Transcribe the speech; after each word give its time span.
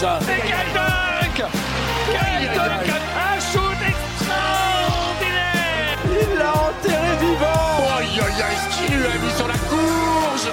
décollage 0.00 0.28
Et 0.28 0.42
quel 0.42 0.72
dunk 0.74 1.42
Quel 2.06 2.54
dunk 2.54 2.90
Un 3.16 3.40
shoot 3.40 3.80
extraordinaire 3.88 5.98
Il 6.04 6.38
l'a 6.38 6.52
enterré 6.52 7.16
vivant 7.20 7.96
Aïe 7.98 8.20
aïe 8.20 8.42
aïe, 8.42 8.58
ce 8.58 8.68
qu'il 8.76 8.90
lui 8.96 9.06
a 9.06 9.18
mis 9.18 9.32
sur 9.36 9.48
la 9.48 9.54
courge 9.54 10.50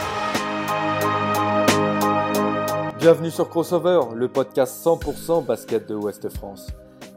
Bienvenue 2.99 3.31
sur 3.31 3.49
Crossover, 3.49 3.99
le 4.15 4.29
podcast 4.29 4.81
100% 4.85 5.45
basket 5.45 5.89
de 5.89 5.95
Ouest 5.95 6.29
France. 6.29 6.67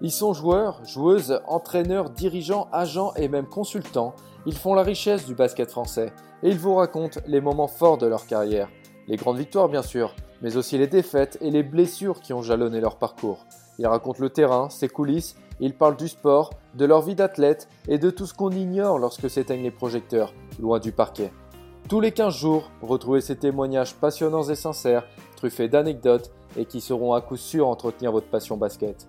Ils 0.02 0.10
sont 0.10 0.34
joueurs, 0.34 0.84
joueuses, 0.84 1.40
entraîneurs, 1.46 2.10
dirigeants, 2.10 2.66
agents 2.72 3.14
et 3.14 3.28
même 3.28 3.46
consultants. 3.46 4.16
Ils 4.46 4.56
font 4.56 4.74
la 4.74 4.82
richesse 4.82 5.26
du 5.26 5.36
basket 5.36 5.70
français 5.70 6.12
et 6.42 6.50
ils 6.50 6.58
vous 6.58 6.74
racontent 6.74 7.20
les 7.28 7.40
moments 7.40 7.68
forts 7.68 7.98
de 7.98 8.06
leur 8.06 8.26
carrière. 8.26 8.68
Les 9.09 9.16
grandes 9.16 9.38
victoires 9.38 9.69
bien 9.69 9.83
sûr, 9.83 10.15
mais 10.42 10.56
aussi 10.56 10.78
les 10.78 10.88
défaites 10.88 11.38
et 11.41 11.51
les 11.51 11.62
blessures 11.62 12.20
qui 12.20 12.33
ont 12.33 12.42
jalonné 12.42 12.80
leur 12.80 12.96
parcours. 12.96 13.46
Ils 13.79 13.87
racontent 13.87 14.23
le 14.23 14.30
terrain, 14.30 14.69
ses 14.69 14.88
coulisses, 14.88 15.37
ils 15.60 15.74
parlent 15.74 15.96
du 15.96 16.09
sport, 16.09 16.51
de 16.74 16.84
leur 16.84 17.02
vie 17.02 17.15
d'athlète 17.15 17.69
et 17.88 17.98
de 17.98 18.10
tout 18.10 18.27
ce 18.27 18.34
qu'on 18.34 18.51
ignore 18.51 18.98
lorsque 18.98 19.30
s'éteignent 19.30 19.62
les 19.62 19.70
projecteurs, 19.70 20.32
loin 20.60 20.80
du 20.80 20.92
parquet. 20.92 21.30
Tous 21.88 22.01
les 22.01 22.10
15 22.10 22.34
jours, 22.34 22.70
retrouvez 22.82 23.20
ces 23.20 23.37
témoignages 23.37 23.95
passionnants 23.95 24.48
et 24.48 24.57
sincères, 24.57 25.07
truffés 25.37 25.68
d'anecdotes 25.68 26.32
et 26.57 26.65
qui 26.65 26.80
seront 26.80 27.13
à 27.13 27.20
coup 27.20 27.37
sûr 27.37 27.68
entretenir 27.68 28.10
votre 28.10 28.29
passion 28.29 28.57
basket. 28.57 29.07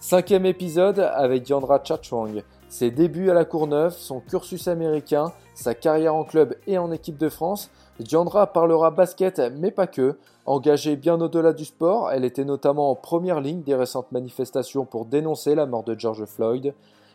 Cinquième 0.00 0.46
épisode 0.46 1.00
avec 1.00 1.42
Diandra 1.42 1.82
Chachwang. 1.82 2.44
Ses 2.68 2.90
débuts 2.90 3.30
à 3.30 3.34
la 3.34 3.44
Courneuve, 3.44 3.96
son 3.96 4.20
cursus 4.20 4.68
américain, 4.68 5.32
sa 5.54 5.74
carrière 5.74 6.14
en 6.14 6.24
club 6.24 6.54
et 6.66 6.78
en 6.78 6.92
équipe 6.92 7.16
de 7.16 7.28
France. 7.28 7.70
Diandra 8.00 8.46
parlera 8.46 8.90
basket, 8.90 9.40
mais 9.56 9.70
pas 9.70 9.86
que. 9.86 10.16
Engagée 10.46 10.96
bien 10.96 11.20
au-delà 11.20 11.52
du 11.52 11.64
sport, 11.64 12.10
elle 12.12 12.24
était 12.24 12.44
notamment 12.44 12.90
en 12.90 12.94
première 12.94 13.40
ligne 13.40 13.62
des 13.62 13.74
récentes 13.74 14.12
manifestations 14.12 14.84
pour 14.84 15.04
dénoncer 15.04 15.54
la 15.54 15.66
mort 15.66 15.82
de 15.82 15.98
George 15.98 16.24
Floyd. 16.24 16.74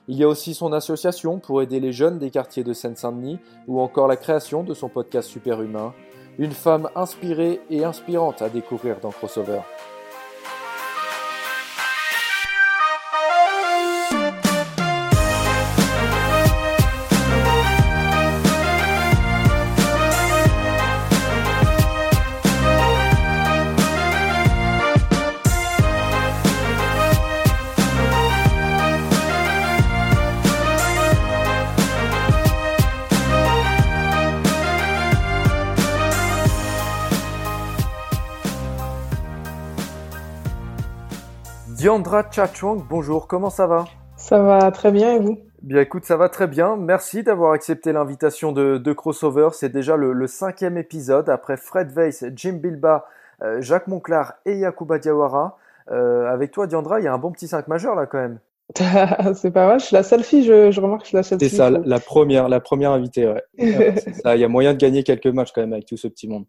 Il 0.09 0.17
y 0.17 0.23
a 0.23 0.27
aussi 0.27 0.53
son 0.53 0.73
association 0.73 1.39
pour 1.39 1.61
aider 1.61 1.79
les 1.79 1.93
jeunes 1.93 2.19
des 2.19 2.29
quartiers 2.29 2.65
de 2.65 2.73
Seine-Saint-Denis 2.73 3.39
ou 3.67 3.79
encore 3.79 4.07
la 4.07 4.17
création 4.17 4.63
de 4.63 4.73
son 4.73 4.89
podcast 4.89 5.29
Superhumain. 5.29 5.93
Une 6.37 6.51
femme 6.51 6.89
inspirée 6.95 7.61
et 7.69 7.85
inspirante 7.85 8.41
à 8.41 8.49
découvrir 8.49 8.99
dans 8.99 9.11
Crossover. 9.11 9.61
Diandra 41.83 42.23
Chachwang, 42.31 42.81
bonjour, 42.89 43.27
comment 43.27 43.49
ça 43.49 43.67
va? 43.67 43.83
Ça 44.15 44.41
va 44.41 44.71
très 44.71 44.89
bien 44.89 45.15
et 45.15 45.19
vous? 45.19 45.39
Bien 45.61 45.81
écoute, 45.81 46.05
ça 46.05 46.15
va 46.15 46.29
très 46.29 46.47
bien. 46.47 46.77
Merci 46.77 47.23
d'avoir 47.23 47.51
accepté 47.51 47.91
l'invitation 47.91 48.53
de, 48.53 48.77
de, 48.77 48.93
Crossover. 48.93 49.49
C'est 49.51 49.67
déjà 49.67 49.97
le, 49.97 50.13
le, 50.13 50.27
cinquième 50.27 50.77
épisode 50.77 51.27
après 51.27 51.57
Fred 51.57 51.91
Weiss, 51.91 52.23
Jim 52.37 52.53
Bilba, 52.53 53.05
euh, 53.41 53.59
Jacques 53.59 53.87
Monclar 53.87 54.35
et 54.45 54.59
Yacouba 54.59 54.97
Diawara. 54.97 55.57
Euh, 55.91 56.25
avec 56.31 56.51
toi, 56.51 56.67
Diandra, 56.67 57.01
il 57.01 57.03
y 57.03 57.07
a 57.07 57.13
un 57.13 57.17
bon 57.17 57.33
petit 57.33 57.49
5 57.49 57.67
majeur 57.67 57.95
là 57.95 58.05
quand 58.05 58.19
même. 58.19 58.39
c'est 59.35 59.51
pas 59.51 59.67
mal, 59.67 59.81
je 59.81 59.87
suis 59.87 59.93
la 59.93 60.03
seule 60.03 60.23
fille, 60.23 60.45
je, 60.45 60.71
je 60.71 60.79
remarque 60.79 61.01
que 61.01 61.07
je 61.07 61.09
suis 61.09 61.17
la 61.17 61.23
seule 61.23 61.37
fille. 61.37 61.49
C'est 61.49 61.57
ça, 61.57 61.69
la 61.69 61.99
première, 61.99 62.47
la 62.47 62.61
première 62.61 62.91
invitée, 62.91 63.27
ouais. 63.27 63.95
ça, 64.23 64.37
il 64.37 64.39
y 64.39 64.45
a 64.45 64.47
moyen 64.47 64.71
de 64.71 64.77
gagner 64.77 65.03
quelques 65.03 65.27
matchs 65.27 65.51
quand 65.53 65.59
même 65.59 65.73
avec 65.73 65.85
tout 65.85 65.97
ce 65.97 66.07
petit 66.07 66.29
monde. 66.29 66.45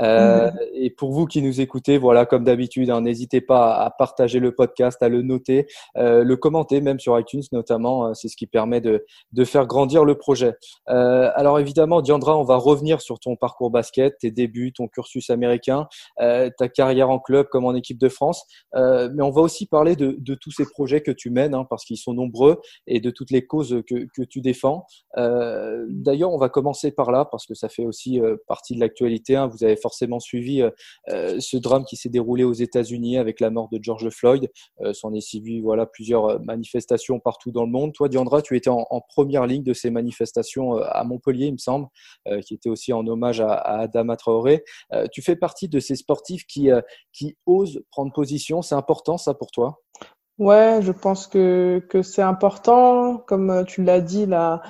Euh, 0.00 0.50
mmh. 0.50 0.58
Et 0.74 0.90
pour 0.90 1.12
vous 1.12 1.26
qui 1.26 1.42
nous 1.42 1.60
écoutez, 1.60 1.98
voilà, 1.98 2.26
comme 2.26 2.44
d'habitude, 2.44 2.90
hein, 2.90 3.02
n'hésitez 3.02 3.40
pas 3.40 3.74
à 3.74 3.90
partager 3.90 4.40
le 4.40 4.54
podcast, 4.54 5.02
à 5.02 5.08
le 5.08 5.22
noter, 5.22 5.66
euh, 5.96 6.24
le 6.24 6.36
commenter, 6.36 6.80
même 6.80 6.98
sur 6.98 7.18
iTunes 7.18 7.42
notamment. 7.52 8.06
Euh, 8.06 8.14
c'est 8.14 8.28
ce 8.28 8.36
qui 8.36 8.46
permet 8.46 8.80
de, 8.80 9.04
de 9.32 9.44
faire 9.44 9.66
grandir 9.66 10.04
le 10.04 10.16
projet. 10.16 10.54
Alors 10.86 11.58
évidemment, 11.58 12.00
Diandra, 12.00 12.36
on 12.36 12.44
va 12.44 12.56
revenir 12.56 13.00
sur 13.00 13.18
ton 13.18 13.36
parcours 13.36 13.70
basket, 13.70 14.18
tes 14.18 14.30
débuts, 14.30 14.72
ton 14.72 14.88
cursus 14.88 15.30
américain, 15.30 15.86
ta 16.18 16.68
carrière 16.68 17.10
en 17.10 17.18
club 17.18 17.48
comme 17.48 17.64
en 17.64 17.74
équipe 17.74 17.98
de 17.98 18.08
France. 18.08 18.44
mais 18.74 19.22
on 19.22 19.30
va 19.30 19.42
aussi 19.42 19.66
parler 19.66 19.96
de, 19.96 20.16
de 20.18 20.34
tous 20.34 20.50
ces 20.50 20.64
projets 20.68 21.00
que 21.00 21.10
tu 21.10 21.30
mènes, 21.30 21.54
hein, 21.54 21.66
parce 21.68 21.84
qu'ils 21.84 21.96
sont 21.96 22.14
nombreux, 22.14 22.60
et 22.86 23.00
de 23.00 23.10
toutes 23.10 23.30
les 23.30 23.46
causes 23.46 23.82
que, 23.88 24.06
que 24.14 24.22
tu 24.22 24.40
défends. 24.40 24.86
D'ailleurs, 25.16 26.32
on 26.32 26.38
va 26.38 26.48
commencer 26.48 26.92
par 26.92 27.10
là, 27.10 27.24
parce 27.24 27.46
que 27.46 27.54
ça 27.54 27.68
fait 27.68 27.84
aussi 27.84 28.20
partie 28.46 28.74
de 28.74 28.80
l'actualité. 28.80 29.36
Hein. 29.36 29.48
Vous 29.48 29.64
avez 29.64 29.76
forcément 29.82 30.20
suivi 30.20 30.62
euh, 30.62 31.40
ce 31.40 31.56
drame 31.56 31.84
qui 31.84 31.96
s'est 31.96 32.08
déroulé 32.08 32.44
aux 32.44 32.52
États-Unis 32.52 33.18
avec 33.18 33.40
la 33.40 33.50
mort 33.50 33.68
de 33.70 33.78
George 33.82 34.08
Floyd. 34.10 34.50
Euh, 34.80 34.92
S'en 34.92 35.12
est 35.12 35.20
suivi 35.20 35.60
voilà 35.60 35.86
plusieurs 35.86 36.40
manifestations 36.40 37.18
partout 37.20 37.50
dans 37.50 37.64
le 37.64 37.70
monde. 37.70 37.92
Toi, 37.92 38.08
Diandra, 38.08 38.42
tu 38.42 38.56
étais 38.56 38.70
en, 38.70 38.86
première 39.08 39.46
ligne 39.46 39.62
de 39.62 39.74
ces 39.74 39.90
manifestations 39.90 40.76
à 40.76 41.04
Montpellier, 41.04 41.46
il 41.46 41.52
me 41.52 41.58
semble, 41.58 41.88
euh, 42.28 42.40
qui 42.40 42.54
était 42.54 42.70
aussi 42.70 42.92
en 42.92 43.06
hommage 43.06 43.40
à, 43.40 43.52
à 43.52 43.80
Adama 43.80 44.16
Traoré. 44.16 44.64
Euh, 44.92 45.06
tu 45.12 45.22
fais 45.22 45.36
partie 45.36 45.68
de 45.68 45.80
ces 45.80 45.96
sportifs 45.96 46.46
qui 46.46 46.70
qui 47.12 47.36
osent 47.46 47.82
prendre 47.90 48.12
position. 48.12 48.62
C'est 48.62 48.74
important, 48.74 49.18
ça, 49.18 49.34
pour 49.34 49.50
toi? 49.50 49.80
Ouais, 50.38 50.80
je 50.82 50.92
pense 50.92 51.26
que 51.26 51.84
que 51.88 52.02
c'est 52.02 52.22
important. 52.22 53.18
Comme 53.18 53.64
tu 53.66 53.82
l'as 53.82 54.00
dit, 54.00 54.26
la 54.26 54.62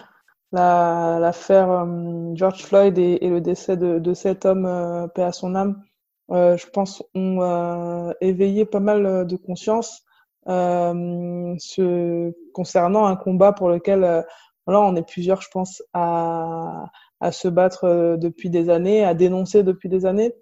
l'affaire 0.53 1.67
la, 1.69 1.83
euh, 1.83 2.33
George 2.35 2.63
Floyd 2.65 2.99
et, 2.99 3.19
le 3.29 3.41
décès 3.41 3.77
de, 3.77 4.15
cet 4.15 4.45
homme, 4.45 4.67
euh, 4.67 5.07
paix 5.09 5.23
à 5.23 5.33
son 5.33 5.55
âme, 5.55 5.83
euh, 6.31 6.57
je 6.57 6.67
pense, 6.69 7.03
ont 7.15 8.13
éveillé 8.21 8.65
pas 8.65 8.81
mal 8.81 9.27
de 9.27 9.37
conscience 9.37 10.05
ce, 10.47 12.33
concernant 12.53 13.07
un 13.07 13.17
combat 13.17 13.53
pour 13.53 13.69
lequel 13.69 14.25
voilà, 14.67 14.81
on 14.81 14.95
est 14.97 15.07
plusieurs, 15.07 15.43
je 15.43 15.49
pense, 15.51 15.83
à, 15.93 16.87
à 17.21 17.33
se 17.33 17.49
battre 17.49 18.17
depuis 18.19 18.51
des 18.51 18.71
années, 18.71 19.05
à 19.05 19.15
dénoncer 19.15 19.63
depuis 19.63 19.89
des 19.89 20.07
années. 20.07 20.33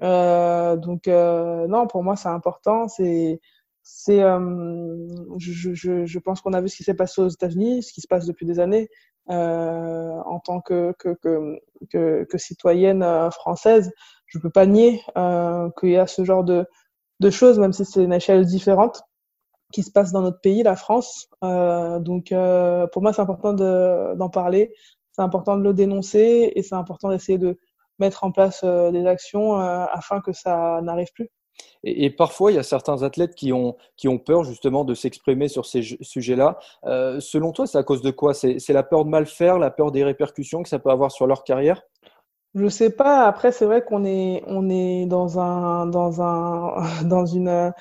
donc, 0.00 1.06
non, 1.06 1.86
pour 1.86 2.02
moi, 2.02 2.16
c'est 2.16 2.28
important. 2.28 2.88
C'est 2.88 3.40
c'est 3.90 4.20
je, 5.38 5.72
je, 5.72 6.04
je, 6.04 6.18
pense 6.18 6.42
qu'on 6.42 6.52
a 6.52 6.60
vu 6.60 6.68
ce 6.68 6.76
qui 6.76 6.84
s'est 6.84 6.92
passé 6.94 7.22
aux 7.22 7.28
États-Unis, 7.28 7.82
ce 7.82 7.92
qui 7.94 8.02
se 8.02 8.06
passe 8.06 8.26
depuis 8.26 8.44
des 8.44 8.60
années 8.60 8.90
en 9.28 10.40
tant 10.44 10.60
que, 10.60 10.94
que, 10.98 11.14
que, 11.22 11.60
que, 11.90 12.24
que 12.24 12.38
citoyenne 12.38 13.04
française. 13.30 13.92
Je 14.26 14.38
peux 14.38 14.50
pas 14.50 14.66
nier 14.66 15.02
euh, 15.16 15.70
qu'il 15.78 15.90
y 15.90 15.96
a 15.96 16.06
ce 16.06 16.24
genre 16.24 16.44
de, 16.44 16.66
de 17.20 17.30
choses, 17.30 17.58
même 17.58 17.72
si 17.72 17.84
c'est 17.84 18.04
une 18.04 18.12
échelle 18.12 18.44
différente, 18.44 19.02
qui 19.72 19.82
se 19.82 19.90
passe 19.90 20.12
dans 20.12 20.22
notre 20.22 20.40
pays, 20.40 20.62
la 20.62 20.76
France. 20.76 21.28
Euh, 21.44 21.98
donc 21.98 22.32
euh, 22.32 22.86
pour 22.88 23.02
moi, 23.02 23.12
c'est 23.12 23.22
important 23.22 23.52
d'en 23.52 24.30
parler, 24.30 24.72
c'est 25.12 25.22
important 25.22 25.56
de 25.56 25.62
le 25.62 25.74
dénoncer 25.74 26.52
et 26.54 26.62
c'est 26.62 26.74
important 26.74 27.10
d'essayer 27.10 27.38
de 27.38 27.58
mettre 27.98 28.24
en 28.24 28.32
place 28.32 28.60
euh, 28.64 28.90
des 28.90 29.06
actions 29.06 29.56
afin 29.56 30.20
que 30.20 30.32
ça 30.32 30.80
n'arrive 30.82 31.12
plus. 31.14 31.28
Et, 31.84 32.10
parfois, 32.10 32.50
il 32.50 32.56
y 32.56 32.58
a 32.58 32.64
certains 32.64 33.02
athlètes 33.02 33.34
qui 33.34 33.52
ont, 33.52 33.76
qui 33.96 34.08
ont 34.08 34.18
peur 34.18 34.44
justement 34.44 34.84
de 34.84 34.94
s'exprimer 34.94 35.48
sur 35.48 35.64
ces 35.64 35.82
sujets-là. 36.00 36.58
Euh, 36.84 37.20
selon 37.20 37.52
toi, 37.52 37.66
c'est 37.66 37.78
à 37.78 37.84
cause 37.84 38.02
de 38.02 38.10
quoi? 38.10 38.34
C'est 38.34 38.68
la 38.70 38.82
peur 38.82 39.04
de 39.04 39.10
mal 39.10 39.26
faire, 39.26 39.58
la 39.58 39.70
peur 39.70 39.92
des 39.92 40.02
répercussions 40.04 40.62
que 40.62 40.68
ça 40.68 40.78
peut 40.78 40.90
avoir 40.90 41.12
sur 41.12 41.26
leur 41.26 41.44
carrière? 41.44 41.82
Je 42.54 42.68
sais 42.68 42.90
pas. 42.90 43.26
Après, 43.26 43.52
c'est 43.52 43.64
vrai 43.64 43.84
qu'on 43.84 44.04
est, 44.04 44.42
on 44.46 44.68
est 44.68 45.06
dans, 45.06 45.38
un, 45.38 45.86
dans, 45.86 46.20
un, 46.20 47.04
dans, 47.04 47.26
une, 47.26 47.72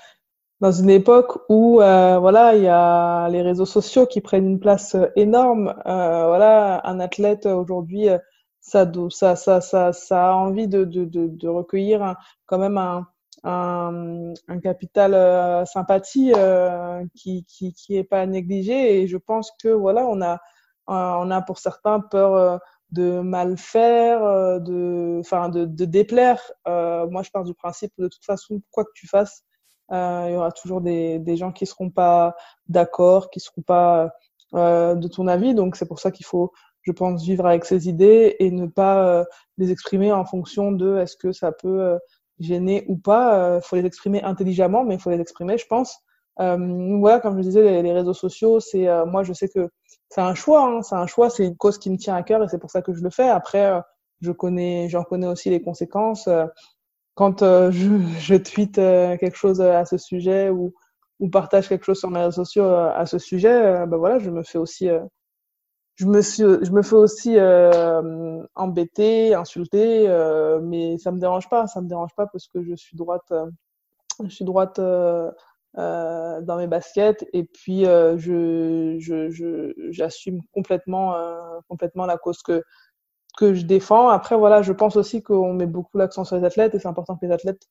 dans 0.59 0.71
une 0.71 0.89
époque 0.89 1.39
où 1.49 1.81
euh, 1.81 2.19
voilà, 2.19 2.55
il 2.55 2.63
y 2.63 2.67
a 2.67 3.27
les 3.29 3.41
réseaux 3.41 3.65
sociaux 3.65 4.05
qui 4.05 4.21
prennent 4.21 4.47
une 4.47 4.59
place 4.59 4.95
énorme. 5.15 5.73
Euh, 5.87 6.27
voilà, 6.27 6.81
un 6.87 6.99
athlète 6.99 7.47
aujourd'hui, 7.47 8.09
ça, 8.59 8.85
ça, 9.09 9.35
ça, 9.35 9.91
ça, 9.93 10.29
a 10.29 10.33
envie 10.33 10.67
de, 10.67 10.83
de, 10.83 11.05
de, 11.05 11.47
recueillir 11.47 12.15
quand 12.45 12.57
même 12.59 12.77
un 12.77 13.07
un, 13.43 14.33
capital 14.61 15.13
euh, 15.13 15.65
sympathie 15.65 16.31
euh, 16.35 17.03
qui, 17.15 17.45
qui 17.45 17.73
qui 17.73 17.97
est 17.97 18.03
pas 18.03 18.25
négligé. 18.25 19.01
Et 19.01 19.07
je 19.07 19.17
pense 19.17 19.51
que 19.61 19.69
voilà 19.69 20.05
on 20.07 20.21
a 20.21 20.33
euh, 20.33 20.39
on 20.87 21.31
a 21.31 21.41
pour 21.41 21.59
certains 21.59 21.99
peur 21.99 22.35
euh, 22.35 22.57
de 22.91 23.19
mal 23.19 23.57
faire 23.57 24.21
de 24.61 25.17
enfin 25.19 25.49
de, 25.49 25.65
de 25.65 25.85
déplaire. 25.85 26.41
Moi 26.65 27.21
je 27.23 27.31
pars 27.31 27.43
du 27.43 27.53
principe 27.53 27.91
de 27.97 28.07
toute 28.07 28.25
façon 28.25 28.61
quoi 28.71 28.85
que 28.85 28.91
tu 28.95 29.07
fasses 29.07 29.43
il 29.91 30.31
y 30.31 30.35
aura 30.35 30.51
toujours 30.51 30.81
des, 30.81 31.19
des 31.19 31.37
gens 31.37 31.51
qui 31.53 31.65
seront 31.65 31.89
pas 31.89 32.35
d'accord 32.67 33.29
qui 33.29 33.39
seront 33.39 33.61
pas 33.61 34.11
de 34.53 35.07
ton 35.07 35.27
avis. 35.27 35.53
Donc 35.53 35.75
c'est 35.75 35.87
pour 35.87 35.99
ça 35.99 36.11
qu'il 36.11 36.25
faut 36.25 36.53
je 36.83 36.93
pense 36.93 37.23
vivre 37.23 37.45
avec 37.45 37.65
ses 37.65 37.89
idées 37.89 38.37
et 38.39 38.51
ne 38.51 38.67
pas 38.67 39.25
les 39.57 39.71
exprimer 39.71 40.13
en 40.13 40.23
fonction 40.23 40.71
de 40.71 40.97
est-ce 40.97 41.17
que 41.17 41.33
ça 41.33 41.51
peut 41.51 41.99
gênés 42.39 42.85
ou 42.87 42.97
pas. 42.97 43.57
Il 43.57 43.61
faut 43.61 43.75
les 43.75 43.85
exprimer 43.85 44.21
intelligemment, 44.23 44.83
mais 44.83 44.95
il 44.95 45.01
faut 45.01 45.09
les 45.09 45.19
exprimer, 45.19 45.57
je 45.57 45.67
pense. 45.67 45.97
voilà, 46.37 47.19
comme 47.19 47.37
je 47.37 47.41
disais, 47.41 47.81
les, 47.81 47.93
réseaux 47.93 48.13
sociaux, 48.13 48.59
c'est 48.59 48.87
moi, 49.05 49.23
je 49.23 49.33
sais 49.33 49.49
que 49.49 49.69
c'est 50.09 50.21
un 50.21 50.33
choix. 50.35 50.63
Hein, 50.65 50.81
c'est 50.81 50.95
un 50.95 51.07
choix, 51.07 51.29
c'est 51.29 51.45
une 51.45 51.57
cause 51.57 51.77
qui 51.77 51.89
me 51.89 51.97
tient 51.97 52.15
à 52.15 52.23
cœur 52.23 52.43
et 52.43 52.47
c'est 52.47 52.59
pour 52.59 52.71
ça 52.71 52.81
que 52.81 52.93
je 52.93 53.03
le 53.03 53.09
fais. 53.09 53.29
Après, 53.29 53.81
je 54.21 54.31
connais, 54.31 54.89
j'en 54.89 55.03
connais 55.03 55.27
aussi 55.27 55.49
les 55.49 55.61
conséquences. 55.61 56.29
Quand 57.15 57.41
je, 57.71 57.99
je 58.19 58.35
tweete 58.35 58.75
quelque 58.75 59.35
chose 59.35 59.61
à 59.61 59.85
ce 59.85 59.97
sujet 59.97 60.49
ou 60.49 60.73
ou 61.19 61.29
partage 61.29 61.67
quelque 61.67 61.83
chose 61.83 61.99
sur 61.99 62.11
mes 62.11 62.19
réseaux 62.19 62.43
sociaux 62.43 62.65
à 62.65 63.05
ce 63.05 63.17
sujet, 63.17 63.85
ben 63.87 63.97
voilà, 63.97 64.19
je 64.19 64.29
me 64.29 64.43
fais 64.43 64.57
aussi 64.57 64.87
je 65.97 66.05
me 66.05 66.21
suis, 66.21 66.43
je 66.43 66.71
me 66.71 66.83
fais 66.83 66.95
aussi 66.95 67.37
euh, 67.37 68.43
embêter, 68.53 69.33
insulter, 69.33 70.07
euh, 70.07 70.59
mais 70.61 70.97
ça 70.99 71.11
me 71.11 71.19
dérange 71.19 71.49
pas, 71.49 71.65
ça 71.65 71.81
me 71.81 71.89
dérange 71.89 72.13
pas 72.15 72.27
parce 72.27 72.47
que 72.47 72.63
je 72.63 72.75
suis 72.75 72.95
droite, 72.95 73.25
euh, 73.31 73.49
je 74.23 74.29
suis 74.29 74.45
droite 74.45 74.77
euh, 74.77 75.31
euh, 75.79 76.39
dans 76.41 76.57
mes 76.57 76.67
baskets 76.67 77.25
et 77.33 77.43
puis 77.45 77.85
je, 77.85 78.95
je, 78.99 79.29
je, 79.31 79.73
j'assume 79.89 80.41
complètement, 80.53 81.15
complètement 81.67 82.05
la 82.05 82.17
cause 82.17 82.41
que 82.43 82.63
que 83.37 83.53
je 83.53 83.65
défends. 83.65 84.09
Après 84.09 84.35
voilà, 84.37 84.61
je 84.61 84.73
pense 84.73 84.95
aussi 84.97 85.23
qu'on 85.23 85.53
met 85.53 85.67
beaucoup 85.67 85.97
l'accent 85.97 86.23
sur 86.25 86.37
les 86.37 86.43
athlètes 86.43 86.75
et 86.75 86.79
c'est 86.79 86.87
important 86.87 87.15
que 87.17 87.25
les 87.25 87.31
athlètes 87.31 87.67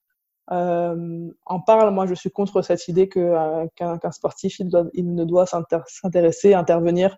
en 0.48 1.60
parlent. 1.66 1.92
Moi, 1.92 2.06
je 2.06 2.14
suis 2.14 2.30
contre 2.30 2.62
cette 2.62 2.88
idée 2.88 3.08
que 3.08 3.66
qu'un, 3.76 3.98
qu'un 3.98 4.12
sportif 4.12 4.58
il, 4.60 4.68
doit, 4.68 4.86
il 4.94 5.14
ne 5.14 5.24
doit 5.24 5.46
s'intéresser, 5.46 6.54
intervenir 6.54 7.16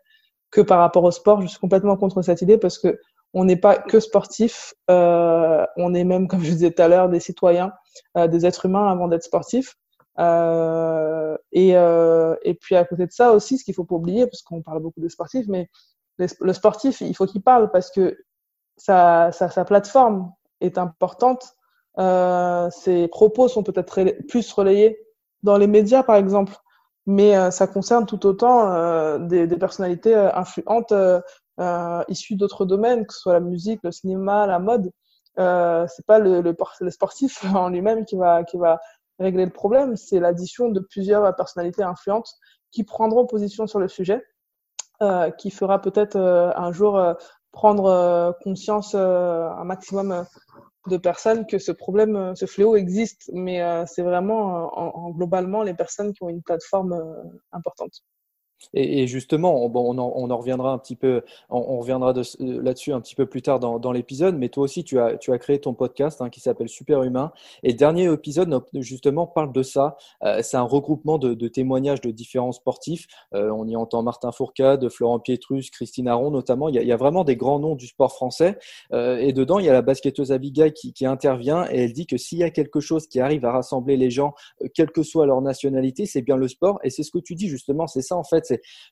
que 0.50 0.60
par 0.60 0.78
rapport 0.78 1.04
au 1.04 1.10
sport. 1.10 1.40
Je 1.42 1.46
suis 1.46 1.58
complètement 1.58 1.96
contre 1.96 2.22
cette 2.22 2.42
idée 2.42 2.58
parce 2.58 2.78
que 2.78 2.98
on 3.34 3.44
n'est 3.44 3.56
pas 3.56 3.76
que 3.76 4.00
sportif, 4.00 4.72
euh, 4.90 5.66
on 5.76 5.94
est 5.94 6.04
même, 6.04 6.28
comme 6.28 6.42
je 6.42 6.50
disais 6.50 6.70
tout 6.70 6.80
à 6.82 6.88
l'heure, 6.88 7.10
des 7.10 7.20
citoyens, 7.20 7.72
euh, 8.16 8.26
des 8.26 8.46
êtres 8.46 8.66
humains 8.66 8.90
avant 8.90 9.06
d'être 9.06 9.24
sportifs. 9.24 9.74
Euh, 10.18 11.36
et, 11.52 11.76
euh, 11.76 12.34
et 12.42 12.54
puis 12.54 12.74
à 12.74 12.84
côté 12.84 13.06
de 13.06 13.12
ça 13.12 13.32
aussi, 13.32 13.58
ce 13.58 13.64
qu'il 13.64 13.74
faut 13.74 13.84
pas 13.84 13.96
oublier, 13.96 14.26
parce 14.26 14.42
qu'on 14.42 14.62
parle 14.62 14.80
beaucoup 14.80 15.00
des 15.00 15.10
sportifs, 15.10 15.46
mais 15.46 15.68
le 16.18 16.52
sportif, 16.52 17.00
il 17.00 17.14
faut 17.14 17.26
qu'il 17.26 17.42
parle 17.42 17.70
parce 17.70 17.90
que 17.90 18.18
sa, 18.76 19.30
sa, 19.30 19.50
sa 19.50 19.64
plateforme 19.64 20.32
est 20.60 20.78
importante. 20.78 21.54
Euh, 21.98 22.68
ses 22.70 23.08
propos 23.08 23.46
sont 23.48 23.62
peut-être 23.62 24.24
plus 24.26 24.52
relayés 24.52 24.98
dans 25.42 25.58
les 25.58 25.66
médias, 25.66 26.02
par 26.02 26.16
exemple 26.16 26.54
mais 27.08 27.34
euh, 27.34 27.50
ça 27.50 27.66
concerne 27.66 28.04
tout 28.04 28.26
autant 28.26 28.70
euh, 28.70 29.18
des, 29.18 29.46
des, 29.46 29.56
personnalités 29.56 30.14
euh, 30.14 30.30
influentes 30.34 30.92
issues 32.08 32.36
d'autres 32.36 32.66
domaines, 32.66 33.06
que 33.06 33.14
ce 33.14 33.20
soit 33.20 33.32
la 33.32 33.40
musique, 33.40 33.80
le 33.82 33.90
cinéma, 33.90 34.46
la 34.46 34.58
mode. 34.58 34.92
Euh, 35.38 35.86
c'est 35.88 36.04
pas 36.04 36.18
le, 36.18 36.42
le, 36.42 36.54
le 36.80 36.90
sportif 36.90 37.42
en 37.54 37.70
lui-même 37.70 38.04
qui 38.04 38.16
va, 38.16 38.44
qui 38.44 38.58
va 38.58 38.78
régler 39.18 39.46
le 39.46 39.50
problème, 39.50 39.96
c'est 39.96 40.20
l'addition 40.20 40.68
de 40.68 40.80
plusieurs 40.80 41.34
personnalités 41.34 41.82
influentes 41.82 42.30
qui 42.72 42.84
prendront 42.84 43.24
position 43.24 43.66
sur 43.66 43.78
le 43.78 43.88
sujet, 43.88 44.22
euh, 45.00 45.30
qui 45.30 45.50
fera 45.50 45.80
peut-être 45.80 46.16
euh, 46.16 46.52
un 46.56 46.72
jour 46.72 47.02
prendre 47.52 48.36
conscience 48.44 48.94
un 48.94 49.64
maximum 49.64 50.26
de 50.88 50.96
personnes 50.96 51.46
que 51.46 51.58
ce 51.58 51.72
problème, 51.72 52.16
euh, 52.16 52.34
ce 52.34 52.46
fléau 52.46 52.76
existe, 52.76 53.30
mais 53.32 53.62
euh, 53.62 53.84
c'est 53.86 54.02
vraiment 54.02 54.56
euh, 54.56 54.68
en, 54.72 55.10
globalement 55.10 55.62
les 55.62 55.74
personnes 55.74 56.12
qui 56.12 56.22
ont 56.22 56.28
une 56.28 56.42
plateforme 56.42 56.96
importante. 57.52 58.02
Et, 58.74 59.06
justement, 59.06 59.64
on, 59.64 59.98
en, 59.98 60.36
reviendra 60.36 60.72
un 60.72 60.78
petit 60.78 60.96
peu, 60.96 61.22
on, 61.50 61.78
reviendra 61.78 62.12
là-dessus 62.38 62.92
un 62.92 63.00
petit 63.00 63.14
peu 63.14 63.26
plus 63.26 63.42
tard 63.42 63.60
dans, 63.60 63.92
l'épisode. 63.92 64.36
Mais 64.36 64.48
toi 64.48 64.64
aussi, 64.64 64.84
tu 64.84 64.98
as, 64.98 65.16
créé 65.38 65.60
ton 65.60 65.74
podcast 65.74 66.20
hein, 66.20 66.30
qui 66.30 66.40
s'appelle 66.40 66.68
Super 66.68 67.02
Humain. 67.02 67.32
Et 67.62 67.74
dernier 67.74 68.12
épisode, 68.12 68.62
justement, 68.74 69.26
parle 69.26 69.52
de 69.52 69.62
ça. 69.62 69.96
Euh, 70.22 70.40
c'est 70.42 70.56
un 70.56 70.62
regroupement 70.62 71.18
de, 71.18 71.48
témoignages 71.48 72.00
de 72.00 72.10
différents 72.10 72.52
sportifs. 72.52 73.06
Euh, 73.34 73.50
on 73.50 73.66
y 73.66 73.76
entend 73.76 74.02
Martin 74.02 74.32
Fourcade, 74.32 74.88
Florent 74.88 75.20
Pietrus, 75.20 75.70
Christine 75.70 76.08
Aron 76.08 76.30
notamment. 76.30 76.68
Il 76.68 76.74
y, 76.74 76.92
a, 76.92 76.96
vraiment 76.96 77.24
des 77.24 77.36
grands 77.36 77.58
noms 77.58 77.74
du 77.74 77.86
sport 77.86 78.12
français. 78.12 78.58
Euh, 78.92 79.18
et 79.18 79.32
dedans, 79.32 79.58
il 79.58 79.66
y 79.66 79.68
a 79.68 79.72
la 79.72 79.82
basketteuse 79.82 80.32
Abigail 80.32 80.72
qui, 80.72 81.06
intervient 81.06 81.64
et 81.70 81.84
elle 81.84 81.92
dit 81.92 82.06
que 82.06 82.16
s'il 82.16 82.38
y 82.38 82.42
a 82.42 82.50
quelque 82.50 82.80
chose 82.80 83.06
qui 83.06 83.20
arrive 83.20 83.44
à 83.44 83.52
rassembler 83.52 83.96
les 83.96 84.10
gens, 84.10 84.34
euh, 84.62 84.68
quelle 84.74 84.90
que 84.90 85.02
soit 85.02 85.26
leur 85.26 85.40
nationalité, 85.40 86.06
c'est 86.06 86.22
bien 86.22 86.36
le 86.36 86.48
sport. 86.48 86.78
Et 86.82 86.90
c'est 86.90 87.02
ce 87.02 87.10
que 87.10 87.18
tu 87.18 87.34
dis 87.34 87.48
justement. 87.48 87.86
C'est 87.86 88.02
ça 88.02 88.16
en 88.16 88.24
fait 88.24 88.44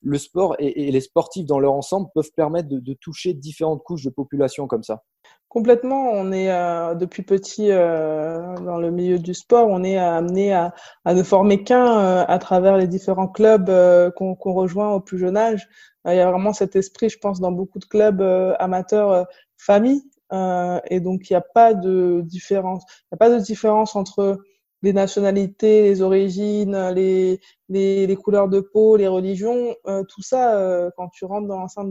le 0.03 0.19
sport 0.19 0.56
et, 0.58 0.91
les 0.91 1.00
sportifs 1.00 1.47
dans 1.47 1.58
leur 1.58 1.73
ensemble 1.73 2.08
peuvent 2.14 2.32
permettre 2.37 2.69
de, 2.69 2.94
toucher 2.94 3.35
différentes 3.35 3.82
couches 3.82 4.05
de 4.05 4.11
population 4.11 4.67
comme 4.67 4.82
ça. 4.82 5.03
Complètement, 5.49 6.11
on 6.12 6.32
est 6.32 6.50
euh, 6.50 6.94
depuis 6.94 7.23
petit 7.23 7.70
euh, 7.70 8.55
dans 8.56 8.79
le 8.79 8.91
milieu 8.91 9.19
du 9.19 9.32
sport, 9.32 9.69
on 9.69 9.85
est 9.85 9.97
amené 9.97 10.53
à, 10.53 10.75
ne 11.06 11.23
former 11.23 11.62
qu'un 11.62 11.99
euh, 11.99 12.25
à 12.26 12.38
travers 12.38 12.76
les 12.76 12.88
différents 12.88 13.29
clubs 13.29 13.70
qu'on 14.14 14.53
rejoint 14.53 14.93
au 14.93 15.00
plus 15.00 15.19
jeune 15.19 15.37
âge. 15.37 15.69
Il 16.06 16.14
y 16.14 16.20
a 16.20 16.31
vraiment 16.31 16.53
cet 16.53 16.76
esprit, 16.76 17.08
je 17.08 17.19
pense, 17.19 17.41
dans 17.41 17.53
beaucoup 17.53 17.79
de 17.79 17.85
clubs 17.85 18.23
amateurs 18.58 19.26
famille, 19.56 20.05
et 20.32 21.00
donc 21.00 21.29
il 21.29 21.32
n'y 21.32 21.37
a 21.37 21.44
pas 21.55 21.75
de 21.75 22.23
différence. 22.25 22.85
Il 22.88 23.06
n'y 23.12 23.17
a 23.17 23.19
pas 23.19 23.31
de 23.31 23.38
différence 23.38 23.97
entre 23.97 24.38
les 24.82 24.93
nationalités, 24.93 25.82
les 25.82 26.02
origines, 26.02 26.90
les, 26.90 27.40
les, 27.69 28.06
les, 28.06 28.17
couleurs 28.17 28.49
de 28.49 28.61
peau, 28.61 28.96
les 28.96 29.08
religions, 29.08 29.75
euh, 29.87 30.05
tout 30.05 30.23
ça, 30.23 30.58
euh, 30.58 30.90
quand 30.96 31.08
tu 31.08 31.25
rentres 31.25 31.49
dans 31.49 31.58
l'enceinte 31.58 31.90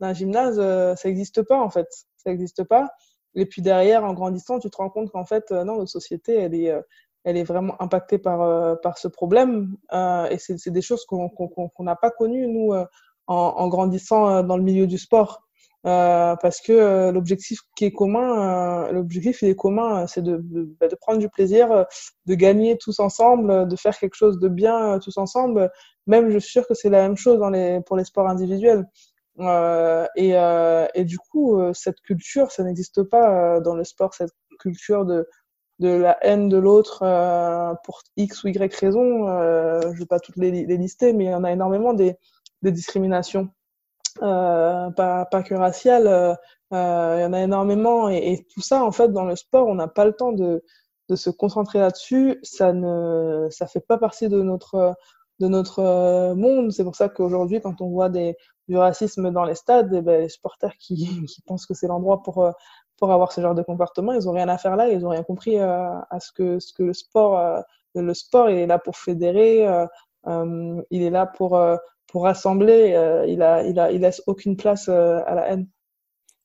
d'un 0.00 0.12
gymnase, 0.12 0.58
euh, 0.58 0.94
ça 0.96 1.08
n'existe 1.08 1.42
pas 1.42 1.60
en 1.60 1.70
fait. 1.70 1.88
Ça 2.16 2.30
n'existe 2.30 2.64
pas. 2.64 2.90
Et 3.34 3.46
puis 3.46 3.62
derrière, 3.62 4.04
en 4.04 4.12
grandissant, 4.12 4.58
tu 4.58 4.70
te 4.70 4.76
rends 4.76 4.90
compte 4.90 5.10
qu'en 5.10 5.24
fait, 5.24 5.50
non, 5.50 5.76
notre 5.76 5.90
société, 5.90 6.34
elle 6.34 6.54
est, 6.54 6.74
elle 7.24 7.36
est 7.36 7.44
vraiment 7.44 7.80
impactée 7.82 8.18
par, 8.18 8.80
par 8.80 8.98
ce 8.98 9.08
problème. 9.08 9.76
et 9.92 10.38
c'est 10.38 10.70
des 10.70 10.82
choses 10.82 11.04
qu'on 11.04 11.30
n'a 11.80 11.96
pas 11.96 12.10
connues, 12.10 12.48
nous, 12.48 12.72
en, 12.72 12.86
en, 13.26 13.68
grandissant 13.68 14.42
dans 14.42 14.56
le 14.56 14.62
milieu 14.62 14.86
du 14.86 14.96
sport. 14.96 15.45
Euh, 15.86 16.34
parce 16.42 16.60
que 16.60 16.72
euh, 16.72 17.12
l'objectif 17.12 17.60
qui 17.76 17.84
est 17.84 17.92
commun, 17.92 18.88
euh, 18.88 18.92
l'objectif 18.92 19.42
il 19.42 19.50
est 19.50 19.54
commun, 19.54 20.06
c'est 20.08 20.22
de, 20.22 20.38
de, 20.42 20.64
bah, 20.80 20.88
de, 20.88 20.96
prendre 20.96 21.20
du 21.20 21.28
plaisir, 21.28 21.86
de 22.26 22.34
gagner 22.34 22.76
tous 22.76 22.98
ensemble, 22.98 23.68
de 23.68 23.76
faire 23.76 23.96
quelque 23.96 24.16
chose 24.16 24.40
de 24.40 24.48
bien 24.48 24.98
tous 24.98 25.16
ensemble. 25.16 25.70
Même, 26.08 26.30
je 26.30 26.38
suis 26.38 26.50
sûre 26.52 26.66
que 26.66 26.74
c'est 26.74 26.90
la 26.90 27.02
même 27.02 27.16
chose 27.16 27.38
dans 27.38 27.50
les, 27.50 27.80
pour 27.82 27.96
les 27.96 28.04
sports 28.04 28.28
individuels. 28.28 28.84
et, 30.16 30.30
et 30.94 31.04
du 31.04 31.18
coup, 31.18 31.60
cette 31.72 32.00
culture, 32.00 32.50
ça 32.50 32.64
n'existe 32.64 33.02
pas 33.04 33.60
dans 33.60 33.74
le 33.76 33.84
sport, 33.84 34.14
cette 34.14 34.32
culture 34.58 35.04
de, 35.04 35.28
de 35.78 35.88
la 35.88 36.18
haine 36.22 36.48
de 36.48 36.56
l'autre 36.56 36.98
pour 37.84 38.02
X 38.16 38.44
ou 38.44 38.48
Y 38.48 38.74
raison. 38.74 39.26
je 39.82 39.88
ne 39.88 39.98
vais 39.98 40.06
pas 40.06 40.20
toutes 40.20 40.36
les, 40.36 40.50
les, 40.50 40.76
lister, 40.76 41.12
mais 41.12 41.24
il 41.26 41.30
y 41.30 41.34
en 41.34 41.44
a 41.44 41.52
énormément 41.52 41.92
des, 41.94 42.16
des 42.62 42.72
discriminations 42.72 43.50
euh, 44.22 44.90
pas, 44.90 45.24
pas 45.26 45.42
que 45.42 45.54
racial, 45.54 46.06
euh, 46.06 46.34
euh, 46.72 47.16
il 47.18 47.22
y 47.22 47.24
en 47.24 47.32
a 47.32 47.40
énormément. 47.42 48.08
Et, 48.08 48.32
et, 48.32 48.46
tout 48.52 48.60
ça, 48.60 48.84
en 48.84 48.92
fait, 48.92 49.08
dans 49.12 49.24
le 49.24 49.36
sport, 49.36 49.66
on 49.66 49.74
n'a 49.74 49.88
pas 49.88 50.04
le 50.04 50.12
temps 50.12 50.32
de, 50.32 50.62
de 51.08 51.16
se 51.16 51.30
concentrer 51.30 51.78
là-dessus. 51.80 52.38
Ça 52.42 52.72
ne, 52.72 53.48
ça 53.50 53.66
fait 53.66 53.80
pas 53.80 53.98
partie 53.98 54.28
de 54.28 54.42
notre, 54.42 54.94
de 55.40 55.48
notre 55.48 56.34
monde. 56.34 56.72
C'est 56.72 56.84
pour 56.84 56.96
ça 56.96 57.08
qu'aujourd'hui, 57.08 57.60
quand 57.60 57.80
on 57.80 57.88
voit 57.90 58.08
des, 58.08 58.36
du 58.68 58.76
racisme 58.76 59.30
dans 59.30 59.44
les 59.44 59.54
stades, 59.54 59.92
eh 59.94 60.02
ben, 60.02 60.22
les 60.22 60.28
supporters 60.28 60.76
qui, 60.78 60.96
qui 61.28 61.42
pensent 61.42 61.66
que 61.66 61.74
c'est 61.74 61.88
l'endroit 61.88 62.22
pour, 62.22 62.50
pour 62.98 63.12
avoir 63.12 63.32
ce 63.32 63.40
genre 63.40 63.54
de 63.54 63.62
comportement, 63.62 64.12
ils 64.12 64.28
ont 64.28 64.32
rien 64.32 64.48
à 64.48 64.58
faire 64.58 64.76
là. 64.76 64.88
Ils 64.88 65.06
ont 65.06 65.10
rien 65.10 65.22
compris 65.22 65.58
à 65.58 66.06
ce 66.20 66.32
que, 66.32 66.58
ce 66.60 66.72
que 66.72 66.82
le 66.82 66.94
sport, 66.94 67.64
le 67.94 68.14
sport, 68.14 68.50
il 68.50 68.58
est 68.58 68.66
là 68.66 68.78
pour 68.78 68.96
fédérer. 68.96 69.66
il 70.26 71.02
est 71.02 71.10
là 71.10 71.26
pour 71.26 71.60
pour 72.16 72.24
rassembler, 72.24 72.94
euh, 72.94 73.26
il, 73.26 73.42
a, 73.42 73.62
il, 73.62 73.78
a, 73.78 73.92
il 73.92 74.00
laisse 74.00 74.22
aucune 74.26 74.56
place 74.56 74.88
euh, 74.88 75.20
à 75.26 75.34
la 75.34 75.50
haine. 75.50 75.68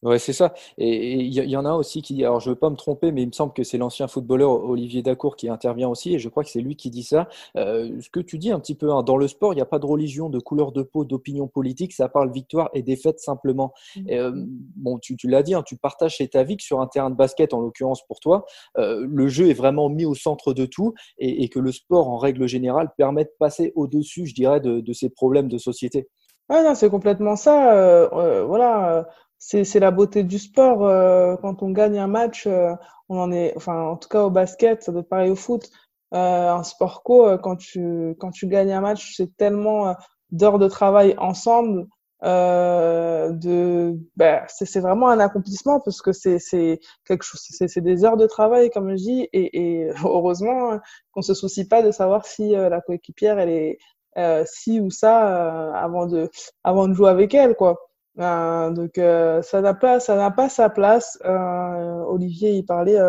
Ouais, 0.04 0.18
c'est 0.18 0.34
ça. 0.34 0.56
Et 0.80 1.14
il 1.14 1.32
y, 1.32 1.56
en 1.56 1.66
a 1.66 1.74
aussi 1.74 2.02
qui, 2.02 2.24
alors 2.26 2.40
je 2.40 2.50
ne 2.50 2.56
veux 2.56 2.60
pas 2.60 2.72
me 2.72 2.76
tromper, 2.76 3.12
mais 3.12 3.22
il 3.22 3.28
me 3.28 3.34
semble 3.34 3.54
que 3.54 3.64
c'est 3.64 3.78
l'ancien 3.78 4.08
footballeur 4.08 4.50
Olivier 4.64 5.04
Dacour 5.04 5.36
qui 5.36 5.48
intervient 5.48 5.90
aussi, 5.90 6.16
et 6.16 6.20
je 6.20 6.28
crois 6.28 6.44
que 6.44 6.50
c'est 6.50 6.62
lui 6.62 6.76
qui 6.76 6.90
dit 6.90 7.04
ça. 7.04 7.30
Euh, 7.56 8.02
ce 8.02 8.10
que 8.10 8.20
tu 8.20 8.40
dis 8.40 8.52
un 8.52 8.60
petit 8.60 8.74
peu, 8.74 8.92
hein, 8.92 9.04
dans 9.04 9.16
le 9.16 9.28
sport, 9.28 9.54
il 9.54 9.58
n'y 9.58 9.62
a 9.62 9.66
pas 9.66 9.78
de 9.78 9.86
religion, 9.86 10.30
de 10.30 10.40
couleur 10.40 10.72
de 10.72 10.82
peau, 10.82 11.06
d'opinion 11.06 11.48
politique, 11.48 11.94
ça 11.94 12.10
parle 12.10 12.32
victoire 12.32 12.72
et 12.74 12.82
défaite 12.82 13.20
simplement. 13.20 13.74
Mmh. 13.96 14.10
euh, 14.10 14.32
bon, 14.76 14.98
tu, 14.98 15.16
tu 15.18 15.28
l'as 15.28 15.44
dit, 15.44 15.54
hein, 15.54 15.62
tu 15.62 15.78
partages 15.78 16.18
cet 16.18 16.36
avis 16.36 16.58
que 16.58 16.64
sur 16.64 16.82
un 16.82 16.88
terrain 16.88 17.12
de 17.12 17.16
basket, 17.16 17.54
en 17.54 17.62
l'occurrence 17.62 18.04
pour 18.08 18.20
toi, 18.20 18.46
euh, 18.80 19.06
le 19.08 19.28
jeu 19.28 19.50
est 19.50 19.54
vraiment 19.54 19.88
mis 19.88 20.06
au 20.06 20.16
centre 20.16 20.54
de 20.54 20.66
tout, 20.66 20.96
et, 21.20 21.44
et, 21.44 21.50
que 21.50 21.60
le 21.60 21.72
sport, 21.72 22.10
en 22.10 22.18
règle 22.18 22.48
générale, 22.48 22.90
permet 22.98 23.26
de 23.26 23.34
passer 23.38 23.72
au-dessus, 23.76 24.26
je 24.26 24.34
dirais, 24.34 24.62
de, 24.62 24.80
de, 24.80 24.94
ces 24.94 25.12
problèmes 25.12 25.48
de 25.48 25.60
société. 25.60 26.08
Ah 26.50 26.64
non, 26.64 26.76
c'est 26.76 26.90
complètement 26.90 27.36
ça. 27.36 27.74
Euh, 27.74 28.10
euh, 28.14 28.44
voilà 28.46 29.08
c'est 29.42 29.80
la 29.80 29.92
beauté 29.92 30.24
du 30.24 30.40
sport. 30.40 30.86
Euh, 30.86 31.36
quand 31.42 31.64
on 31.64 31.72
gagne 31.72 31.98
un 31.98 32.08
match, 32.08 32.48
euh, 32.48 32.74
on 33.10 33.20
en 33.20 33.32
est, 33.32 33.54
enfin, 33.58 33.82
en 33.82 33.98
tout 33.98 34.10
cas 34.10 34.24
au 34.24 34.30
basket, 34.30 34.84
ça 34.84 34.92
doit 34.92 35.02
être 35.02 35.10
pareil 35.10 35.32
au 35.32 35.36
foot. 35.36 35.70
Euh, 36.14 36.52
en 36.52 36.64
sport 36.64 37.04
co, 37.04 37.38
quand 37.40 37.56
tu, 37.58 38.16
quand 38.20 38.32
tu 38.32 38.48
gagnes 38.48 38.74
un 38.74 38.82
match, 38.82 39.16
c'est 39.16 39.36
tellement 39.38 39.96
d'heures 40.32 40.60
de 40.60 40.68
travail 40.68 41.16
ensemble 41.18 41.88
euh, 42.24 43.32
de, 43.32 43.98
ben, 44.16 44.44
c'est 44.48 44.80
vraiment 44.80 45.10
un 45.10 45.20
accomplissement 45.20 45.80
parce 45.80 46.02
que 46.04 46.12
c'est 46.12 46.80
quelque 47.08 47.24
chose, 47.24 47.42
c'est 47.50 47.82
des 47.82 48.06
heures 48.06 48.18
de 48.18 48.28
travail 48.28 48.70
comme 48.70 48.92
je 48.92 48.96
dis 48.96 49.30
et, 49.34 49.86
et 49.86 49.92
heureusement 50.06 50.80
qu'on 51.14 51.22
se 51.24 51.34
soucie 51.34 51.68
pas 51.68 51.82
de 51.82 51.92
savoir 51.92 52.26
si 52.26 52.56
euh, 52.56 52.70
la 52.70 52.80
coéquipière 52.82 53.40
elle 53.40 53.50
est 53.50 53.78
euh, 54.18 54.44
si 54.46 54.80
ou 54.80 54.92
ça 54.92 55.72
euh, 55.72 55.74
avant 55.74 56.06
de 56.06 56.30
avant 56.64 56.88
de 56.88 56.94
jouer 56.94 57.10
avec 57.10 57.34
elle 57.34 57.56
quoi. 57.56 57.91
Donc 58.16 58.92
ça 58.96 59.62
n'a 59.62 59.74
pas 59.74 60.00
ça 60.00 60.16
n'a 60.16 60.32
pas 60.32 60.50
sa 60.50 60.70
place. 60.70 61.18
Olivier 61.24 62.52
il 62.52 62.66
parlait 62.66 63.00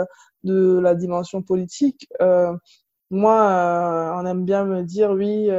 de 0.45 0.79
la 0.79 0.95
dimension 0.95 1.43
politique. 1.43 2.09
moi 3.11 4.15
on 4.17 4.27
aime 4.27 4.45
bien 4.45 4.65
me 4.65 4.83
dire 4.83 5.11
oui 5.11 5.51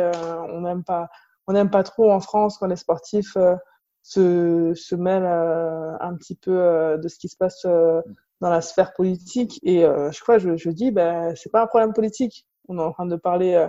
on 0.50 0.62
n'aime 0.62 0.84
pas 0.84 1.10
on 1.48 1.54
n'aime 1.54 1.70
pas 1.70 1.84
trop 1.84 2.12
en 2.12 2.20
France 2.20 2.58
quand 2.58 2.68
les 2.68 2.76
sportifs 2.76 3.36
euh, 3.38 3.56
se, 4.02 4.74
se 4.76 4.96
mêlent 4.96 5.26
euh, 5.26 5.98
un 6.00 6.16
petit 6.16 6.36
peu 6.36 6.58
euh, 6.58 6.98
de 6.98 7.08
ce 7.08 7.18
qui 7.18 7.30
se 7.30 7.38
passe 7.38 7.66
dans 7.66 8.50
la 8.50 8.62
sphère 8.62 8.94
politique. 8.94 9.60
Et 9.64 9.84
chaque 10.12 10.26
fois, 10.26 10.38
je, 10.38 10.58
je 10.58 10.70
dis, 10.70 10.92
ben, 10.92 11.34
c'est 11.36 11.52
pas 11.52 11.64
un 11.64 11.68
problème 11.68 11.94
politique. 11.94 12.46
On 12.68 12.78
est 12.78 12.82
en 12.82 12.92
train 12.92 13.06
de 13.06 13.16
parler 13.16 13.68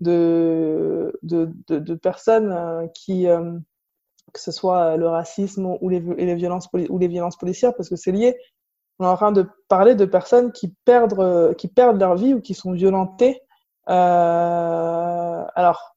de, 0.00 1.16
de, 1.22 1.52
de, 1.68 1.78
de 1.78 1.94
personnes 1.94 2.88
qui, 2.92 3.28
que 4.36 4.42
ce 4.42 4.52
soit 4.52 4.96
le 4.96 5.08
racisme 5.08 5.76
ou 5.80 5.88
les, 5.88 6.00
violences, 6.34 6.68
ou 6.72 6.98
les 6.98 7.08
violences 7.08 7.36
policières, 7.36 7.74
parce 7.74 7.88
que 7.88 7.96
c'est 7.96 8.12
lié. 8.12 8.36
On 8.98 9.04
est 9.04 9.08
en 9.08 9.16
train 9.16 9.32
de 9.32 9.46
parler 9.68 9.94
de 9.94 10.04
personnes 10.04 10.52
qui 10.52 10.74
perdent, 10.84 11.54
qui 11.56 11.68
perdent 11.68 11.98
leur 11.98 12.16
vie 12.16 12.34
ou 12.34 12.40
qui 12.40 12.54
sont 12.54 12.72
violentées. 12.72 13.40
Euh, 13.88 15.44
alors, 15.54 15.96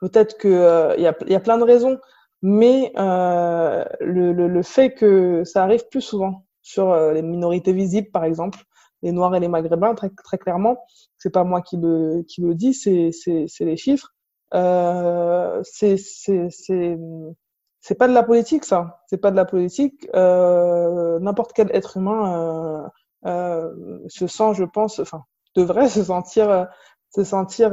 Peut-être 0.00 0.36
qu'il 0.38 0.52
euh, 0.52 0.94
y, 0.96 1.06
a, 1.06 1.16
y 1.26 1.34
a 1.34 1.40
plein 1.40 1.58
de 1.58 1.64
raisons, 1.64 1.98
mais 2.42 2.92
euh, 2.98 3.84
le, 4.00 4.62
fait 4.62 4.92
que 4.92 5.42
ça 5.44 5.62
arrive 5.62 5.88
plus 5.88 6.02
souvent 6.02 6.44
sur 6.62 6.90
euh, 6.90 7.12
les 7.12 7.22
minorités 7.22 7.72
visibles, 7.72 8.10
par 8.10 8.24
exemple, 8.24 8.58
les 9.02 9.12
Noirs 9.12 9.34
et 9.34 9.40
les 9.40 9.48
Maghrébins, 9.48 9.94
très, 9.94 10.10
très 10.10 10.38
clairement, 10.38 10.76
c'est 11.16 11.32
pas 11.32 11.44
moi 11.44 11.62
qui 11.62 11.76
le, 11.76 12.24
qui 12.28 12.42
le 12.42 12.54
dis, 12.54 12.74
c'est 12.74 13.10
les 13.60 13.76
chiffres. 13.76 14.14
Euh, 14.54 15.60
c'est 15.64 15.96
c'est 15.96 17.94
pas 17.98 18.08
de 18.08 18.12
la 18.12 18.22
politique 18.22 18.64
ça 18.64 19.00
c'est 19.08 19.18
pas 19.18 19.30
de 19.32 19.36
la 19.36 19.44
politique 19.44 20.08
euh, 20.14 21.18
n'importe 21.18 21.52
quel 21.52 21.74
être 21.74 21.96
humain 21.96 22.84
euh, 23.24 23.28
euh, 23.28 23.98
se 24.08 24.26
sent 24.28 24.54
je 24.54 24.64
pense 24.64 25.00
enfin 25.00 25.24
devrait 25.56 25.88
se 25.88 26.04
sentir 26.04 26.68
se 27.10 27.24
sentir 27.24 27.70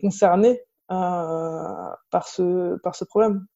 concerné 0.00 0.60
euh, 0.90 1.90
par, 2.10 2.28
ce, 2.28 2.76
par 2.82 2.94
ce 2.94 3.04
problème. 3.04 3.46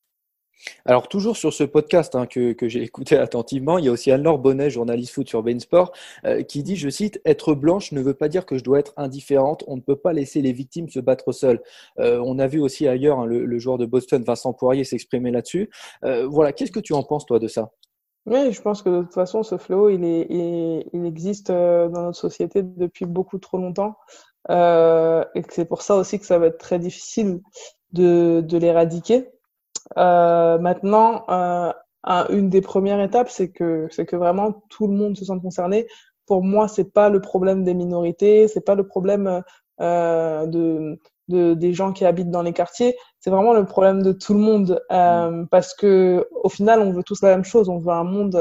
Alors 0.84 1.08
toujours 1.08 1.36
sur 1.36 1.52
ce 1.52 1.64
podcast 1.64 2.14
hein, 2.14 2.26
que, 2.26 2.52
que 2.52 2.68
j'ai 2.68 2.82
écouté 2.88 3.16
attentivement, 3.16 3.78
il 3.78 3.84
y 3.84 3.88
a 3.88 3.92
aussi 3.92 4.10
Anne-Laure 4.10 4.38
Bonnet, 4.38 4.70
journaliste 4.70 5.12
foot 5.12 5.28
sur 5.28 5.42
Bein 5.42 5.58
Sport, 5.58 5.92
euh, 6.24 6.42
qui 6.42 6.62
dit, 6.62 6.76
je 6.76 6.88
cite, 6.88 7.20
Être 7.24 7.54
blanche 7.54 7.92
ne 7.92 8.00
veut 8.00 8.14
pas 8.14 8.28
dire 8.28 8.46
que 8.46 8.58
je 8.58 8.64
dois 8.64 8.78
être 8.78 8.92
indifférente, 8.96 9.64
on 9.66 9.76
ne 9.76 9.80
peut 9.80 9.96
pas 9.96 10.12
laisser 10.12 10.42
les 10.42 10.52
victimes 10.52 10.88
se 10.88 11.00
battre 11.00 11.32
seules. 11.32 11.62
Euh, 11.98 12.20
on 12.24 12.38
a 12.38 12.46
vu 12.46 12.60
aussi 12.60 12.88
ailleurs 12.88 13.20
hein, 13.20 13.26
le, 13.26 13.58
joueur 13.58 13.78
de 13.78 13.86
Boston, 13.86 14.22
Vincent 14.22 14.52
Poirier, 14.52 14.84
s'exprimer 14.84 15.30
là-dessus. 15.30 15.70
Euh, 16.04 16.26
voilà, 16.26 16.52
qu'est-ce 16.52 16.72
que 16.72 16.80
tu 16.80 16.92
en 16.92 17.02
penses 17.02 17.26
toi 17.26 17.38
de 17.38 17.48
ça? 17.48 17.72
Oui, 18.26 18.52
je 18.52 18.60
pense 18.60 18.82
que 18.82 18.90
de 18.90 19.02
toute 19.02 19.14
façon, 19.14 19.42
ce 19.42 19.56
fléau, 19.56 19.88
il, 19.88 20.04
existe 21.06 21.50
dans 21.50 21.88
notre 21.88 22.18
société 22.18 22.62
depuis 22.62 23.06
beaucoup 23.06 23.38
trop 23.38 23.56
longtemps. 23.56 23.96
Et 24.50 25.42
c'est 25.48 25.64
pour 25.64 25.80
ça 25.80 25.96
aussi 25.96 26.18
que 26.18 26.26
ça 26.26 26.38
va 26.38 26.46
être 26.46 26.58
très 26.58 26.78
difficile 26.78 27.40
de 27.92 28.56
l'éradiquer. 28.58 29.28
Euh, 29.96 30.58
maintenant, 30.58 31.24
euh, 31.28 31.72
une 32.30 32.48
des 32.48 32.60
premières 32.60 33.00
étapes, 33.00 33.28
c'est 33.30 33.50
que 33.50 33.88
c'est 33.90 34.06
que 34.06 34.16
vraiment 34.16 34.62
tout 34.70 34.86
le 34.86 34.94
monde 34.94 35.16
se 35.16 35.24
sente 35.24 35.42
concerné. 35.42 35.86
Pour 36.26 36.42
moi, 36.42 36.68
c'est 36.68 36.92
pas 36.92 37.08
le 37.08 37.20
problème 37.20 37.64
des 37.64 37.74
minorités, 37.74 38.48
c'est 38.48 38.64
pas 38.64 38.74
le 38.74 38.86
problème 38.86 39.42
euh, 39.80 40.46
de, 40.46 40.98
de, 41.28 41.54
des 41.54 41.72
gens 41.72 41.92
qui 41.92 42.04
habitent 42.04 42.30
dans 42.30 42.42
les 42.42 42.52
quartiers. 42.52 42.96
C'est 43.20 43.30
vraiment 43.30 43.52
le 43.52 43.64
problème 43.64 44.02
de 44.02 44.12
tout 44.12 44.34
le 44.34 44.40
monde 44.40 44.82
euh, 44.90 45.30
mmh. 45.30 45.48
parce 45.48 45.74
que 45.74 46.26
au 46.42 46.48
final, 46.48 46.80
on 46.80 46.92
veut 46.92 47.02
tous 47.02 47.22
la 47.22 47.30
même 47.30 47.44
chose. 47.44 47.68
On 47.68 47.78
veut 47.78 47.92
un 47.92 48.04
monde, 48.04 48.36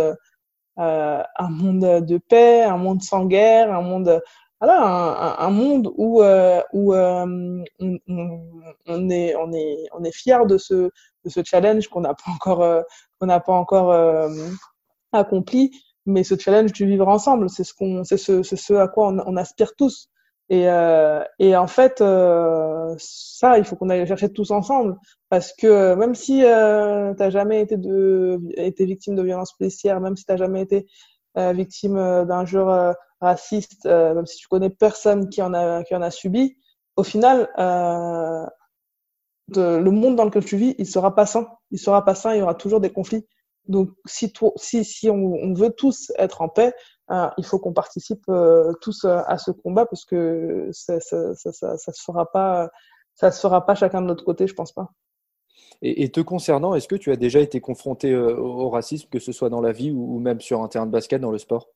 euh, 0.79 1.24
un 1.38 1.50
monde 1.50 2.06
de 2.06 2.17
paix, 2.17 2.63
un 2.63 2.77
monde 2.77 3.01
sans 3.01 3.25
guerre, 3.25 3.74
un 3.74 3.82
monde 3.82 4.22
voilà, 4.59 4.81
un, 4.81 5.47
un, 5.47 5.49
monde 5.51 5.91
où, 5.97 6.23
euh, 6.23 6.61
où 6.73 6.93
euh, 6.93 7.63
on, 7.79 9.09
est, 9.09 9.35
on, 9.35 9.53
est, 9.53 9.85
on 9.93 10.03
est 10.03 10.11
fier 10.15 10.45
de 10.47 10.57
ce, 10.57 10.73
de 10.73 11.29
ce 11.29 11.41
challenge 11.43 11.87
qu'on 11.89 12.01
n'a 12.01 12.15
pas 12.15 12.31
encore, 12.33 12.63
euh, 12.63 12.81
n'a 13.21 13.39
pas 13.39 13.53
encore 13.53 13.91
euh, 13.91 14.29
accompli, 15.11 15.71
mais 16.07 16.23
ce 16.23 16.35
challenge 16.37 16.71
du 16.71 16.87
vivre 16.87 17.07
ensemble, 17.07 17.49
c'est 17.49 17.63
ce 17.63 17.73
qu'on, 17.73 18.03
c'est 18.03 18.17
ce, 18.17 18.41
ce 18.41 18.73
à 18.73 18.87
quoi 18.87 19.09
on, 19.09 19.19
on 19.27 19.37
aspire 19.37 19.75
tous. 19.75 20.09
Et, 20.49 20.67
euh, 20.69 21.23
et 21.39 21.55
en 21.55 21.67
fait, 21.67 21.97
ça, 22.97 23.57
il 23.57 23.63
faut 23.65 23.75
qu'on 23.75 23.89
aille 23.89 24.07
chercher 24.07 24.31
tous 24.31 24.49
ensemble, 24.49 24.95
parce 25.29 25.53
que 25.53 25.93
même 25.93 26.15
si 26.15 26.43
euh, 26.43 27.13
t'as 27.15 27.29
jamais 27.29 27.61
été 27.61 27.77
de, 27.77 28.39
été 28.55 28.85
victime 28.85 29.15
de 29.15 29.23
violences 29.23 29.53
policières, 29.53 29.99
même 29.99 30.15
si 30.15 30.25
t'as 30.25 30.37
jamais 30.37 30.61
été 30.61 30.87
victime 31.35 31.95
d'un 32.25 32.45
jour 32.45 32.73
raciste, 33.21 33.86
euh, 33.86 34.13
même 34.13 34.25
si 34.25 34.38
tu 34.38 34.47
connais 34.47 34.69
personne 34.69 35.29
qui 35.29 35.41
en 35.41 35.53
a, 35.53 35.83
qui 35.83 35.95
en 35.95 36.01
a 36.01 36.12
subi, 36.12 36.57
au 36.97 37.03
final, 37.03 37.50
euh, 39.55 39.79
le 39.79 39.91
monde 39.91 40.15
dans 40.15 40.25
lequel 40.25 40.43
tu 40.43 40.57
vis, 40.57 40.75
il 40.77 40.86
sera 40.86 41.15
pas 41.15 41.25
sain. 41.25 41.47
Il 41.71 41.79
sera 41.79 42.03
pas 42.03 42.15
sain, 42.15 42.33
il 42.33 42.39
y 42.39 42.41
aura 42.41 42.55
toujours 42.55 42.81
des 42.81 42.91
conflits. 42.91 43.25
Donc, 43.67 43.91
si, 44.05 44.33
si, 44.55 44.83
si 44.83 45.09
on, 45.09 45.53
veut 45.53 45.69
tous 45.69 46.12
être 46.17 46.41
en 46.41 46.50
paix, 46.50 46.74
euh, 47.12 47.29
il 47.38 47.45
faut 47.45 47.59
qu'on 47.59 47.74
participe 47.74 48.24
euh, 48.29 48.74
tous 48.81 49.05
à 49.05 49.38
ce 49.38 49.51
combat 49.51 49.86
parce 49.86 50.05
que 50.05 50.69
ça, 50.71 51.00
ça, 51.00 51.36
ça, 51.36 51.51
ça, 51.51 51.93
se 51.93 52.03
fera 52.03 52.31
pas, 52.31 52.69
ça 53.13 53.31
se 53.31 53.39
fera 53.39 53.65
pas 53.65 53.75
chacun 53.75 54.01
de 54.01 54.07
notre 54.07 54.25
côté, 54.25 54.47
je 54.47 54.53
pense 54.53 54.71
pas. 54.71 54.91
Et, 55.81 56.09
te 56.12 56.21
concernant, 56.21 56.74
est-ce 56.74 56.88
que 56.88 56.95
tu 56.95 57.12
as 57.12 57.17
déjà 57.17 57.39
été 57.39 57.62
confronté 57.62 58.15
au 58.15 58.69
racisme, 58.69 59.09
que 59.12 59.19
ce 59.19 59.31
soit 59.31 59.50
dans 59.50 59.62
la 59.62 59.71
vie 59.71 59.91
ou, 59.91 60.17
même 60.19 60.41
sur 60.41 60.63
un 60.63 60.67
terrain 60.67 60.88
de 60.88 60.91
basket, 60.91 61.21
dans 61.21 61.31
le 61.31 61.38
sport? 61.38 61.67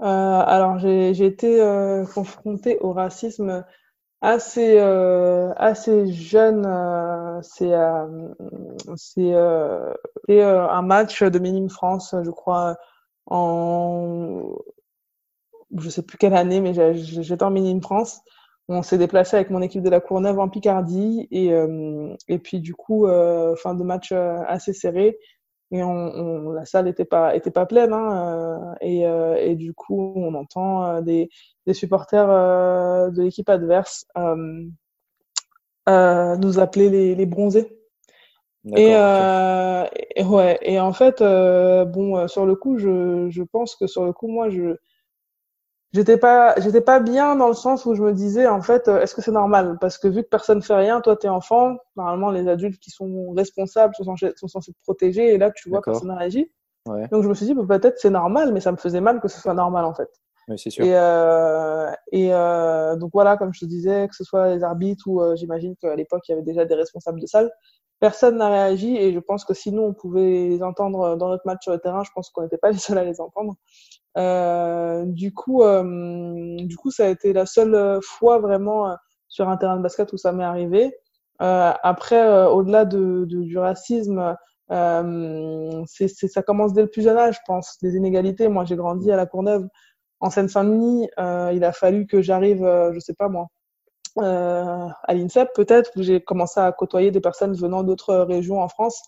Alors, 0.00 0.78
j'ai 0.78 1.24
été 1.24 1.60
euh, 1.62 2.04
confrontée 2.06 2.78
au 2.80 2.92
racisme 2.92 3.64
assez 4.20 4.78
euh, 4.78 5.52
assez 5.56 6.12
jeune 6.12 6.66
euh, 6.66 7.40
c'est 7.42 7.72
euh, 7.72 8.34
c'est 8.96 9.34
euh, 9.34 10.68
un 10.68 10.82
match 10.82 11.22
de 11.22 11.38
Minime 11.38 11.70
France 11.70 12.14
je 12.22 12.30
crois 12.30 12.76
en 13.26 14.56
je 15.78 15.88
sais 15.88 16.02
plus 16.02 16.18
quelle 16.18 16.34
année 16.34 16.60
mais 16.60 16.74
j'étais 16.94 17.42
en 17.42 17.50
Minime 17.50 17.82
France. 17.82 18.20
On 18.68 18.82
s'est 18.82 18.98
déplacé 18.98 19.36
avec 19.36 19.50
mon 19.50 19.62
équipe 19.62 19.82
de 19.82 19.90
la 19.90 20.00
Courneuve 20.00 20.38
en 20.38 20.48
Picardie 20.48 21.26
et 21.30 21.50
et 22.28 22.38
puis 22.38 22.60
du 22.60 22.74
coup 22.74 23.06
fin 23.56 23.74
de 23.74 23.82
match 23.84 24.12
assez 24.12 24.72
serré 24.72 25.18
et 25.72 25.82
on, 25.82 25.90
on, 25.90 26.50
la 26.52 26.64
salle 26.64 26.88
était 26.88 27.04
pas 27.04 27.36
était 27.36 27.50
pas 27.50 27.66
pleine 27.66 27.92
hein, 27.92 28.72
euh, 28.72 28.74
et, 28.80 29.06
euh, 29.06 29.36
et, 29.36 29.54
du 29.54 29.72
coup 29.72 30.12
on 30.16 30.34
entend 30.34 30.84
euh, 30.84 31.00
des, 31.00 31.28
des 31.66 31.74
supporters 31.74 32.26
de 32.26 33.22
l'équipe 33.22 33.48
adverse 33.48 34.04
nous 35.86 36.58
appeler 36.58 36.88
les, 36.88 37.14
les 37.14 37.26
bronzés. 37.26 37.76
Et, 38.76 38.90
et, 38.90 40.24
ouais 40.24 40.58
et 40.62 40.78
en 40.80 40.92
fait 40.92 41.20
bon 41.22 42.28
sur 42.28 42.44
le 42.46 42.54
coup 42.54 42.76
je, 42.76 43.28
je 43.30 43.42
pense 43.42 43.74
que 43.74 43.86
sur 43.86 44.04
le 44.04 44.12
coup 44.12 44.28
moi 44.28 44.50
je 44.50 44.76
j'étais 45.92 46.16
pas 46.16 46.54
j'étais 46.60 46.80
pas 46.80 47.00
bien 47.00 47.36
dans 47.36 47.48
le 47.48 47.54
sens 47.54 47.84
où 47.86 47.94
je 47.94 48.02
me 48.02 48.12
disais 48.12 48.46
en 48.46 48.62
fait 48.62 48.88
euh, 48.88 49.00
est-ce 49.00 49.14
que 49.14 49.22
c'est 49.22 49.32
normal? 49.32 49.76
Parce 49.80 49.98
que 49.98 50.08
vu 50.08 50.22
que 50.22 50.28
personne 50.28 50.62
fait 50.62 50.74
rien 50.74 51.00
toi 51.00 51.16
t'es 51.16 51.28
enfant 51.28 51.76
normalement 51.96 52.30
les 52.30 52.48
adultes 52.48 52.80
qui 52.80 52.90
sont 52.90 53.32
responsables 53.32 53.94
sont 53.94 54.04
censés, 54.04 54.32
sont 54.36 54.48
censés 54.48 54.72
te 54.72 54.80
protéger 54.82 55.34
et 55.34 55.38
là 55.38 55.50
tu 55.50 55.68
vois 55.68 55.82
personne 55.82 56.08
n'a 56.08 56.16
réagi 56.16 56.50
ouais. 56.86 57.08
donc 57.08 57.22
je 57.22 57.28
me 57.28 57.34
suis 57.34 57.46
dit 57.46 57.54
bah, 57.54 57.78
peut-être 57.78 57.98
c'est 57.98 58.10
normal 58.10 58.52
mais 58.52 58.60
ça 58.60 58.72
me 58.72 58.76
faisait 58.76 59.00
mal 59.00 59.20
que 59.20 59.28
ce 59.28 59.40
soit 59.40 59.54
normal 59.54 59.84
en 59.84 59.94
fait 59.94 60.10
oui, 60.48 60.58
sûr. 60.58 60.84
et 60.84 60.96
euh, 60.96 61.90
et 62.12 62.32
euh, 62.32 62.96
donc 62.96 63.10
voilà 63.12 63.36
comme 63.36 63.52
je 63.54 63.60
te 63.60 63.64
disais 63.66 64.08
que 64.08 64.16
ce 64.16 64.24
soit 64.24 64.54
les 64.54 64.62
arbitres 64.62 65.06
ou 65.06 65.20
euh, 65.20 65.36
j'imagine 65.36 65.76
qu'à 65.76 65.94
l'époque 65.94 66.22
il 66.28 66.32
y 66.32 66.34
avait 66.34 66.42
déjà 66.42 66.64
des 66.64 66.74
responsables 66.74 67.20
de 67.20 67.26
salle 67.26 67.50
personne 68.00 68.38
n'a 68.38 68.48
réagi 68.48 68.96
et 68.96 69.12
je 69.12 69.20
pense 69.20 69.44
que 69.44 69.54
sinon 69.54 69.86
on 69.86 69.94
pouvait 69.94 70.48
les 70.48 70.62
entendre 70.62 71.16
dans 71.16 71.28
notre 71.28 71.46
match 71.46 71.62
sur 71.62 71.72
le 71.72 71.78
terrain 71.78 72.02
je 72.02 72.10
pense 72.14 72.30
qu'on 72.30 72.42
n'était 72.42 72.58
pas 72.58 72.70
les 72.70 72.78
seuls 72.78 72.98
à 72.98 73.04
les 73.04 73.20
entendre 73.20 73.54
euh, 74.16 75.04
du 75.06 75.32
coup, 75.32 75.62
euh, 75.62 76.56
du 76.58 76.76
coup, 76.76 76.90
ça 76.90 77.06
a 77.06 77.08
été 77.08 77.32
la 77.32 77.46
seule 77.46 78.00
fois 78.02 78.38
vraiment 78.38 78.90
euh, 78.90 78.94
sur 79.28 79.48
un 79.48 79.56
terrain 79.56 79.76
de 79.76 79.82
basket 79.82 80.12
où 80.12 80.16
ça 80.16 80.32
m'est 80.32 80.44
arrivé. 80.44 80.92
Euh, 81.42 81.72
après, 81.82 82.20
euh, 82.20 82.48
au-delà 82.48 82.84
de, 82.84 83.24
de, 83.26 83.42
du 83.42 83.58
racisme, 83.58 84.36
euh, 84.72 85.82
c'est, 85.86 86.08
ça 86.08 86.42
commence 86.42 86.72
dès 86.74 86.82
le 86.82 86.88
plus 86.90 87.02
jeune 87.02 87.16
âge, 87.16 87.36
je 87.36 87.40
pense. 87.46 87.78
Les 87.82 87.94
inégalités. 87.96 88.48
Moi, 88.48 88.64
j'ai 88.64 88.76
grandi 88.76 89.10
à 89.10 89.16
la 89.16 89.26
Courneuve, 89.26 89.66
en 90.20 90.30
Seine-Saint-Denis. 90.30 91.08
il 91.54 91.64
a 91.64 91.72
fallu 91.72 92.06
que 92.06 92.20
j'arrive, 92.22 92.60
je 92.92 92.98
sais 93.00 93.14
pas 93.14 93.28
moi, 93.28 93.48
à 94.16 95.14
l'INSEP 95.14 95.50
peut-être, 95.54 95.90
où 95.96 96.02
j'ai 96.02 96.20
commencé 96.20 96.60
à 96.60 96.70
côtoyer 96.72 97.10
des 97.10 97.20
personnes 97.20 97.54
venant 97.54 97.82
d'autres 97.82 98.14
régions 98.16 98.60
en 98.60 98.68
France 98.68 99.02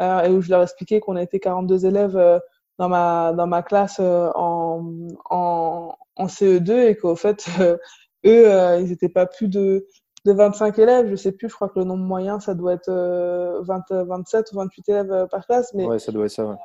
et 0.00 0.28
où 0.28 0.40
je 0.40 0.50
leur 0.50 0.62
expliquais 0.62 1.00
qu'on 1.00 1.16
était 1.16 1.40
42 1.40 1.86
élèves 1.86 2.40
dans 2.78 2.88
ma 2.88 3.32
dans 3.32 3.46
ma 3.46 3.62
classe 3.62 4.00
en, 4.00 4.82
en, 5.28 5.94
en 6.16 6.26
CE2 6.26 6.88
et 6.88 6.96
qu'au 6.96 7.16
fait 7.16 7.46
eux 8.24 8.78
ils 8.80 8.88
n'étaient 8.88 9.08
pas 9.08 9.26
plus 9.26 9.48
de 9.48 9.86
de 10.24 10.32
25 10.32 10.78
élèves, 10.78 11.08
je 11.08 11.16
sais 11.16 11.32
plus, 11.32 11.48
je 11.48 11.54
crois 11.54 11.68
que 11.68 11.78
le 11.78 11.84
nombre 11.84 12.04
moyen, 12.04 12.40
ça 12.40 12.54
doit 12.54 12.74
être 12.74 12.90
20, 12.90 13.90
euh, 13.90 14.04
27 14.04 14.52
ou 14.52 14.56
28 14.56 14.88
élèves 14.88 15.12
euh, 15.12 15.26
par 15.26 15.46
classe. 15.46 15.72
Mais 15.74 15.86
ouais, 15.86 15.98
ça 15.98 16.12
doit 16.12 16.26
être 16.26 16.32
ça, 16.32 16.44
ouais. 16.44 16.56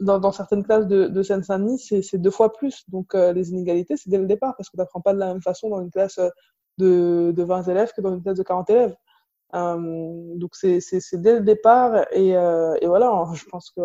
Dans, 0.00 0.18
dans 0.18 0.32
certaines 0.32 0.64
classes 0.64 0.86
de, 0.86 1.08
de 1.08 1.22
Seine-Saint-Denis, 1.22 1.78
c'est 1.78 2.18
deux 2.18 2.30
fois 2.30 2.54
plus. 2.54 2.84
Donc, 2.88 3.14
euh, 3.14 3.34
les 3.34 3.50
inégalités, 3.50 3.98
c'est 3.98 4.08
dès 4.08 4.16
le 4.16 4.26
départ, 4.26 4.56
parce 4.56 4.70
qu'on 4.70 4.78
n'apprend 4.78 5.02
pas 5.02 5.12
de 5.12 5.18
la 5.18 5.26
même 5.26 5.42
façon 5.42 5.68
dans 5.68 5.82
une 5.82 5.90
classe 5.90 6.18
de, 6.80 7.32
de 7.34 7.42
20 7.42 7.68
élèves 7.68 7.92
que 7.94 8.00
dans 8.00 8.14
une 8.14 8.22
classe 8.22 8.38
de 8.38 8.42
40 8.42 8.70
élèves. 8.70 8.96
donc, 9.52 10.54
c'est 10.54 10.80
dès 11.14 11.34
le 11.34 11.40
départ. 11.40 12.06
Et, 12.12 12.30
et 12.30 12.86
voilà, 12.86 13.26
je 13.34 13.44
pense 13.46 13.70
que 13.70 13.82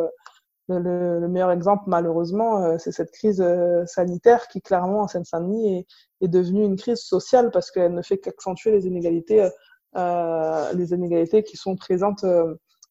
le, 0.68 1.20
le, 1.20 1.28
meilleur 1.28 1.52
exemple, 1.52 1.84
malheureusement, 1.88 2.64
euh, 2.64 2.78
c'est 2.80 2.92
cette 2.92 3.12
crise 3.12 3.42
euh, 3.42 3.86
sanitaire 3.86 4.48
qui, 4.48 4.62
clairement, 4.62 5.02
en 5.02 5.08
Seine-Saint-Denis, 5.08 5.80
est, 5.80 5.88
est, 6.26 6.28
devenue 6.28 6.64
une 6.64 6.76
crise 6.76 7.02
sociale 7.02 7.52
parce 7.52 7.72
qu'elle 7.72 7.94
ne 7.94 8.02
fait 8.02 8.18
qu'accentuer 8.18 8.72
les 8.72 8.88
inégalités, 8.88 9.48
euh, 9.96 10.74
les 10.74 10.92
inégalités 10.92 11.44
qui 11.44 11.58
sont 11.58 11.76
présentes 11.76 12.26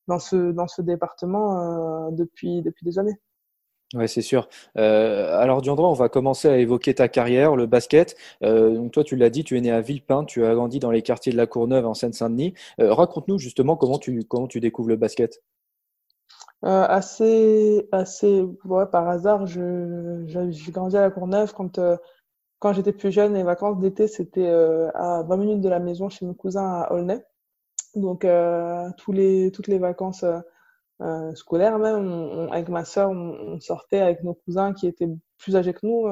dans 0.06 0.18
ce 0.18 0.52
dans 0.52 0.68
ce 0.68 0.82
département 0.82 2.11
depuis 2.12 2.62
depuis 2.62 2.84
des 2.84 2.99
années. 2.99 3.18
Oui, 3.94 4.08
c'est 4.08 4.22
sûr. 4.22 4.48
Euh, 4.76 5.38
alors, 5.38 5.62
Diandra, 5.62 5.88
on 5.88 5.92
va 5.92 6.08
commencer 6.08 6.48
à 6.48 6.58
évoquer 6.58 6.94
ta 6.94 7.08
carrière, 7.08 7.54
le 7.54 7.66
basket. 7.66 8.16
Euh, 8.42 8.74
donc, 8.74 8.90
toi, 8.90 9.04
tu 9.04 9.14
l'as 9.14 9.30
dit, 9.30 9.44
tu 9.44 9.56
es 9.56 9.60
né 9.60 9.70
à 9.70 9.80
Villepin, 9.80 10.24
tu 10.24 10.44
as 10.44 10.54
grandi 10.54 10.80
dans 10.80 10.90
les 10.90 11.02
quartiers 11.02 11.30
de 11.30 11.36
la 11.36 11.46
Courneuve 11.46 11.86
en 11.86 11.94
Seine-Saint-Denis. 11.94 12.54
Euh, 12.80 12.92
raconte-nous 12.92 13.38
justement 13.38 13.76
comment 13.76 13.98
tu, 13.98 14.24
comment 14.24 14.48
tu 14.48 14.58
découvres 14.58 14.88
le 14.88 14.96
basket. 14.96 15.42
Assez, 16.62 17.86
assez, 17.92 18.42
ouais, 18.64 18.86
par 18.86 19.06
hasard, 19.06 19.46
je, 19.46 20.24
j'ai 20.26 20.72
grandi 20.72 20.96
à 20.96 21.02
la 21.02 21.10
Courneuve 21.10 21.52
quand, 21.52 21.78
quand 22.58 22.72
j'étais 22.72 22.92
plus 22.92 23.12
jeune. 23.12 23.34
Les 23.34 23.42
vacances 23.42 23.78
d'été, 23.78 24.08
c'était 24.08 24.48
à 24.48 25.22
20 25.28 25.36
minutes 25.36 25.60
de 25.60 25.68
la 25.68 25.78
maison 25.78 26.08
chez 26.08 26.24
mes 26.24 26.34
cousins 26.34 26.66
à 26.66 26.92
Aulnay. 26.92 27.22
Donc, 27.94 28.26
tous 28.96 29.12
les, 29.12 29.52
toutes 29.52 29.68
les 29.68 29.78
vacances 29.78 30.24
scolaires, 31.34 31.78
même, 31.78 32.48
avec 32.52 32.68
ma 32.68 32.84
sœur, 32.84 33.10
on, 33.10 33.58
sortait 33.60 34.00
avec 34.00 34.22
nos 34.22 34.34
cousins 34.34 34.72
qui 34.72 34.86
étaient 34.86 35.08
plus 35.38 35.56
âgés 35.56 35.74
que 35.74 35.86
nous. 35.86 36.08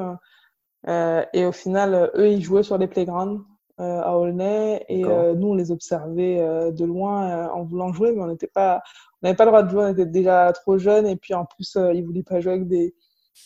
et 1.33 1.45
au 1.45 1.51
final, 1.51 2.11
eux, 2.15 2.29
ils 2.29 2.43
jouaient 2.43 2.63
sur 2.63 2.77
les 2.77 2.87
playgrounds 2.87 3.43
à 3.77 4.17
Aulnay 4.17 4.85
et 4.89 5.03
nous, 5.03 5.47
on 5.47 5.55
les 5.55 5.71
observait 5.71 6.71
de 6.71 6.85
loin 6.85 7.49
en 7.49 7.63
voulant 7.63 7.93
jouer, 7.93 8.11
mais 8.11 8.21
on 8.21 8.27
n'était 8.27 8.47
pas 8.47 8.81
on 9.23 9.27
n'avait 9.27 9.37
pas 9.37 9.45
le 9.45 9.51
droit 9.51 9.63
de 9.63 9.69
jouer, 9.69 9.85
on 9.85 9.93
était 9.93 10.05
déjà 10.05 10.51
trop 10.51 10.77
jeunes 10.77 11.07
et 11.07 11.15
puis 11.15 11.33
en 11.33 11.45
plus, 11.45 11.77
euh, 11.77 11.93
ils 11.93 12.05
voulaient 12.05 12.23
pas 12.23 12.41
jouer 12.41 12.53
avec 12.53 12.67
des, 12.67 12.93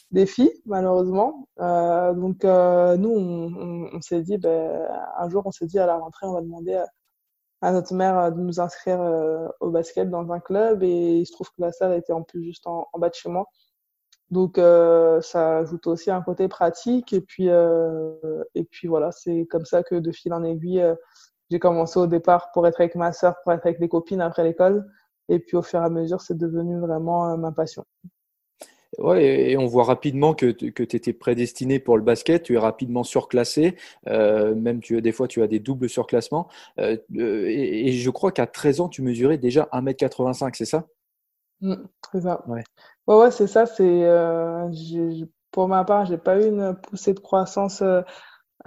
des 0.09 0.25
filles, 0.25 0.51
malheureusement. 0.65 1.47
Euh, 1.59 2.13
donc 2.15 2.43
euh, 2.43 2.97
nous, 2.97 3.11
on, 3.11 3.89
on, 3.93 4.01
s'est 4.01 4.23
dit, 4.23 4.39
ben, 4.39 4.87
un 5.19 5.29
jour, 5.29 5.43
on 5.45 5.51
s'est 5.51 5.67
dit 5.67 5.77
à 5.77 5.85
la 5.85 5.97
rentrée, 5.97 6.25
on 6.25 6.33
va 6.33 6.41
demander 6.41 6.73
à, 6.73 6.87
à 7.61 7.71
notre 7.71 7.93
mère 7.93 8.31
de 8.31 8.39
nous 8.39 8.59
inscrire 8.59 8.99
au 9.59 9.69
basket 9.71 10.09
dans 10.09 10.31
un 10.31 10.39
club 10.39 10.83
et 10.83 11.17
il 11.19 11.25
se 11.25 11.31
trouve 11.31 11.49
que 11.49 11.61
la 11.61 11.71
salle 11.71 11.93
était 11.97 12.13
en 12.13 12.23
plus 12.23 12.43
juste 12.43 12.67
en, 12.67 12.87
en 12.93 12.99
bas 12.99 13.09
de 13.09 13.15
chez 13.15 13.29
moi. 13.29 13.47
Donc 14.29 14.57
euh, 14.57 15.21
ça 15.21 15.59
ajoute 15.59 15.87
aussi 15.87 16.11
un 16.11 16.21
côté 16.21 16.47
pratique 16.49 17.13
et 17.13 17.21
puis 17.21 17.49
euh, 17.49 18.43
et 18.55 18.65
puis 18.65 18.87
voilà, 18.87 19.11
c'est 19.11 19.45
comme 19.49 19.65
ça 19.65 19.83
que 19.83 19.95
de 19.95 20.11
fil 20.11 20.33
en 20.33 20.43
aiguille, 20.43 20.83
j'ai 21.49 21.59
commencé 21.59 21.97
au 21.99 22.07
départ 22.07 22.51
pour 22.51 22.67
être 22.67 22.79
avec 22.81 22.95
ma 22.95 23.13
sœur, 23.13 23.35
pour 23.43 23.53
être 23.53 23.65
avec 23.65 23.79
des 23.79 23.87
copines 23.87 24.21
après 24.21 24.43
l'école. 24.43 24.85
Et 25.29 25.39
puis 25.39 25.57
au 25.57 25.61
fur 25.61 25.81
et 25.81 25.85
à 25.85 25.89
mesure, 25.89 26.21
c'est 26.21 26.37
devenu 26.37 26.79
vraiment 26.79 27.29
euh, 27.31 27.37
ma 27.37 27.51
passion. 27.51 27.85
Ouais, 28.97 29.51
et 29.51 29.57
on 29.57 29.67
voit 29.67 29.83
rapidement 29.83 30.33
que, 30.33 30.47
que 30.47 30.83
tu 30.83 30.95
étais 30.95 31.13
prédestiné 31.13 31.79
pour 31.79 31.97
le 31.97 32.03
basket, 32.03 32.43
tu 32.43 32.55
es 32.55 32.57
rapidement 32.57 33.03
surclassé, 33.03 33.75
euh, 34.07 34.55
même 34.55 34.79
tu, 34.79 34.99
des 35.01 35.11
fois 35.11 35.27
tu 35.27 35.41
as 35.43 35.47
des 35.47 35.59
doubles 35.59 35.87
surclassements. 35.87 36.47
Euh, 36.79 36.97
et, 37.15 37.91
je 37.91 38.09
crois 38.09 38.31
qu'à 38.31 38.47
13 38.47 38.81
ans, 38.81 38.89
tu 38.89 39.03
mesurais 39.03 39.37
déjà 39.37 39.69
1m85, 39.71 40.55
c'est 40.55 40.65
ça? 40.65 40.85
Mmh, 41.61 41.75
C'est 42.11 42.21
ça. 42.21 42.43
Ouais, 42.47 42.63
ouais, 43.07 43.15
ouais 43.15 43.31
c'est 43.31 43.47
ça. 43.47 43.65
C'est, 43.67 44.03
euh, 44.03 44.67
pour 45.51 45.67
ma 45.67 45.83
part, 45.83 46.05
j'ai 46.05 46.17
pas 46.17 46.39
eu 46.39 46.47
une 46.47 46.75
poussée 46.75 47.13
de 47.13 47.19
croissance 47.19 47.83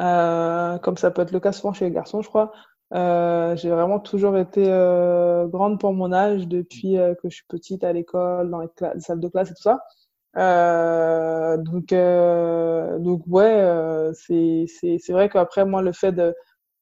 euh, 0.00 0.78
comme 0.78 0.96
ça 0.96 1.10
peut 1.10 1.22
être 1.22 1.32
le 1.32 1.40
cas 1.40 1.52
souvent 1.52 1.72
chez 1.72 1.86
les 1.86 1.90
garçons, 1.90 2.22
je 2.22 2.28
crois. 2.28 2.52
Euh, 2.92 3.54
j'ai 3.56 3.70
vraiment 3.70 4.00
toujours 4.00 4.36
été 4.36 4.64
euh, 4.66 5.46
grande 5.46 5.78
pour 5.78 5.92
mon 5.92 6.12
âge 6.12 6.48
depuis 6.48 6.98
euh, 6.98 7.14
que 7.14 7.28
je 7.28 7.36
suis 7.36 7.44
petite 7.48 7.84
à 7.84 7.92
l'école, 7.92 8.50
dans 8.50 8.60
les, 8.60 8.68
salles 9.00 9.20
de 9.20 9.28
classe 9.28 9.50
et 9.50 9.54
tout 9.54 9.62
ça. 9.62 9.84
Euh, 10.36 11.56
donc, 11.58 11.92
euh, 11.92 12.98
donc 12.98 13.22
ouais, 13.26 14.10
c'est 14.14 14.66
c'est 14.68 14.98
c'est 14.98 15.12
vrai 15.12 15.28
qu'après 15.28 15.64
moi 15.64 15.82
le 15.82 15.92
fait 15.92 16.12
de 16.12 16.34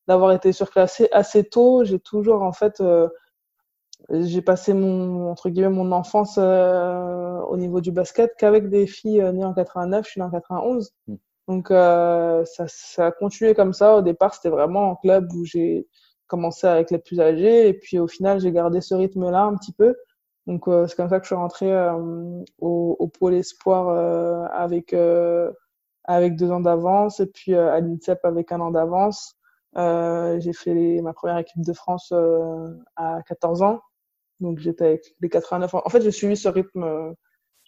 d'avoir 0.09 0.33
été 0.33 0.53
surclassée 0.53 1.09
assez 1.13 1.45
tôt, 1.45 1.85
j'ai 1.85 2.01
toujours 2.01 2.43
en 2.43 2.53
fait 2.53 2.83
j'ai 4.11 4.43
passé 4.43 4.75
mon 4.75 5.31
entre 5.31 5.51
guillemets 5.51 5.69
mon 5.71 5.93
enfance 5.93 6.39
au 6.39 7.57
niveau 7.57 7.81
du 7.81 7.93
basket 7.93 8.35
qu'avec 8.39 8.69
des 8.69 8.87
filles 8.87 9.23
nées 9.33 9.45
en 9.45 9.55
89, 9.55 10.05
je 10.07 10.11
suis 10.11 10.21
née 10.21 10.27
en 10.27 10.31
91. 10.31 10.93
Donc 11.49 11.71
euh, 11.71 12.45
ça, 12.45 12.67
ça 12.69 13.07
a 13.07 13.11
continué 13.11 13.55
comme 13.55 13.73
ça. 13.73 13.97
Au 13.97 14.03
départ, 14.03 14.35
c'était 14.35 14.51
vraiment 14.51 14.93
un 14.93 14.97
club 14.97 15.33
où 15.33 15.45
j'ai 15.45 15.89
commencé 16.27 16.67
avec 16.67 16.91
les 16.91 16.99
plus 16.99 17.21
âgés 17.21 17.69
et 17.69 17.75
puis 17.75 17.99
au 17.99 18.07
final, 18.07 18.39
j'ai 18.41 18.53
gardé 18.53 18.83
ce 18.83 18.95
rythme-là 18.95 19.45
un 19.45 19.57
petit 19.57 19.73
peu. 19.73 19.97
Donc 20.49 20.67
euh, 20.67 20.87
c'est 20.89 20.97
comme 20.97 21.09
ça 21.09 21.19
que 21.21 21.25
je 21.25 21.29
suis 21.29 21.37
rentrée 21.37 21.73
euh, 21.73 22.43
au, 22.59 22.97
au, 22.99 23.07
pôle 23.07 23.35
espoir 23.35 23.89
euh, 23.89 24.47
avec 24.53 24.95
avec 26.05 26.37
deux 26.37 26.51
ans 26.51 26.61
d'avance 26.61 27.21
et 27.21 27.27
puis 27.27 27.55
à 27.55 27.79
l'INSEP 27.81 28.25
avec 28.25 28.51
un 28.51 28.61
an 28.61 28.71
d'avance. 28.71 29.37
j'ai 29.77 30.53
fait 30.53 30.75
les, 30.75 31.03
ma 31.03 31.13
première 31.13 31.39
équipe 31.39 31.63
de 31.65 31.73
France 31.73 32.13
à 32.97 33.21
14 33.27 33.63
ans. 33.63 33.81
Donc 34.41 34.59
j'étais 34.59 34.87
avec 34.87 35.15
les 35.21 35.29
89 35.29 35.75
ans. 35.75 35.83
En 35.85 35.91
fait, 35.91 36.01
j'ai 36.01 36.11
suivi 36.11 36.37
ce 36.37 36.49
rythme, 36.49 37.15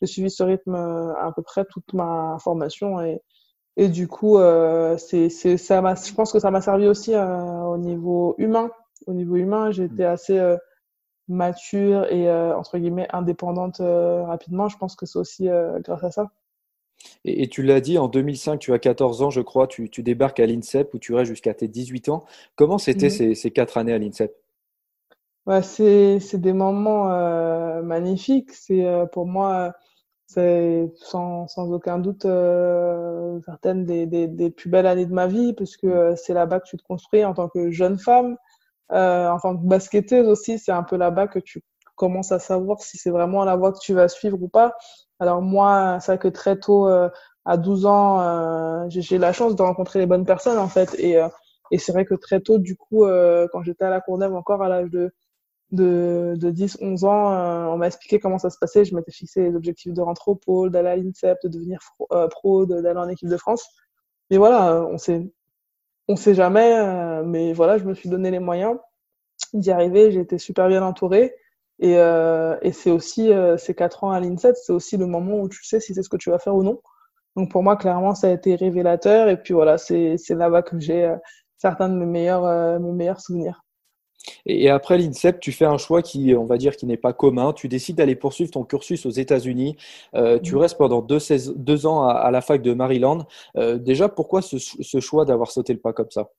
j'ai 0.00 0.06
suivi 0.06 0.30
ce 0.30 0.42
rythme 0.42 0.74
à 0.74 1.32
peu 1.36 1.42
près 1.42 1.64
toute 1.66 1.92
ma 1.92 2.38
formation 2.40 3.00
et 3.02 3.20
et 3.76 3.88
du 3.88 4.08
coup, 4.08 4.38
euh, 4.38 4.96
c'est, 4.98 5.28
c'est, 5.28 5.56
ça 5.56 5.80
m'a, 5.80 5.94
je 5.94 6.12
pense 6.12 6.32
que 6.32 6.38
ça 6.38 6.50
m'a 6.50 6.60
servi 6.60 6.86
aussi 6.86 7.14
euh, 7.14 7.62
au 7.62 7.78
niveau 7.78 8.34
humain. 8.38 8.70
Au 9.06 9.14
niveau 9.14 9.36
humain, 9.36 9.70
j'ai 9.70 9.84
été 9.84 10.04
assez 10.04 10.38
euh, 10.38 10.56
mature 11.30 12.06
et 12.10 12.28
euh, 12.28 12.56
entre 12.56 12.78
guillemets 12.78 13.08
indépendante 13.12 13.80
euh, 13.80 14.24
rapidement. 14.24 14.68
Je 14.68 14.76
pense 14.76 14.96
que 14.96 15.06
c'est 15.06 15.18
aussi 15.18 15.48
grâce 15.80 16.04
à 16.04 16.10
ça. 16.10 16.30
Et, 17.24 17.42
et, 17.42 17.48
tu 17.48 17.62
l'as 17.62 17.80
dit, 17.80 17.96
en 17.96 18.08
2005, 18.08 18.58
tu 18.58 18.74
as 18.74 18.78
14 18.78 19.22
ans, 19.22 19.30
je 19.30 19.40
crois, 19.40 19.66
tu, 19.66 19.88
tu 19.88 20.02
débarques 20.02 20.38
à 20.38 20.46
l'INSEP 20.46 20.92
où 20.92 20.98
tu 20.98 21.14
restes 21.14 21.30
jusqu'à 21.30 21.54
tes 21.54 21.66
18 21.66 22.10
ans. 22.10 22.24
Comment 22.56 22.76
c'était 22.76 23.06
mmh. 23.06 23.10
ces, 23.10 23.34
ces 23.34 23.50
quatre 23.50 23.78
années 23.78 23.94
à 23.94 23.98
l'INSEP? 23.98 24.36
Ouais, 25.46 25.62
c'est, 25.62 26.18
des 26.34 26.52
moments 26.52 27.06
magnifiques. 27.82 28.52
C'est 28.52 28.84
pour 29.12 29.26
moi 29.26 29.72
c'est 30.32 30.92
sans, 30.94 31.48
sans 31.48 31.72
aucun 31.72 31.98
doute 31.98 32.24
euh, 32.24 33.40
certaines 33.44 33.84
des, 33.84 34.06
des, 34.06 34.28
des, 34.28 34.50
plus 34.50 34.70
belles 34.70 34.86
années 34.86 35.06
de 35.06 35.12
ma 35.12 35.26
vie 35.26 35.54
puisque 35.54 35.84
euh, 35.84 36.14
c'est 36.14 36.34
là-bas 36.34 36.60
que 36.60 36.68
tu 36.68 36.76
te 36.76 36.84
construis 36.84 37.24
en 37.24 37.34
tant 37.34 37.48
que 37.48 37.72
jeune 37.72 37.98
femme, 37.98 38.36
euh, 38.92 39.30
en 39.30 39.38
tant 39.38 39.56
que 39.56 39.64
basketteuse 39.66 40.28
aussi, 40.28 40.58
c'est 40.58 40.72
un 40.72 40.82
peu 40.82 40.96
là-bas 40.96 41.28
que 41.28 41.38
tu 41.38 41.62
commences 41.96 42.32
à 42.32 42.38
savoir 42.38 42.80
si 42.80 42.98
c'est 42.98 43.10
vraiment 43.10 43.44
la 43.44 43.56
voie 43.56 43.72
que 43.72 43.78
tu 43.80 43.94
vas 43.94 44.08
suivre 44.08 44.40
ou 44.42 44.48
pas. 44.48 44.74
Alors 45.18 45.42
moi, 45.42 45.98
c'est 46.00 46.12
vrai 46.12 46.18
que 46.18 46.28
très 46.28 46.58
tôt, 46.58 46.88
euh, 46.88 47.08
à 47.44 47.56
12 47.56 47.86
ans, 47.86 48.20
euh, 48.20 48.86
j'ai 48.88 49.18
la 49.18 49.32
chance 49.32 49.56
de 49.56 49.62
rencontrer 49.62 49.98
les 49.98 50.06
bonnes 50.06 50.26
personnes 50.26 50.58
en 50.58 50.68
fait 50.68 50.94
et, 50.98 51.20
et 51.70 51.78
c'est 51.78 51.92
vrai 51.92 52.04
que 52.04 52.14
très 52.14 52.40
tôt, 52.40 52.58
du 52.58 52.76
coup, 52.76 53.04
quand 53.52 53.62
j'étais 53.62 53.84
à 53.84 53.90
la 53.90 54.00
Courneuve 54.00 54.34
encore 54.34 54.62
à 54.62 54.68
l'âge 54.68 54.90
de 54.90 55.12
de, 55.72 56.34
de 56.36 56.50
10, 56.50 56.78
11 56.80 57.04
ans, 57.04 57.32
euh, 57.32 57.66
on 57.66 57.76
m'a 57.76 57.86
expliqué 57.86 58.18
comment 58.18 58.38
ça 58.38 58.50
se 58.50 58.58
passait. 58.58 58.84
Je 58.84 58.94
m'étais 58.94 59.12
fixé 59.12 59.42
les 59.42 59.54
objectifs 59.54 59.92
de 59.92 60.00
rentrer 60.00 60.30
au 60.30 60.34
pôle, 60.34 60.70
d'aller 60.70 60.88
à 60.88 60.96
l'INSEP, 60.96 61.38
de 61.44 61.48
devenir 61.48 61.78
euh, 62.12 62.28
pro, 62.28 62.66
d'aller 62.66 62.98
en 62.98 63.08
équipe 63.08 63.28
de 63.28 63.36
France. 63.36 63.64
Mais 64.30 64.36
voilà, 64.38 64.84
on 64.86 64.98
sait, 64.98 65.30
on 66.10 66.16
sait 66.16 66.34
jamais. 66.34 66.78
Euh, 66.78 67.22
mais 67.24 67.52
voilà, 67.52 67.78
je 67.78 67.84
me 67.84 67.94
suis 67.94 68.08
donné 68.08 68.30
les 68.30 68.40
moyens 68.40 68.76
d'y 69.54 69.70
arriver. 69.70 70.10
J'ai 70.12 70.20
été 70.20 70.38
super 70.38 70.68
bien 70.68 70.82
entourée. 70.82 71.34
Et, 71.82 71.94
et 71.94 72.72
c'est 72.72 72.90
aussi 72.90 73.30
ces 73.56 73.74
quatre 73.74 74.04
ans 74.04 74.10
à 74.10 74.20
l'INSEP, 74.20 74.54
c'est 74.54 74.72
aussi 74.72 74.98
le 74.98 75.06
moment 75.06 75.40
où 75.40 75.48
tu 75.48 75.64
sais 75.64 75.80
si 75.80 75.94
c'est 75.94 76.02
ce 76.02 76.10
que 76.10 76.18
tu 76.18 76.28
vas 76.28 76.38
faire 76.38 76.54
ou 76.54 76.62
non. 76.62 76.82
Donc 77.36 77.50
pour 77.50 77.62
moi, 77.62 77.76
clairement, 77.76 78.14
ça 78.14 78.26
a 78.26 78.30
été 78.32 78.54
révélateur. 78.54 79.30
Et 79.30 79.38
puis 79.38 79.54
voilà, 79.54 79.78
c'est 79.78 80.18
là-bas 80.28 80.60
que 80.60 80.78
j'ai 80.78 81.10
certains 81.56 81.88
de 81.88 81.94
mes 81.94 82.04
meilleurs, 82.04 82.78
mes 82.80 82.92
meilleurs 82.92 83.20
souvenirs. 83.22 83.62
Et 84.46 84.68
après 84.70 84.98
l'INSEP, 84.98 85.40
tu 85.40 85.52
fais 85.52 85.64
un 85.64 85.78
choix 85.78 86.02
qui, 86.02 86.34
on 86.34 86.44
va 86.44 86.58
dire, 86.58 86.76
qui 86.76 86.86
n'est 86.86 86.96
pas 86.96 87.12
commun. 87.12 87.52
Tu 87.52 87.68
décides 87.68 87.96
d'aller 87.96 88.16
poursuivre 88.16 88.50
ton 88.50 88.64
cursus 88.64 89.06
aux 89.06 89.10
États-Unis. 89.10 89.76
Euh, 90.14 90.38
tu 90.38 90.54
mmh. 90.54 90.58
restes 90.58 90.78
pendant 90.78 91.02
deux, 91.02 91.18
deux 91.56 91.86
ans 91.86 92.06
à, 92.06 92.12
à, 92.12 92.30
la 92.30 92.40
fac 92.40 92.62
de 92.62 92.72
Maryland. 92.72 93.26
Euh, 93.56 93.78
déjà, 93.78 94.08
pourquoi 94.08 94.42
ce, 94.42 94.58
ce 94.58 95.00
choix 95.00 95.24
d'avoir 95.24 95.50
sauté 95.50 95.72
le 95.72 95.80
pas 95.80 95.92
comme 95.92 96.10
ça? 96.10 96.30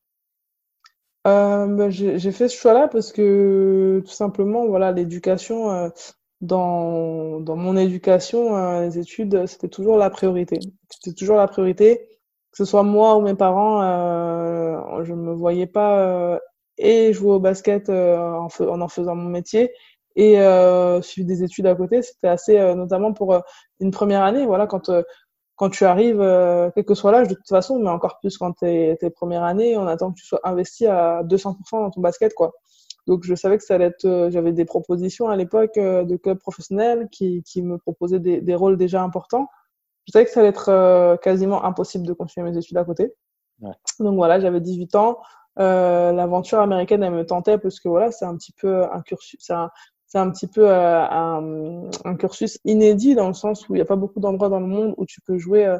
Euh, 1.28 1.67
bah, 1.67 1.89
j'ai 1.89 2.32
fait 2.32 2.48
ce 2.48 2.58
choix-là 2.58 2.88
parce 2.88 3.12
que 3.12 4.02
tout 4.06 4.12
simplement, 4.12 4.65
voilà, 4.67 4.91
l'éducation, 4.91 5.91
dans, 6.41 7.39
dans 7.39 7.56
mon 7.56 7.78
éducation, 7.78 8.80
les 8.82 8.98
études, 8.98 9.46
c'était 9.46 9.67
toujours 9.67 9.98
la 9.98 10.10
priorité. 10.10 10.58
C'était 10.89 11.15
toujours 11.15 11.38
la 11.38 11.48
priorité, 11.48 12.08
que 12.52 12.58
ce 12.58 12.65
soit 12.65 12.82
moi 12.82 13.17
ou 13.17 13.22
mes 13.22 13.36
parents, 13.36 13.82
je 15.04 15.13
me 15.13 15.32
voyais 15.34 15.67
pas 15.67 16.39
et 16.78 17.14
jouer 17.14 17.34
au 17.34 17.40
basket 17.40 17.90
euh, 17.90 18.18
en, 18.18 18.48
en 18.60 18.82
en 18.82 18.88
faisant 18.88 19.16
mon 19.16 19.30
métier 19.30 19.72
et 20.16 20.40
euh, 20.42 21.02
suivre 21.02 21.28
des 21.28 21.44
études 21.44 21.68
à 21.68 21.76
côté. 21.76 22.02
C'était 22.02 22.28
assez, 22.28 22.58
euh, 22.58 22.76
notamment 22.76 23.14
pour 23.14 23.42
une 23.80 23.92
première 23.92 24.24
année, 24.24 24.46
voilà, 24.46 24.68
quand 24.68 24.90
euh, 24.90 25.04
quand 25.62 25.70
tu 25.70 25.86
arrives, 25.86 26.20
euh, 26.22 26.72
quel 26.74 26.86
que 26.86 26.96
soit 26.96 27.12
l'âge, 27.12 27.28
de 27.28 27.36
toute 27.36 27.48
façon, 27.48 27.78
mais 27.80 27.90
encore 27.92 28.18
plus 28.20 28.36
quand 28.36 28.52
t'es 28.54 28.98
tes 29.00 29.12
premières 29.12 29.44
années, 29.44 29.78
on 29.78 29.86
attend 29.86 30.10
que 30.12 30.16
tu 30.20 30.26
sois 30.26 30.40
investi 30.44 30.88
à 30.88 31.22
200% 31.24 31.82
dans 31.82 31.92
ton 31.92 32.02
basket, 32.02 32.34
quoi. 32.34 32.54
Donc, 33.06 33.24
je 33.24 33.36
savais 33.36 33.60
que 33.60 33.64
ça 33.64 33.76
allait 33.76 33.86
être, 33.86 34.06
euh, 34.06 34.32
j'avais 34.32 34.54
des 34.54 34.66
propositions 34.66 35.30
à 35.30 35.36
l'époque 35.36 35.78
euh, 35.78 36.04
de 36.04 36.16
clubs 36.18 36.40
professionnels 36.40 37.08
qui, 37.12 37.44
qui 37.44 37.62
me 37.62 37.78
proposaient 37.78 38.20
des, 38.20 38.42
des 38.42 38.56
rôles 38.56 38.76
déjà 38.76 39.04
importants. 39.04 39.48
Je 40.08 40.12
savais 40.14 40.26
que 40.26 40.32
ça 40.32 40.40
allait 40.40 40.50
être 40.50 40.70
euh, 40.70 41.16
quasiment 41.18 41.64
impossible 41.64 42.08
de 42.08 42.14
continuer 42.14 42.50
mes 42.50 42.58
études 42.58 42.78
à 42.78 42.84
côté. 42.84 43.14
Ouais. 43.60 43.74
Donc 44.00 44.16
voilà, 44.16 44.40
j'avais 44.40 44.62
18 44.62 44.96
ans. 44.96 45.20
Euh, 45.60 46.12
l'aventure 46.12 46.60
américaine, 46.60 47.04
elle 47.04 47.14
me 47.14 47.26
tentait 47.26 47.58
parce 47.58 47.80
que 47.80 47.90
voilà, 47.90 48.12
c'est 48.12 48.26
un 48.26 48.36
petit 48.38 48.54
peu 48.54 48.84
un 48.84 49.02
cursus, 49.02 49.38
c'est 50.12 50.18
un, 50.18 50.30
petit 50.30 50.48
peu 50.48 50.70
euh, 50.70 51.06
un, 51.10 52.16
cursus 52.18 52.60
inédit 52.66 53.16
dans 53.16 53.28
le 53.28 53.34
sens 53.34 53.68
où 53.68 53.76
il 53.76 53.78
n'y 53.78 53.82
a 53.82 53.86
pas 53.86 53.96
beaucoup 53.96 54.20
d'endroits 54.20 54.50
dans 54.50 54.60
le 54.60 54.68
monde 54.68 54.94
où 54.98 55.06
tu 55.06 55.22
peux 55.22 55.38
jouer 55.38 55.66
euh, 55.66 55.78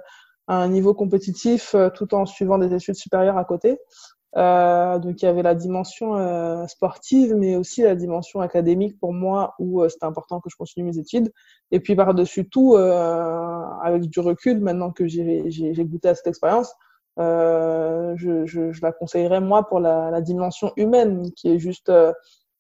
à 0.48 0.56
un 0.56 0.70
niveau 0.70 0.94
compétitif 0.94 1.76
euh, 1.76 1.90
tout 1.90 2.14
en 2.14 2.26
suivant 2.26 2.58
des 2.58 2.74
études 2.74 2.96
supérieures 2.96 3.38
à 3.38 3.46
côté. 3.46 3.78
Donc 4.34 5.22
il 5.22 5.26
y 5.26 5.28
avait 5.28 5.44
la 5.44 5.56
dimension 5.56 6.66
sportive, 6.66 7.36
mais 7.36 7.58
aussi 7.58 7.82
la 7.82 7.96
dimension 7.96 8.40
académique 8.40 8.98
pour 8.98 9.12
moi 9.12 9.56
où 9.60 9.86
c'était 9.90 10.06
important 10.06 10.40
que 10.40 10.50
je 10.50 10.56
continue 10.56 10.86
mes 10.86 10.98
études. 10.98 11.34
Et 11.72 11.82
puis 11.82 11.98
par-dessus 11.98 12.48
tout, 12.48 12.78
avec 12.78 14.04
du 14.04 14.22
recul, 14.22 14.62
maintenant 14.62 14.92
que 14.92 15.06
j'ai 15.06 15.86
goûté 15.86 16.08
à 16.08 16.16
cette 16.16 16.28
expérience, 16.28 16.74
je, 17.17 18.43
je, 18.45 18.82
la 18.82 18.91
conseillerais 18.91 19.41
moi 19.41 19.67
pour 19.67 19.80
la, 19.80 20.21
dimension 20.21 20.71
humaine 20.76 21.32
qui 21.34 21.52
est 21.52 21.60
juste 21.60 21.91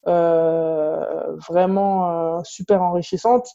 vraiment 0.05 2.43
super 2.43 2.81
enrichissante 2.81 3.47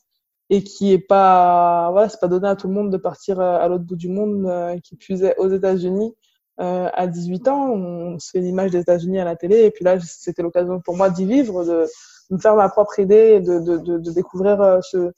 et 0.48 0.62
qui 0.62 0.92
est 0.92 0.98
pas 0.98 1.90
voilà 1.90 2.08
c'est 2.08 2.20
pas 2.20 2.28
donné 2.28 2.48
à 2.48 2.56
tout 2.56 2.68
le 2.68 2.74
monde 2.74 2.90
de 2.90 2.96
partir 2.96 3.40
à 3.40 3.66
l'autre 3.68 3.84
bout 3.84 3.96
du 3.96 4.08
monde 4.08 4.80
qui 4.82 4.96
puisait 4.96 5.36
aux 5.38 5.48
États-Unis 5.48 6.14
euh, 6.58 6.88
à 6.94 7.06
18 7.06 7.48
ans, 7.48 7.70
on 7.70 8.18
se 8.18 8.30
fait 8.30 8.40
l'image 8.40 8.70
des 8.70 8.78
États-Unis 8.78 9.20
à 9.20 9.24
la 9.24 9.36
télé, 9.36 9.64
et 9.64 9.70
puis 9.70 9.84
là, 9.84 9.98
c'était 10.00 10.42
l'occasion 10.42 10.80
pour 10.80 10.96
moi 10.96 11.10
d'y 11.10 11.26
vivre, 11.26 11.64
de, 11.64 11.86
me 12.30 12.38
faire 12.38 12.56
ma 12.56 12.70
propre 12.70 12.98
idée, 12.98 13.40
de, 13.40 13.60
de, 13.60 14.10
découvrir 14.10 14.60
euh, 14.62 14.80
ce, 14.80 15.12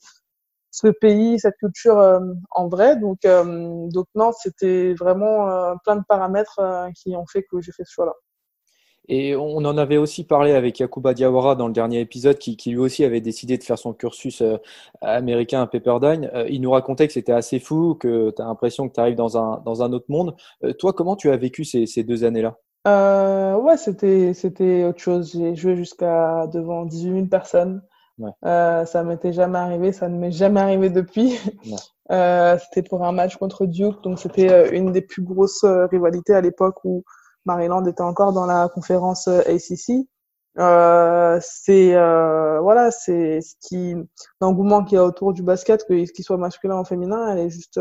ce 0.71 0.87
pays, 0.87 1.39
cette 1.39 1.57
culture 1.57 1.97
euh, 1.97 2.19
en 2.51 2.67
vrai. 2.67 2.97
Donc, 2.97 3.25
euh, 3.25 3.87
donc 3.89 4.07
non, 4.15 4.31
c'était 4.37 4.93
vraiment 4.93 5.49
euh, 5.49 5.73
plein 5.83 5.95
de 5.95 6.03
paramètres 6.07 6.59
qui 6.95 7.15
ont 7.15 7.25
fait 7.25 7.43
que 7.43 7.59
j'ai 7.61 7.71
fait 7.71 7.83
ce 7.85 7.91
choix-là. 7.93 8.13
Et 9.11 9.35
on 9.35 9.57
en 9.57 9.75
avait 9.79 9.97
aussi 9.97 10.23
parlé 10.23 10.51
avec 10.51 10.79
Yakuba 10.79 11.15
Diawara 11.15 11.55
dans 11.55 11.65
le 11.65 11.73
dernier 11.73 11.99
épisode, 11.99 12.37
qui, 12.37 12.57
qui, 12.57 12.69
lui 12.69 12.77
aussi 12.77 13.03
avait 13.03 13.21
décidé 13.21 13.57
de 13.57 13.63
faire 13.63 13.79
son 13.79 13.91
cursus 13.91 14.43
américain 15.01 15.63
à 15.63 15.67
Pepperdine. 15.67 16.29
Il 16.47 16.61
nous 16.61 16.69
racontait 16.69 17.07
que 17.07 17.13
c'était 17.13 17.31
assez 17.31 17.57
fou, 17.57 17.95
que 17.95 18.29
tu 18.29 18.39
as 18.39 18.45
l'impression 18.45 18.87
que 18.87 18.93
tu 18.93 18.99
arrives 18.99 19.15
dans 19.15 19.35
un, 19.35 19.63
dans 19.65 19.81
un 19.81 19.93
autre 19.93 20.05
monde. 20.09 20.35
Toi, 20.77 20.93
comment 20.93 21.15
tu 21.15 21.31
as 21.31 21.37
vécu 21.37 21.65
ces, 21.65 21.87
ces 21.87 22.03
deux 22.03 22.23
années-là? 22.23 22.59
Ouais, 22.85 23.77
c'était, 23.77 24.35
c'était 24.35 24.83
autre 24.83 24.99
chose. 24.99 25.31
J'ai 25.31 25.55
joué 25.55 25.75
jusqu'à 25.75 26.45
devant 26.45 26.85
18 26.85 27.11
000 27.11 27.25
personnes. 27.25 27.81
Ouais. 28.19 28.31
Euh, 28.45 28.85
ça 28.85 29.03
m'était 29.03 29.33
jamais 29.33 29.57
arrivé, 29.59 29.91
ça 29.91 30.09
ne 30.09 30.17
m'est 30.17 30.31
jamais 30.31 30.59
arrivé 30.59 30.89
depuis. 30.89 31.39
Ouais. 31.65 32.57
c'était 32.59 32.87
pour 32.87 33.05
un 33.05 33.11
match 33.11 33.37
contre 33.37 33.65
Duke, 33.65 34.03
donc 34.03 34.19
c'était 34.19 34.75
une 34.75 34.91
des 34.91 35.01
plus 35.01 35.21
grosses 35.21 35.63
rivalités 35.63 36.33
à 36.33 36.41
l'époque 36.41 36.83
où 36.83 37.03
Maryland 37.45 37.85
était 37.85 38.01
encore 38.01 38.33
dans 38.33 38.45
la 38.45 38.69
conférence 38.69 39.27
euh, 39.27 39.41
ACC. 39.41 40.07
Euh, 40.57 41.39
c'est 41.41 41.95
euh, 41.95 42.59
voilà, 42.59 42.91
c'est 42.91 43.39
ce 43.41 43.55
qui 43.61 43.95
l'engouement 44.41 44.83
qu'il 44.83 44.95
y 44.95 44.99
a 44.99 45.03
autour 45.03 45.33
du 45.33 45.43
basket, 45.43 45.85
qu'il 45.85 46.23
soit 46.23 46.37
masculin 46.37 46.79
ou 46.79 46.83
féminin, 46.83 47.31
elle 47.31 47.39
est 47.39 47.49
juste 47.49 47.79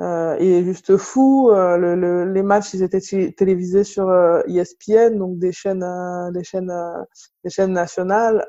euh, 0.00 0.36
il 0.40 0.46
est 0.46 0.64
juste 0.64 0.96
fou. 0.96 1.50
Euh, 1.50 1.76
le, 1.76 1.94
le, 1.94 2.32
les 2.32 2.42
matchs, 2.42 2.74
ils 2.74 2.82
étaient 2.82 3.32
télévisés 3.32 3.84
sur 3.84 4.08
euh, 4.08 4.42
ESPN, 4.46 5.16
donc 5.18 5.38
des 5.38 5.52
chaînes, 5.52 5.82
euh, 5.82 6.30
des 6.30 6.44
chaînes, 6.44 6.72
des 7.44 7.50
chaînes 7.50 7.72
nationales. 7.72 8.46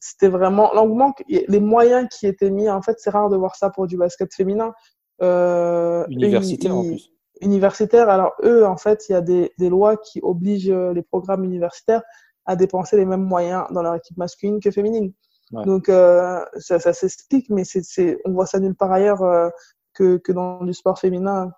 C'était 0.00 0.28
vraiment 0.28 0.72
l'engouement, 0.74 1.14
les 1.28 1.60
moyens 1.60 2.08
qui 2.10 2.26
étaient 2.26 2.50
mis. 2.50 2.68
En 2.68 2.82
fait, 2.82 2.96
c'est 2.98 3.10
rare 3.10 3.30
de 3.30 3.36
voir 3.36 3.56
ça 3.56 3.70
pour 3.70 3.86
du 3.86 3.96
basket 3.96 4.32
féminin. 4.34 4.72
Universitaire 5.20 6.76
en 6.76 6.82
plus 6.82 7.10
universitaires. 7.40 8.08
Alors 8.08 8.32
eux, 8.42 8.64
en 8.64 8.76
fait, 8.76 9.08
il 9.08 9.12
y 9.12 9.14
a 9.14 9.20
des, 9.20 9.52
des 9.58 9.68
lois 9.68 9.96
qui 9.96 10.20
obligent 10.22 10.70
euh, 10.70 10.92
les 10.92 11.02
programmes 11.02 11.44
universitaires 11.44 12.02
à 12.44 12.56
dépenser 12.56 12.96
les 12.96 13.04
mêmes 13.04 13.24
moyens 13.24 13.64
dans 13.70 13.82
leur 13.82 13.96
équipe 13.96 14.16
masculine 14.16 14.60
que 14.60 14.70
féminine. 14.70 15.12
Ouais. 15.52 15.64
Donc 15.64 15.88
euh, 15.88 16.44
ça, 16.58 16.78
ça 16.78 16.92
s'explique, 16.92 17.48
mais 17.50 17.64
c'est, 17.64 18.18
on 18.24 18.32
voit 18.32 18.46
ça 18.46 18.58
nulle 18.58 18.74
part 18.74 18.92
ailleurs 18.92 19.22
euh, 19.22 19.48
que, 19.94 20.16
que 20.18 20.32
dans 20.32 20.64
du 20.64 20.74
sport 20.74 20.98
féminin, 20.98 21.52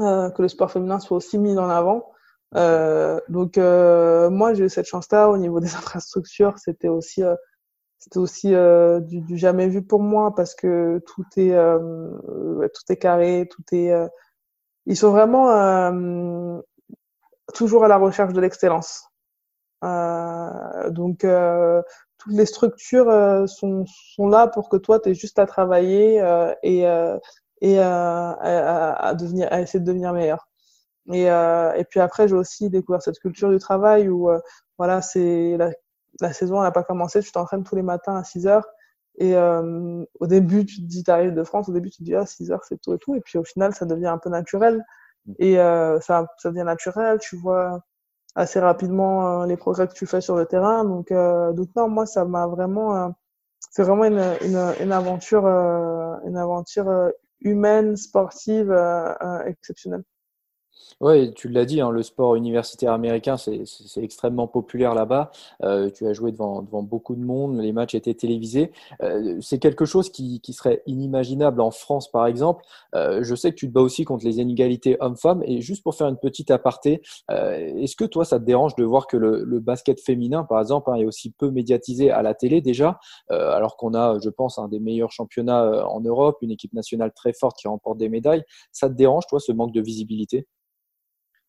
euh, 0.00 0.30
que 0.30 0.42
le 0.42 0.48
sport 0.48 0.70
féminin 0.70 0.98
soit 0.98 1.16
aussi 1.16 1.38
mis 1.38 1.56
en 1.58 1.68
avant. 1.70 2.10
Euh, 2.54 3.18
donc 3.28 3.56
euh, 3.56 4.28
moi 4.28 4.52
j'ai 4.54 4.64
eu 4.64 4.68
cette 4.68 4.86
chance-là 4.86 5.30
au 5.30 5.38
niveau 5.38 5.60
des 5.60 5.74
infrastructures, 5.76 6.58
c'était 6.58 6.88
aussi 6.88 7.22
c'était 7.98 8.18
aussi 8.18 8.48
du, 8.48 9.20
du, 9.20 9.36
jamais 9.38 9.68
vu 9.68 9.82
pour 9.82 10.02
moi 10.02 10.34
parce 10.34 10.54
que 10.54 11.00
tout 11.06 11.24
est 11.36 11.54
tout 11.54 12.92
est 12.92 12.96
carré, 12.96 13.48
tout 13.48 13.62
est 13.72 13.92
ils 14.86 14.96
sont 14.96 15.10
vraiment 15.10 15.50
euh, 15.50 16.60
toujours 17.54 17.84
à 17.84 17.88
la 17.88 17.96
recherche 17.96 18.32
de 18.32 18.40
l'excellence. 18.40 19.08
Euh, 19.84 20.90
donc, 20.90 21.24
euh, 21.24 21.82
toutes 22.22 22.34
les 22.34 22.46
structures 22.46 23.08
euh, 23.08 23.46
sont, 23.46 23.84
sont 23.86 24.28
là 24.28 24.46
pour 24.46 24.68
que 24.68 24.76
toi, 24.76 25.00
tu 25.00 25.10
aies 25.10 25.14
juste 25.14 25.38
à 25.38 25.46
travailler 25.46 26.20
euh, 26.20 26.54
et, 26.62 26.86
euh, 26.86 27.18
et 27.60 27.78
à, 27.78 28.32
à, 28.32 29.14
devenir, 29.14 29.48
à 29.50 29.60
essayer 29.60 29.80
de 29.80 29.84
devenir 29.84 30.12
meilleur. 30.12 30.48
Et, 31.12 31.24
et 31.24 31.84
puis 31.90 32.00
après, 32.00 32.28
j'ai 32.28 32.36
aussi 32.36 32.70
découvert 32.70 33.02
cette 33.02 33.18
culture 33.18 33.50
du 33.50 33.58
travail 33.58 34.08
où, 34.08 34.30
voilà, 34.78 35.02
c'est 35.02 35.56
la, 35.56 35.72
la 36.20 36.32
saison, 36.32 36.62
n'a 36.62 36.70
pas 36.70 36.84
commencé, 36.84 37.20
tu 37.20 37.32
t'entraînes 37.32 37.64
tous 37.64 37.74
les 37.76 37.82
matins 37.82 38.16
à 38.16 38.24
6 38.24 38.46
heures 38.46 38.66
et 39.18 39.36
euh, 39.36 40.04
au 40.20 40.26
début, 40.26 40.64
tu 40.64 40.76
te 40.76 40.86
dis, 40.86 41.04
t'arrives 41.04 41.34
de 41.34 41.44
France, 41.44 41.68
au 41.68 41.72
début, 41.72 41.90
tu 41.90 41.98
te 41.98 42.04
dis, 42.04 42.14
ah, 42.14 42.26
6 42.26 42.50
heures, 42.50 42.64
c'est 42.64 42.80
tôt 42.80 42.94
et 42.94 42.98
tout. 42.98 43.14
Et 43.14 43.20
puis 43.20 43.38
au 43.38 43.44
final, 43.44 43.74
ça 43.74 43.84
devient 43.84 44.06
un 44.06 44.18
peu 44.18 44.30
naturel. 44.30 44.84
Mm. 45.26 45.32
Et 45.38 45.58
euh, 45.60 46.00
ça, 46.00 46.26
ça 46.38 46.50
devient 46.50 46.64
naturel. 46.64 47.18
Tu 47.20 47.36
vois 47.36 47.80
assez 48.34 48.60
rapidement 48.60 49.42
euh, 49.42 49.46
les 49.46 49.56
progrès 49.56 49.88
que 49.88 49.94
tu 49.94 50.06
fais 50.06 50.20
sur 50.20 50.36
le 50.36 50.46
terrain. 50.46 50.84
Donc, 50.84 51.10
euh, 51.12 51.52
donc 51.52 51.68
non, 51.76 51.88
moi, 51.88 52.06
ça 52.06 52.24
m'a 52.24 52.46
vraiment, 52.46 52.96
euh, 52.96 53.08
c'est 53.70 53.82
vraiment 53.84 54.04
une, 54.04 54.22
une, 54.42 54.74
une 54.80 54.92
aventure, 54.92 55.46
euh, 55.46 56.16
une 56.26 56.36
aventure 56.36 57.12
humaine, 57.40 57.96
sportive, 57.96 58.72
exceptionnelle. 59.46 60.04
Oui, 61.00 61.34
tu 61.34 61.48
l'as 61.48 61.64
dit, 61.64 61.80
hein, 61.80 61.90
le 61.90 62.02
sport 62.02 62.36
universitaire 62.36 62.92
américain, 62.92 63.36
c'est 63.36 63.64
extrêmement 63.96 64.46
populaire 64.46 64.94
là-bas. 64.94 65.30
Euh, 65.62 65.90
tu 65.90 66.06
as 66.06 66.12
joué 66.12 66.32
devant, 66.32 66.62
devant, 66.62 66.82
beaucoup 66.82 67.16
de 67.16 67.24
monde, 67.24 67.58
les 67.58 67.72
matchs 67.72 67.94
étaient 67.94 68.14
télévisés. 68.14 68.72
Euh, 69.02 69.38
c'est 69.40 69.58
quelque 69.58 69.84
chose 69.84 70.10
qui, 70.10 70.40
qui, 70.40 70.52
serait 70.52 70.82
inimaginable 70.86 71.60
en 71.60 71.70
France, 71.70 72.10
par 72.10 72.26
exemple. 72.26 72.64
Euh, 72.94 73.22
je 73.22 73.34
sais 73.34 73.50
que 73.50 73.56
tu 73.56 73.68
te 73.68 73.72
bats 73.72 73.80
aussi 73.80 74.04
contre 74.04 74.24
les 74.24 74.38
inégalités 74.38 74.96
hommes-femmes. 75.00 75.42
Et 75.44 75.60
juste 75.60 75.82
pour 75.82 75.94
faire 75.94 76.08
une 76.08 76.18
petite 76.18 76.50
aparté, 76.50 77.02
euh, 77.30 77.56
est-ce 77.78 77.96
que 77.96 78.04
toi, 78.04 78.24
ça 78.24 78.38
te 78.38 78.44
dérange 78.44 78.76
de 78.76 78.84
voir 78.84 79.06
que 79.06 79.16
le, 79.16 79.44
le 79.44 79.60
basket 79.60 80.00
féminin, 80.00 80.44
par 80.44 80.60
exemple, 80.60 80.90
hein, 80.90 80.96
est 80.96 81.04
aussi 81.04 81.32
peu 81.32 81.50
médiatisé 81.50 82.10
à 82.10 82.22
la 82.22 82.34
télé 82.34 82.60
déjà, 82.60 82.98
euh, 83.30 83.52
alors 83.52 83.76
qu'on 83.76 83.94
a, 83.94 84.18
je 84.22 84.28
pense, 84.28 84.58
un 84.58 84.68
des 84.68 84.80
meilleurs 84.80 85.12
championnats 85.12 85.64
euh, 85.64 85.82
en 85.84 86.00
Europe, 86.00 86.38
une 86.42 86.50
équipe 86.50 86.72
nationale 86.74 87.12
très 87.14 87.32
forte 87.32 87.56
qui 87.58 87.68
remporte 87.68 87.98
des 87.98 88.08
médailles? 88.08 88.42
Ça 88.72 88.88
te 88.88 88.94
dérange, 88.94 89.26
toi, 89.28 89.40
ce 89.40 89.52
manque 89.52 89.72
de 89.72 89.80
visibilité? 89.80 90.46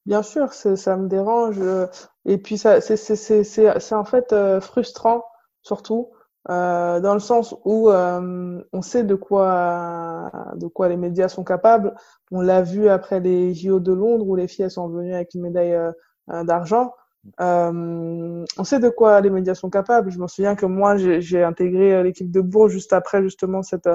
Bien 0.05 0.21
sûr, 0.23 0.53
ça 0.53 0.97
me 0.97 1.07
dérange. 1.07 1.57
Euh, 1.59 1.87
et 2.25 2.37
puis, 2.37 2.57
c'est 2.57 3.93
en 3.93 4.05
fait 4.05 4.33
euh, 4.33 4.59
frustrant, 4.59 5.23
surtout, 5.61 6.09
euh, 6.49 6.99
dans 6.99 7.13
le 7.13 7.21
sens 7.21 7.55
où 7.63 7.89
euh, 7.89 8.61
on 8.73 8.81
sait 8.81 9.03
de 9.05 9.15
quoi, 9.15 10.29
de 10.55 10.67
quoi 10.67 10.89
les 10.89 10.97
médias 10.97 11.29
sont 11.29 11.43
capables. 11.45 11.95
On 12.31 12.41
l'a 12.41 12.61
vu 12.61 12.89
après 12.89 13.19
les 13.21 13.53
JO 13.53 13.79
de 13.79 13.93
Londres 13.93 14.27
où 14.27 14.35
les 14.35 14.47
filles 14.49 14.69
sont 14.69 14.89
venues 14.89 15.13
avec 15.15 15.33
une 15.35 15.41
médaille 15.41 15.73
euh, 15.73 16.43
d'argent. 16.43 16.93
on 17.39 18.63
sait 18.65 18.79
de 18.79 18.89
quoi 18.89 19.21
les 19.21 19.29
médias 19.29 19.55
sont 19.55 19.69
capables. 19.69 20.11
Je 20.11 20.19
me 20.19 20.27
souviens 20.27 20.55
que 20.55 20.65
moi, 20.65 20.97
j'ai 20.97 21.43
intégré 21.43 22.03
l'équipe 22.03 22.29
de 22.29 22.41
Bourg 22.41 22.67
juste 22.67 22.91
après 22.91 23.21
justement 23.23 23.61
cette 23.63 23.87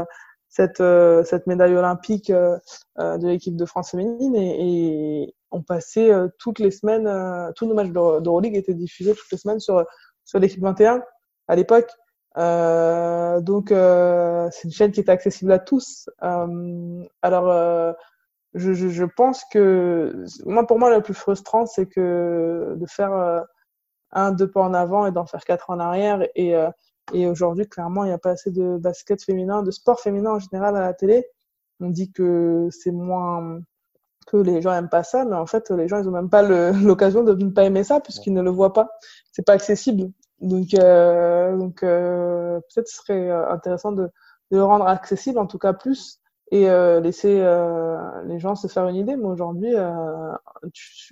cette, 0.49 0.83
cette 1.25 1.47
médaille 1.47 1.77
olympique 1.77 2.31
de 2.31 3.27
l'équipe 3.27 3.57
de 3.57 3.65
France 3.65 3.91
féminine 3.91 4.35
et, 4.35 5.25
et 5.25 5.35
on 5.51 5.63
passait 5.63 6.11
toutes 6.39 6.59
les 6.59 6.71
semaines, 6.71 7.09
tous 7.55 7.67
nos 7.67 7.75
matchs 7.75 7.91
d'Euroleague 7.91 8.57
étaient 8.57 8.75
diffusés 8.75 9.15
toutes 9.15 9.31
les 9.31 9.39
semaines 9.39 9.61
sur, 9.61 9.85
sur 10.25 10.39
l'équipe 10.39 10.63
21 10.63 11.03
à 11.49 11.57
l'époque. 11.57 11.91
Euh, 12.37 13.41
donc, 13.41 13.73
euh, 13.73 14.49
c'est 14.53 14.65
une 14.65 14.73
chaîne 14.73 14.93
qui 14.93 15.01
est 15.01 15.11
accessible 15.11 15.51
à 15.53 15.59
tous. 15.59 16.09
Euh, 16.23 17.05
alors, 17.23 17.95
je, 18.55 18.73
je, 18.73 18.89
je, 18.89 19.05
pense 19.05 19.45
que 19.51 20.25
moi, 20.45 20.67
pour 20.67 20.79
moi, 20.79 20.95
le 20.95 21.03
plus 21.03 21.15
frustrant, 21.15 21.67
c'est 21.67 21.87
que 21.87 22.75
de 22.77 22.87
faire 22.87 23.45
un, 24.13 24.33
deux 24.33 24.51
pas 24.51 24.63
en 24.63 24.75
avant 24.75 25.07
et 25.07 25.13
d'en 25.13 25.27
faire 25.27 25.45
quatre 25.45 25.71
en 25.71 25.81
arrière. 25.81 26.27
Et, 26.35 26.55
et 27.13 27.27
aujourd'hui, 27.27 27.67
clairement, 27.69 28.05
il 28.05 28.09
n'y 28.09 28.15
a 28.15 28.19
pas 28.19 28.31
assez 28.31 28.51
de 28.51 28.77
basket 28.79 29.23
féminin, 29.23 29.63
de 29.63 29.71
sport 29.71 30.01
féminin 30.01 30.33
en 30.33 30.39
général 30.39 30.77
à 30.77 30.81
la 30.81 30.95
télé. 30.95 31.27
On 31.81 31.91
dit 31.91 32.11
que 32.11 32.69
c'est 32.71 32.91
moins 32.91 33.61
que 34.27 34.37
les 34.37 34.61
gens 34.61 34.73
aiment 34.73 34.89
pas 34.91 35.05
ça, 35.05 35.25
mais 35.25 35.37
en 35.37 35.47
fait, 35.47 35.71
les 35.71 35.89
gens, 35.89 35.99
ils 35.99 36.09
ont 36.09 36.13
même 36.13 36.31
pas 36.31 36.43
l'occasion 36.73 37.23
de 37.23 37.35
ne 37.35 37.51
pas 37.51 37.65
aimer 37.65 37.85
ça 37.85 38.01
puisqu'ils 38.01 38.35
ne 38.35 38.43
le 38.43 38.51
voient 38.51 38.73
pas. 38.73 38.91
C'est 39.33 39.45
pas 39.45 39.55
accessible. 39.55 40.11
Donc, 40.41 40.75
euh, 40.75 41.57
donc 41.57 41.83
euh, 41.83 42.61
peut-être 42.61 42.89
ce 42.89 42.97
serait 42.99 43.31
euh, 43.31 43.51
intéressant 43.51 43.93
de, 43.93 44.05
de, 44.51 44.57
le 44.57 44.65
rendre 44.65 44.87
accessible, 44.87 45.39
en 45.39 45.47
tout 45.47 45.59
cas 45.59 45.73
plus, 45.73 46.21
et 46.51 46.71
euh, 46.71 47.01
laisser 47.01 47.41
euh, 47.41 47.99
les 48.25 48.39
gens 48.39 48.55
se 48.55 48.69
faire 48.69 48.87
une 48.89 48.97
idée. 48.97 49.17
Mais 49.17 49.27
aujourd'hui, 49.27 49.75
euh, 49.75 50.33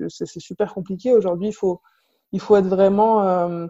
c'est 0.08 0.26
super 0.40 0.72
compliqué. 0.74 1.12
Aujourd'hui, 1.12 1.48
il 1.48 1.54
faut, 1.54 1.80
il 2.32 2.40
faut 2.40 2.56
être 2.56 2.68
vraiment. 2.68 3.68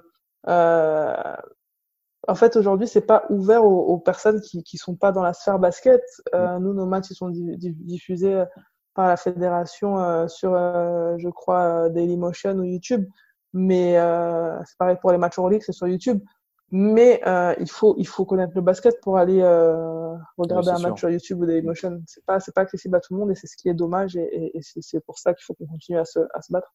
En 2.29 2.35
fait, 2.35 2.57
aujourd'hui, 2.57 2.89
c'est 2.89 3.07
pas 3.07 3.25
ouvert 3.31 3.65
aux, 3.65 3.87
aux, 3.87 3.99
personnes 3.99 4.41
qui 4.41 4.63
qui 4.63 4.79
sont 4.79 4.95
pas 4.95 5.13
dans 5.13 5.23
la 5.23 5.33
sphère 5.33 5.59
basket. 5.59 6.03
nous, 6.35 6.75
nos 6.75 6.87
matchs 6.87 7.11
ils 7.11 7.15
sont 7.15 7.31
diffusés 7.31 8.45
par 8.95 9.09
la 9.09 9.17
fédération 9.17 10.27
sur, 10.29 10.53
je 10.53 11.29
crois, 11.29 11.91
Dailymotion 11.91 12.57
ou 12.57 12.65
YouTube 12.65 13.05
mais 13.57 13.97
euh, 13.97 14.59
c'est 14.65 14.77
pareil 14.77 14.97
pour 15.01 15.13
les 15.13 15.19
matchs 15.19 15.39
Euroleague, 15.39 15.63
c'est 15.65 15.73
sur 15.73 15.89
YouTube. 15.89 16.21
Mais 16.73 17.23
euh, 17.27 17.55
il 17.61 17.71
faut 17.71 17.95
il 17.97 18.07
faut 18.07 18.25
connaître 18.25 18.53
le 18.55 18.61
basket 18.61 19.01
pour 19.01 19.19
aller 19.19 19.41
euh, 19.41 20.15
regarder 20.37 20.71
un 20.71 20.79
match 20.81 20.99
sur 20.99 21.09
YouTube 21.09 21.41
ou 21.41 21.47
Dailymotion. 21.47 22.03
C'est 22.07 22.25
pas 22.25 22.41
c'est 22.41 22.53
pas 22.53 22.63
accessible 22.63 22.97
à 22.97 23.01
tout 23.01 23.15
le 23.15 23.21
monde 23.21 23.31
et 23.31 23.35
c'est 23.35 23.47
ce 23.47 23.57
qui 23.57 23.69
est 23.69 23.75
dommage 23.75 24.17
et, 24.17 24.57
et, 24.57 24.61
c'est 24.63 25.01
pour 25.01 25.19
ça 25.19 25.33
qu'il 25.33 25.45
faut 25.45 25.55
qu'on 25.55 25.67
continue 25.67 25.99
à 25.99 26.05
se, 26.05 26.19
à 26.35 26.43
se 26.43 26.53
battre. 26.53 26.75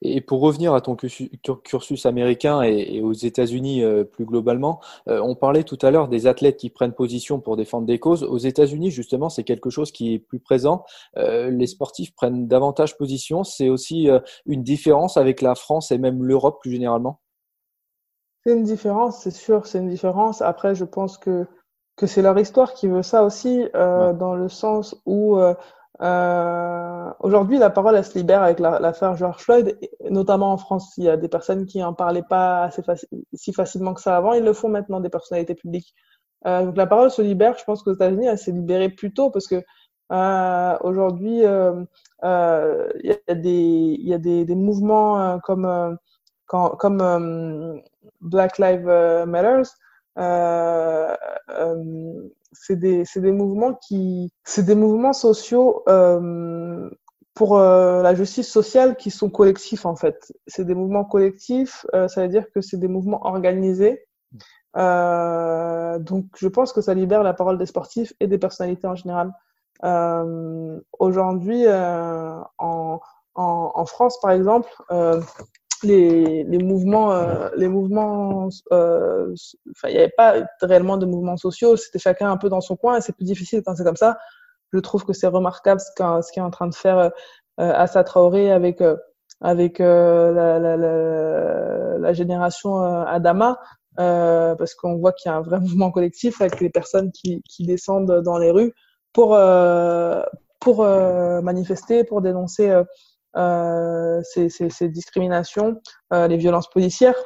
Et 0.00 0.20
pour 0.20 0.40
revenir 0.40 0.74
à 0.74 0.80
ton 0.80 0.96
cursus 0.96 2.06
américain 2.06 2.62
et, 2.62 3.00
aux 3.00 3.12
États-Unis 3.12 3.82
euh, 3.82 4.04
plus 4.04 4.24
globalement, 4.24 4.80
euh, 5.08 5.20
on 5.22 5.34
parlait 5.34 5.64
tout 5.64 5.78
à 5.82 5.90
l'heure 5.90 6.08
des 6.08 6.26
athlètes 6.26 6.56
qui 6.56 6.70
prennent 6.70 6.92
position 6.92 7.40
pour 7.40 7.56
défendre 7.56 7.86
des 7.86 7.98
causes. 7.98 8.24
Aux 8.24 8.38
États-Unis, 8.38 8.90
justement, 8.90 9.28
c'est 9.28 9.44
quelque 9.44 9.70
chose 9.70 9.92
qui 9.92 10.14
est 10.14 10.18
plus 10.18 10.40
présent. 10.40 10.84
Euh, 11.16 11.50
les 11.50 11.66
sportifs 11.66 12.14
prennent 12.14 12.48
davantage 12.48 12.96
position. 12.96 13.44
C'est 13.44 13.68
aussi 13.68 14.08
une 14.46 14.62
différence 14.62 15.16
avec 15.16 15.42
la 15.42 15.54
France 15.54 15.92
et 15.92 15.98
même 15.98 16.24
l'Europe 16.24 16.58
plus 16.60 16.72
généralement. 16.72 17.20
C'est 18.44 18.52
une 18.54 18.64
différence, 18.64 19.20
c'est 19.20 19.30
sûr, 19.30 19.66
c'est 19.66 19.78
une 19.78 19.88
différence. 19.88 20.42
Après, 20.42 20.74
je 20.74 20.84
pense 20.84 21.18
que 21.18 21.46
que 21.96 22.06
c'est 22.06 22.22
leur 22.22 22.38
histoire 22.38 22.72
qui 22.72 22.88
veut 22.88 23.02
ça 23.02 23.22
aussi, 23.22 23.66
dans 23.74 24.34
le 24.34 24.48
sens 24.48 24.96
où 25.04 25.36
euh, 25.36 25.54
Aujourd'hui, 26.00 27.58
la 27.58 27.70
parole, 27.70 27.96
elle 27.96 28.04
se 28.04 28.18
libère 28.18 28.42
avec 28.42 28.58
l'affaire 28.60 29.16
George 29.16 29.42
Floyd, 29.42 29.78
notamment 30.10 30.52
en 30.52 30.56
France. 30.56 30.94
Il 30.96 31.04
y 31.04 31.08
a 31.08 31.16
des 31.16 31.28
personnes 31.28 31.66
qui 31.66 31.82
en 31.82 31.94
parlaient 31.94 32.22
pas 32.28 32.64
assez 32.64 32.82
si 33.34 33.52
facilement 33.52 33.94
que 33.94 34.00
ça 34.00 34.16
avant. 34.16 34.32
Ils 34.32 34.44
le 34.44 34.52
font 34.52 34.68
maintenant, 34.68 35.00
des 35.00 35.10
personnalités 35.10 35.54
publiques. 35.54 35.94
Euh, 36.46 36.64
donc 36.64 36.76
la 36.76 36.86
parole 36.86 37.10
se 37.10 37.22
libère. 37.22 37.56
Je 37.58 37.64
pense 37.64 37.82
qu'aux 37.82 37.94
États-Unis, 37.94 38.26
elle 38.26 38.38
s'est 38.38 38.52
libérée 38.52 38.88
plus 38.88 39.12
tôt 39.12 39.30
parce 39.30 39.46
que 39.46 39.62
euh, 40.12 40.76
aujourd'hui, 40.80 41.44
euh, 41.44 41.84
euh, 42.24 42.88
il 43.02 43.10
y 43.10 43.30
a 43.30 43.34
des, 43.34 43.96
il 43.98 44.08
y 44.08 44.14
a 44.14 44.18
des, 44.18 44.44
des 44.44 44.54
mouvements 44.54 45.20
euh, 45.20 45.38
comme, 45.38 45.96
quand, 46.46 46.70
comme 46.70 47.80
Black 48.20 48.58
Lives 48.58 48.86
Matters 49.26 49.68
euh, 50.18 51.16
euh, 51.50 52.28
c'est 52.52 52.76
des, 52.76 53.04
des 53.16 53.32
mouvements 53.32 53.74
qui, 53.74 54.30
c'est 54.44 54.64
des 54.64 54.74
mouvements 54.74 55.12
sociaux 55.12 55.82
euh, 55.88 56.88
pour 57.34 57.58
euh, 57.58 58.02
la 58.02 58.14
justice 58.14 58.50
sociale 58.50 58.96
qui 58.96 59.10
sont 59.10 59.30
collectifs 59.30 59.86
en 59.86 59.96
fait. 59.96 60.32
C'est 60.46 60.64
des 60.64 60.74
mouvements 60.74 61.04
collectifs, 61.04 61.86
euh, 61.94 62.08
ça 62.08 62.22
veut 62.22 62.28
dire 62.28 62.44
que 62.54 62.60
c'est 62.60 62.76
des 62.76 62.88
mouvements 62.88 63.26
organisés. 63.26 64.04
Euh, 64.76 65.98
donc 65.98 66.26
je 66.36 66.48
pense 66.48 66.72
que 66.72 66.80
ça 66.80 66.94
libère 66.94 67.22
la 67.22 67.34
parole 67.34 67.58
des 67.58 67.66
sportifs 67.66 68.12
et 68.20 68.26
des 68.26 68.38
personnalités 68.38 68.86
en 68.86 68.94
général. 68.94 69.32
Aujourd'hui, 70.98 71.66
en, 71.68 72.44
en, 72.58 73.00
en, 73.34 73.86
France 73.86 74.20
par 74.20 74.30
exemple, 74.30 74.68
les, 75.82 76.44
les 76.44 76.58
mouvements, 76.58 77.12
euh, 77.12 77.48
les 77.56 77.68
mouvements, 77.68 78.48
euh, 78.72 79.34
il 79.84 79.90
n'y 79.90 79.98
avait 79.98 80.12
pas 80.16 80.34
réellement 80.60 80.96
de 80.96 81.06
mouvements 81.06 81.36
sociaux, 81.36 81.76
c'était 81.76 81.98
chacun 81.98 82.30
un 82.30 82.36
peu 82.36 82.48
dans 82.48 82.60
son 82.60 82.76
coin 82.76 82.96
et 82.96 83.00
c'est 83.00 83.14
plus 83.14 83.24
difficile 83.24 83.62
quand 83.64 83.74
c'est 83.74 83.84
comme 83.84 83.96
ça. 83.96 84.18
Je 84.72 84.78
trouve 84.78 85.04
que 85.04 85.12
c'est 85.12 85.26
remarquable 85.26 85.80
ce 85.80 86.32
qu'est 86.32 86.40
en 86.40 86.50
train 86.50 86.66
de 86.66 86.74
faire 86.74 87.10
euh, 87.60 87.72
Assa 87.74 88.02
Traoré 88.04 88.50
avec 88.50 88.80
euh, 88.80 88.96
avec 89.40 89.80
euh, 89.80 90.32
la, 90.32 90.58
la, 90.58 90.76
la, 90.76 91.98
la, 91.98 92.12
génération 92.12 92.80
Adama, 92.80 93.58
parce 93.96 94.74
qu'on 94.74 94.96
voit 94.96 95.12
qu'il 95.12 95.30
y 95.30 95.34
a 95.34 95.36
un 95.36 95.42
vrai 95.42 95.60
mouvement 95.60 95.90
collectif 95.90 96.40
avec 96.40 96.60
les 96.60 96.70
personnes 96.70 97.10
qui, 97.12 97.42
qui 97.48 97.66
descendent 97.66 98.22
dans 98.22 98.38
les 98.38 98.50
rues 98.50 98.72
pour 99.12 99.36
pour 100.60 100.86
manifester, 101.42 102.04
pour 102.04 102.22
dénoncer 102.22 102.70
euh, 102.70 102.84
ces, 103.34 104.48
ces, 104.48 104.70
ces, 104.70 104.88
discriminations, 104.88 105.80
euh, 106.12 106.26
les 106.28 106.36
violences 106.36 106.68
policières. 106.70 107.16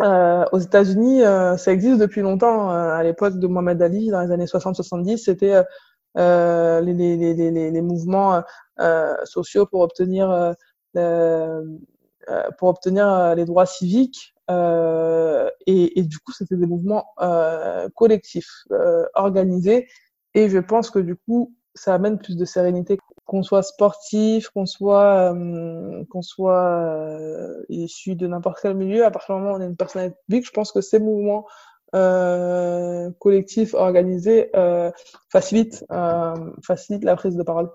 Euh, 0.00 0.44
aux 0.52 0.58
États-Unis, 0.58 1.22
ça 1.22 1.72
existe 1.72 1.98
depuis 1.98 2.20
longtemps. 2.20 2.70
à 2.70 3.02
l'époque 3.02 3.38
de 3.38 3.46
Mohamed 3.46 3.82
Ali, 3.82 4.10
dans 4.10 4.20
les 4.20 4.30
années 4.30 4.46
60-70, 4.46 5.18
c'était 5.18 5.62
les, 6.14 6.82
les, 6.82 7.34
les, 7.34 7.70
les, 7.70 7.82
mouvements 7.82 8.42
sociaux 9.24 9.66
pour 9.66 9.80
obtenir 9.80 10.54
pour 12.58 12.68
obtenir 12.68 13.34
les 13.34 13.44
droits 13.44 13.66
civiques. 13.66 14.34
Euh, 14.50 15.50
et, 15.66 15.98
et, 15.98 16.02
du 16.04 16.18
coup, 16.18 16.32
c'était 16.32 16.56
des 16.56 16.66
mouvements 16.66 17.12
euh, 17.20 17.88
collectifs, 17.94 18.64
euh, 18.72 19.04
organisés. 19.14 19.88
Et 20.34 20.48
je 20.48 20.58
pense 20.58 20.90
que 20.90 20.98
du 20.98 21.16
coup, 21.16 21.54
ça 21.74 21.94
amène 21.94 22.18
plus 22.18 22.36
de 22.36 22.44
sérénité 22.44 22.98
qu'on 23.28 23.42
soit 23.42 23.62
sportif, 23.62 24.48
qu'on 24.48 24.64
soit 24.64 25.34
euh, 25.34 26.02
qu'on 26.08 26.22
soit 26.22 26.64
euh, 26.64 27.62
issu 27.68 28.16
de 28.16 28.26
n'importe 28.26 28.58
quel 28.62 28.74
milieu, 28.74 29.04
à 29.04 29.10
partir 29.10 29.36
du 29.36 29.42
moment 29.42 29.54
où 29.54 29.58
on 29.58 29.60
est 29.60 29.66
une 29.66 29.76
personnalité 29.76 30.16
publique, 30.26 30.46
je 30.46 30.50
pense 30.50 30.72
que 30.72 30.80
ces 30.80 30.98
mouvements 30.98 31.46
euh, 31.94 33.10
collectifs 33.20 33.74
organisés 33.74 34.50
facilitent 35.30 35.84
facilitent 36.64 37.04
la 37.04 37.16
prise 37.16 37.36
de 37.36 37.42
parole. 37.42 37.70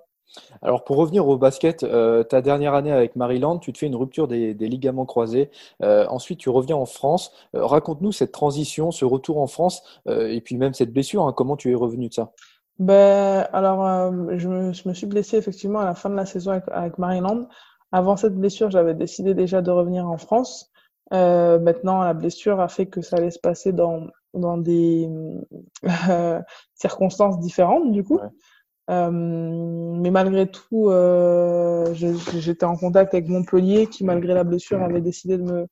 Alors 0.64 0.84
pour 0.84 0.98
revenir 0.98 1.28
au 1.28 1.38
basket, 1.38 1.86
ta 2.30 2.42
dernière 2.42 2.74
année 2.74 2.92
avec 2.92 3.16
Maryland, 3.16 3.60
tu 3.60 3.72
te 3.72 3.78
fais 3.78 3.86
une 3.86 3.96
rupture 3.96 4.28
des, 4.28 4.54
ligaments 4.56 5.06
croisés. 5.06 5.52
Ensuite, 5.82 6.40
tu 6.40 6.50
reviens 6.50 6.78
en 6.78 6.88
France. 6.88 7.32
Raconte-nous 7.54 8.12
cette 8.12 8.32
transition, 8.32 8.90
ce 8.90 9.06
retour 9.06 9.38
en 9.38 9.46
France, 9.46 9.84
et 10.10 10.42
puis 10.42 10.58
même 10.58 10.74
cette 10.74 10.92
blessure. 10.92 11.28
Hein, 11.28 11.34
comment 11.38 11.56
tu 11.56 11.72
es 11.72 11.76
revenu 11.76 12.10
de 12.10 12.14
ça? 12.16 12.32
Ben, 12.80 13.48
alors, 13.54 13.86
euh, 13.86 14.38
je, 14.38 14.48
me, 14.48 14.74
je 14.74 14.88
me 14.88 14.94
suis 14.94 15.08
blessé 15.08 15.38
effectivement 15.38 15.80
à 15.80 15.86
la 15.86 15.96
fin 15.96 16.10
de 16.10 16.16
la 16.16 16.26
saison 16.26 16.52
avec, 16.52 16.66
avec 16.72 16.98
Maryland. 16.98 17.48
Avant 17.92 18.18
cette 18.18 18.36
blessure, 18.36 18.72
j'avais 18.72 18.96
décidé 18.96 19.34
déjà 19.34 19.62
de 19.62 19.72
revenir 19.72 20.08
en 20.08 20.18
France. 20.18 20.72
Euh, 21.14 21.60
maintenant, 21.60 22.02
la 22.02 22.14
blessure 22.14 22.60
a 22.60 22.68
fait 22.68 22.88
que 22.88 23.02
ça 23.02 23.18
allait 23.18 23.32
se 23.32 23.40
passer 23.40 23.72
dans, 23.72 24.08
dans 24.34 24.58
des 24.58 25.10
euh, 26.10 26.42
circonstances 26.76 27.40
différentes, 27.40 27.92
du 27.92 28.04
coup. 28.04 28.20
Euh, 28.90 29.10
mais 29.12 30.12
malgré 30.12 30.50
tout, 30.50 30.90
euh, 30.90 31.94
j'étais 31.94 32.66
en 32.66 32.76
contact 32.76 33.14
avec 33.14 33.30
Montpellier, 33.30 33.88
qui, 33.88 34.04
malgré 34.04 34.34
la 34.34 34.44
blessure, 34.44 34.82
avait 34.82 35.02
décidé 35.02 35.38
de 35.38 35.44
me, 35.44 35.68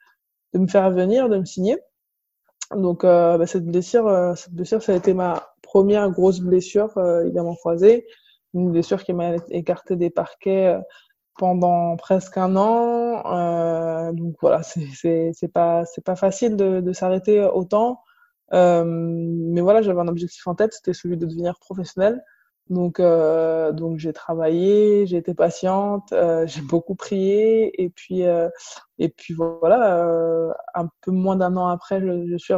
de 0.54 0.60
me 0.60 0.68
faire 0.68 0.90
venir, 0.92 1.30
de 1.30 1.38
me 1.38 1.46
signer. 1.46 1.78
Donc, 2.76 3.04
euh, 3.04 3.38
bah, 3.38 3.48
cette 3.48 3.66
blessure, 3.66 4.34
cette 4.38 4.54
blessure, 4.54 4.82
ça 4.82 4.94
a 4.94 4.96
été 4.96 5.14
ma 5.14 5.51
première 5.72 6.12
grosse 6.12 6.42
blessure 6.42 6.98
euh, 6.98 7.26
également 7.26 7.56
croisée, 7.56 8.06
une 8.54 8.72
blessure 8.72 9.04
qui 9.04 9.14
m'a 9.14 9.36
écarté 9.50 9.96
des 9.96 10.10
parquets 10.10 10.68
euh, 10.76 10.82
pendant 11.38 11.96
presque 11.96 12.38
un 12.38 12.58
an. 12.58 13.24
Euh, 13.26 14.12
donc 14.12 14.36
voilà, 14.42 14.62
c'est 14.64 15.54
pas 15.54 15.84
pas 16.06 16.16
facile 16.18 16.58
de, 16.58 16.92
s'arrêter 16.92 17.40
autant. 17.42 18.02
Mais 18.52 19.62
voilà, 19.62 19.82
j'avais 19.82 20.02
un 20.02 20.10
objectif 20.10 20.46
en 20.46 20.56
tête, 20.56 20.74
c'était 20.74 20.94
celui 20.94 21.18
de 21.18 21.26
devenir 21.26 21.58
professionnel. 21.60 22.22
Donc 22.70 23.02
donc 23.02 23.98
j'ai 23.98 24.14
travaillé, 24.14 25.06
j'ai 25.08 25.18
été 25.18 25.34
patiente, 25.34 26.14
j'ai 26.46 26.62
beaucoup 26.62 26.96
prié 26.96 27.82
et 27.82 27.90
puis 27.90 28.24
et 29.00 29.10
puis 29.10 29.34
voilà, 29.34 30.54
un 30.76 30.88
peu 31.02 31.12
moins 31.12 31.38
d'un 31.38 31.56
an 31.56 31.68
après, 31.68 32.02
je 32.02 32.38
suis 32.38 32.54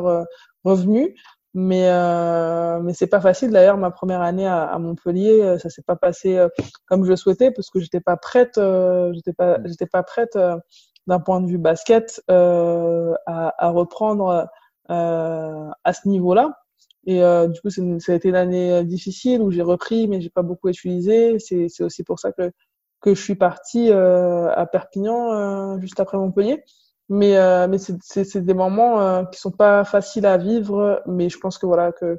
revenue. 0.63 1.15
Mais 1.55 1.87
euh, 1.89 2.79
mais 2.81 2.93
c'est 2.93 3.07
pas 3.07 3.21
facile. 3.21 3.51
D'ailleurs, 3.51 3.77
ma 3.77 3.91
première 3.91 4.21
année 4.21 4.47
à, 4.47 4.63
à 4.65 4.79
Montpellier, 4.79 5.57
ça 5.59 5.69
s'est 5.69 5.83
pas 5.83 5.95
passé 5.95 6.43
comme 6.87 7.03
je 7.05 7.11
le 7.11 7.15
souhaitais 7.15 7.51
parce 7.51 7.69
que 7.69 7.79
j'étais 7.79 8.01
pas 8.01 8.17
prête. 8.17 8.59
j'étais 9.13 9.33
pas 9.33 9.59
j'étais 9.65 9.85
pas 9.85 10.03
prête 10.03 10.37
d'un 11.07 11.19
point 11.19 11.41
de 11.41 11.47
vue 11.47 11.59
basket 11.59 12.23
à, 12.27 13.13
à 13.27 13.69
reprendre 13.69 14.47
à 14.89 15.93
ce 15.93 16.07
niveau-là. 16.07 16.57
Et 17.05 17.21
euh, 17.21 17.47
du 17.47 17.59
coup, 17.61 17.69
ça 17.69 17.81
a 18.13 18.15
été 18.15 18.29
une 18.29 18.35
année 18.35 18.83
difficile 18.85 19.41
où 19.41 19.51
j'ai 19.51 19.61
repris, 19.61 20.07
mais 20.07 20.21
j'ai 20.21 20.29
pas 20.29 20.41
beaucoup 20.41 20.69
utilisé. 20.69 21.37
C'est 21.39 21.83
aussi 21.83 22.03
pour 22.03 22.19
ça 22.19 22.31
que 22.31 22.51
que 23.03 23.13
je 23.13 23.21
suis 23.21 23.35
partie 23.35 23.91
euh, 23.91 24.49
à 24.55 24.65
Perpignan 24.65 25.33
euh, 25.33 25.79
juste 25.81 25.99
après 25.99 26.17
Montpellier. 26.17 26.63
Mais, 27.09 27.37
euh, 27.37 27.67
mais 27.67 27.77
c'est 27.77 28.41
des 28.45 28.53
moments 28.53 29.25
qui 29.25 29.39
sont 29.39 29.51
pas 29.51 29.83
faciles 29.83 30.25
à 30.25 30.37
vivre, 30.37 31.01
mais 31.05 31.29
je 31.29 31.37
pense 31.37 31.57
que 31.57 31.65
voilà 31.65 31.91
que 31.91 32.17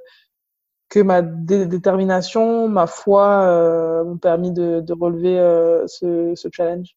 que 0.90 1.00
ma 1.00 1.22
détermination, 1.22 2.68
ma 2.68 2.86
foi 2.86 4.04
m'ont 4.04 4.18
permis 4.18 4.52
de, 4.52 4.80
de 4.80 4.92
relever 4.92 5.36
ce, 5.88 6.34
ce 6.36 6.48
challenge. 6.52 6.94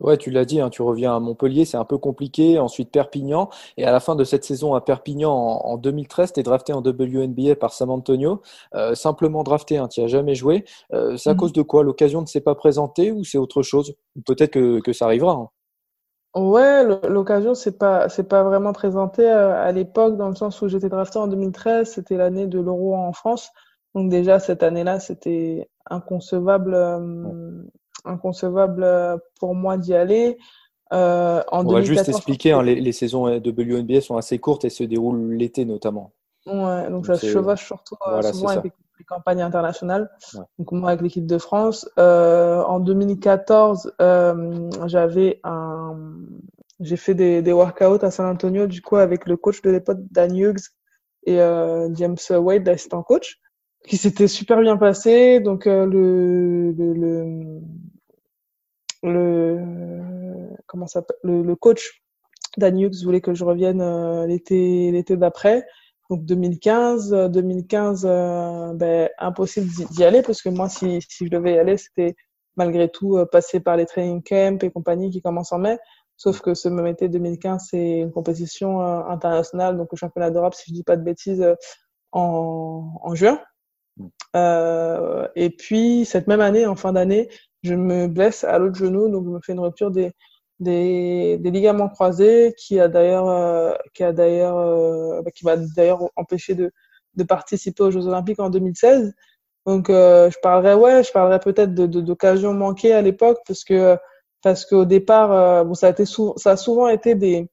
Ouais, 0.00 0.16
tu 0.16 0.30
l'as 0.30 0.44
dit, 0.44 0.60
hein, 0.60 0.70
tu 0.70 0.82
reviens 0.82 1.14
à 1.14 1.20
Montpellier, 1.20 1.64
c'est 1.64 1.76
un 1.76 1.84
peu 1.84 1.98
compliqué. 1.98 2.58
Ensuite, 2.58 2.90
Perpignan. 2.90 3.48
Et 3.76 3.84
à 3.84 3.92
la 3.92 4.00
fin 4.00 4.16
de 4.16 4.24
cette 4.24 4.44
saison 4.44 4.74
à 4.74 4.80
Perpignan 4.80 5.32
en, 5.32 5.76
2013, 5.76 6.32
tu 6.32 6.40
es 6.40 6.42
drafté 6.42 6.72
en 6.72 6.80
WNBA 6.80 7.54
par 7.56 7.72
San 7.72 7.90
Antonio. 7.90 8.42
Euh, 8.74 8.94
simplement 8.94 9.42
drafté, 9.42 9.78
hein, 9.78 9.88
tu 9.88 10.00
n'as 10.00 10.06
jamais 10.06 10.34
joué. 10.34 10.64
Euh, 10.92 11.16
c'est 11.16 11.30
à 11.30 11.34
mmh 11.34 11.36
cause 11.36 11.52
de 11.52 11.62
quoi? 11.62 11.82
L'occasion 11.82 12.20
ne 12.20 12.26
s'est 12.26 12.40
pas 12.40 12.54
présentée 12.54 13.12
ou 13.12 13.24
c'est 13.24 13.38
autre 13.38 13.62
chose? 13.62 13.94
Peut-être 14.26 14.52
que, 14.52 14.80
que, 14.80 14.92
ça 14.92 15.06
arrivera. 15.06 15.32
Hein. 15.32 15.48
Ouais, 16.34 16.84
l'occasion 17.08 17.54
c'est 17.54 17.76
pas 17.76 18.08
c'est 18.08 18.28
pas 18.28 18.44
vraiment 18.44 18.72
présenté 18.72 19.28
euh, 19.28 19.60
à 19.60 19.72
l'époque 19.72 20.16
dans 20.16 20.28
le 20.28 20.36
sens 20.36 20.62
où 20.62 20.68
j'étais 20.68 20.88
drafté 20.88 21.18
en 21.18 21.26
2013, 21.26 21.90
c'était 21.90 22.16
l'année 22.16 22.46
de 22.46 22.60
l'Euro 22.60 22.94
en 22.94 23.12
France. 23.12 23.50
Donc 23.96 24.10
déjà 24.10 24.38
cette 24.38 24.62
année-là, 24.62 25.00
c'était 25.00 25.68
inconcevable 25.90 26.76
inconcevable 28.04 28.84
euh, 28.84 29.16
pour 29.38 29.54
moi 29.54 29.76
d'y 29.76 29.94
aller. 29.94 30.38
Euh, 30.92 31.42
en 31.52 31.64
On 31.66 31.72
va 31.72 31.82
juste 31.82 32.08
expliquer, 32.08 32.52
hein, 32.52 32.62
les, 32.62 32.92
saisons 32.92 33.38
de 33.38 33.50
WNBA 33.50 34.00
sont 34.00 34.16
assez 34.16 34.38
courtes 34.38 34.64
et 34.64 34.70
se 34.70 34.82
déroulent 34.82 35.32
l'été 35.34 35.64
notamment. 35.64 36.12
Ouais, 36.46 36.90
donc, 36.90 37.06
ça 37.06 37.16
se 37.16 37.26
chevauche 37.26 37.64
surtout 37.64 37.96
euh, 38.08 38.22
souvent 38.22 38.48
avec 38.48 38.72
les, 39.00 39.04
campagnes 39.04 39.42
internationales. 39.42 40.10
Donc 40.58 40.72
moi 40.72 40.90
avec 40.90 41.02
l'équipe 41.02 41.26
de 41.26 41.38
France. 41.38 41.88
Euh, 41.98 42.62
en 42.62 42.80
2014, 42.80 43.94
euh, 44.00 44.70
j'avais 44.86 45.40
un, 45.42 45.96
j'ai 46.78 46.96
fait 46.96 47.14
des, 47.14 47.42
des 47.42 47.52
workouts 47.52 48.04
à 48.04 48.10
San 48.10 48.26
Antonio 48.26 48.66
du 48.66 48.82
coup 48.82 48.96
avec 48.96 49.26
le 49.26 49.36
coach 49.36 49.62
de 49.62 49.70
l'époque 49.70 49.98
Dan 50.10 50.36
Hughes 50.36 50.70
et 51.24 51.36
James 51.36 52.16
Wade, 52.30 52.66
l'assistant 52.66 53.02
coach 53.02 53.40
qui 53.86 53.96
s'était 53.96 54.28
super 54.28 54.60
bien 54.60 54.76
passé. 54.76 55.40
Donc 55.40 55.66
euh, 55.66 55.86
le, 55.86 56.72
le, 56.72 56.92
le, 56.94 57.60
le, 59.02 60.56
comment 60.66 60.86
ça 60.86 61.04
le, 61.22 61.42
le 61.42 61.56
coach 61.56 62.02
Danux 62.56 63.04
voulait 63.04 63.20
que 63.20 63.34
je 63.34 63.44
revienne 63.44 63.80
euh, 63.80 64.26
l'été 64.26 64.90
l'été 64.90 65.16
d'après. 65.16 65.66
Donc 66.10 66.24
2015, 66.24 67.30
2015, 67.30 68.04
euh, 68.04 68.74
ben, 68.74 69.08
impossible 69.18 69.68
d'y 69.92 70.04
aller 70.04 70.22
parce 70.22 70.42
que 70.42 70.48
moi, 70.50 70.68
si, 70.68 71.00
si 71.08 71.26
je 71.26 71.30
devais 71.30 71.54
y 71.54 71.58
aller, 71.58 71.76
c'était 71.76 72.14
malgré 72.56 72.88
tout 72.90 73.18
passer 73.32 73.60
par 73.60 73.76
les 73.76 73.86
training 73.86 74.22
camps 74.22 74.58
et 74.62 74.70
compagnie 74.70 75.10
qui 75.10 75.22
commencent 75.22 75.52
en 75.52 75.58
mai. 75.58 75.78
Sauf 76.16 76.40
que 76.40 76.52
ce 76.52 76.68
même 76.68 76.86
été 76.88 77.08
2015, 77.08 77.68
c'est 77.70 78.00
une 78.00 78.12
compétition 78.12 78.80
internationale, 78.82 79.78
donc 79.78 79.88
le 79.92 79.96
championnat 79.96 80.30
d'Europe, 80.30 80.54
si 80.54 80.64
je 80.68 80.74
dis 80.74 80.82
pas 80.82 80.96
de 80.96 81.02
bêtises, 81.02 81.46
en, 82.12 82.92
en 83.02 83.14
juin. 83.14 83.40
Euh, 84.36 85.28
et 85.34 85.50
puis, 85.50 86.04
cette 86.04 86.26
même 86.26 86.40
année, 86.40 86.66
en 86.66 86.76
fin 86.76 86.92
d'année, 86.92 87.28
je 87.62 87.74
me 87.74 88.06
blesse 88.08 88.44
à 88.44 88.58
l'autre 88.58 88.76
genou, 88.76 89.08
donc 89.08 89.24
je 89.24 89.30
me 89.30 89.40
fais 89.44 89.52
une 89.52 89.60
rupture 89.60 89.90
des, 89.90 90.12
des, 90.60 91.38
des 91.38 91.50
ligaments 91.50 91.88
croisés 91.88 92.54
qui 92.58 92.78
a 92.80 92.88
d'ailleurs, 92.88 93.28
euh, 93.28 93.72
qui 93.94 94.04
a 94.04 94.12
d'ailleurs, 94.12 94.58
euh, 94.58 95.22
bah, 95.22 95.30
qui 95.32 95.44
m'a 95.44 95.56
d'ailleurs 95.56 96.02
empêché 96.16 96.54
de, 96.54 96.72
de 97.16 97.24
participer 97.24 97.82
aux 97.82 97.90
Jeux 97.90 98.06
Olympiques 98.06 98.40
en 98.40 98.50
2016. 98.50 99.14
Donc, 99.66 99.90
euh, 99.90 100.30
je 100.30 100.38
parlerais, 100.42 100.74
ouais, 100.74 101.02
je 101.04 101.12
parlerais 101.12 101.40
peut-être 101.40 101.74
de, 101.74 101.86
d'occasions 101.86 102.54
manquées 102.54 102.92
à 102.92 103.02
l'époque 103.02 103.38
parce 103.46 103.64
que, 103.64 103.96
parce 104.42 104.64
qu'au 104.66 104.84
départ, 104.84 105.64
bon, 105.64 105.74
ça 105.74 105.88
a 105.88 105.90
été 105.90 106.04
ça 106.06 106.50
a 106.52 106.56
souvent 106.56 106.88
été 106.88 107.14
des, 107.14 107.46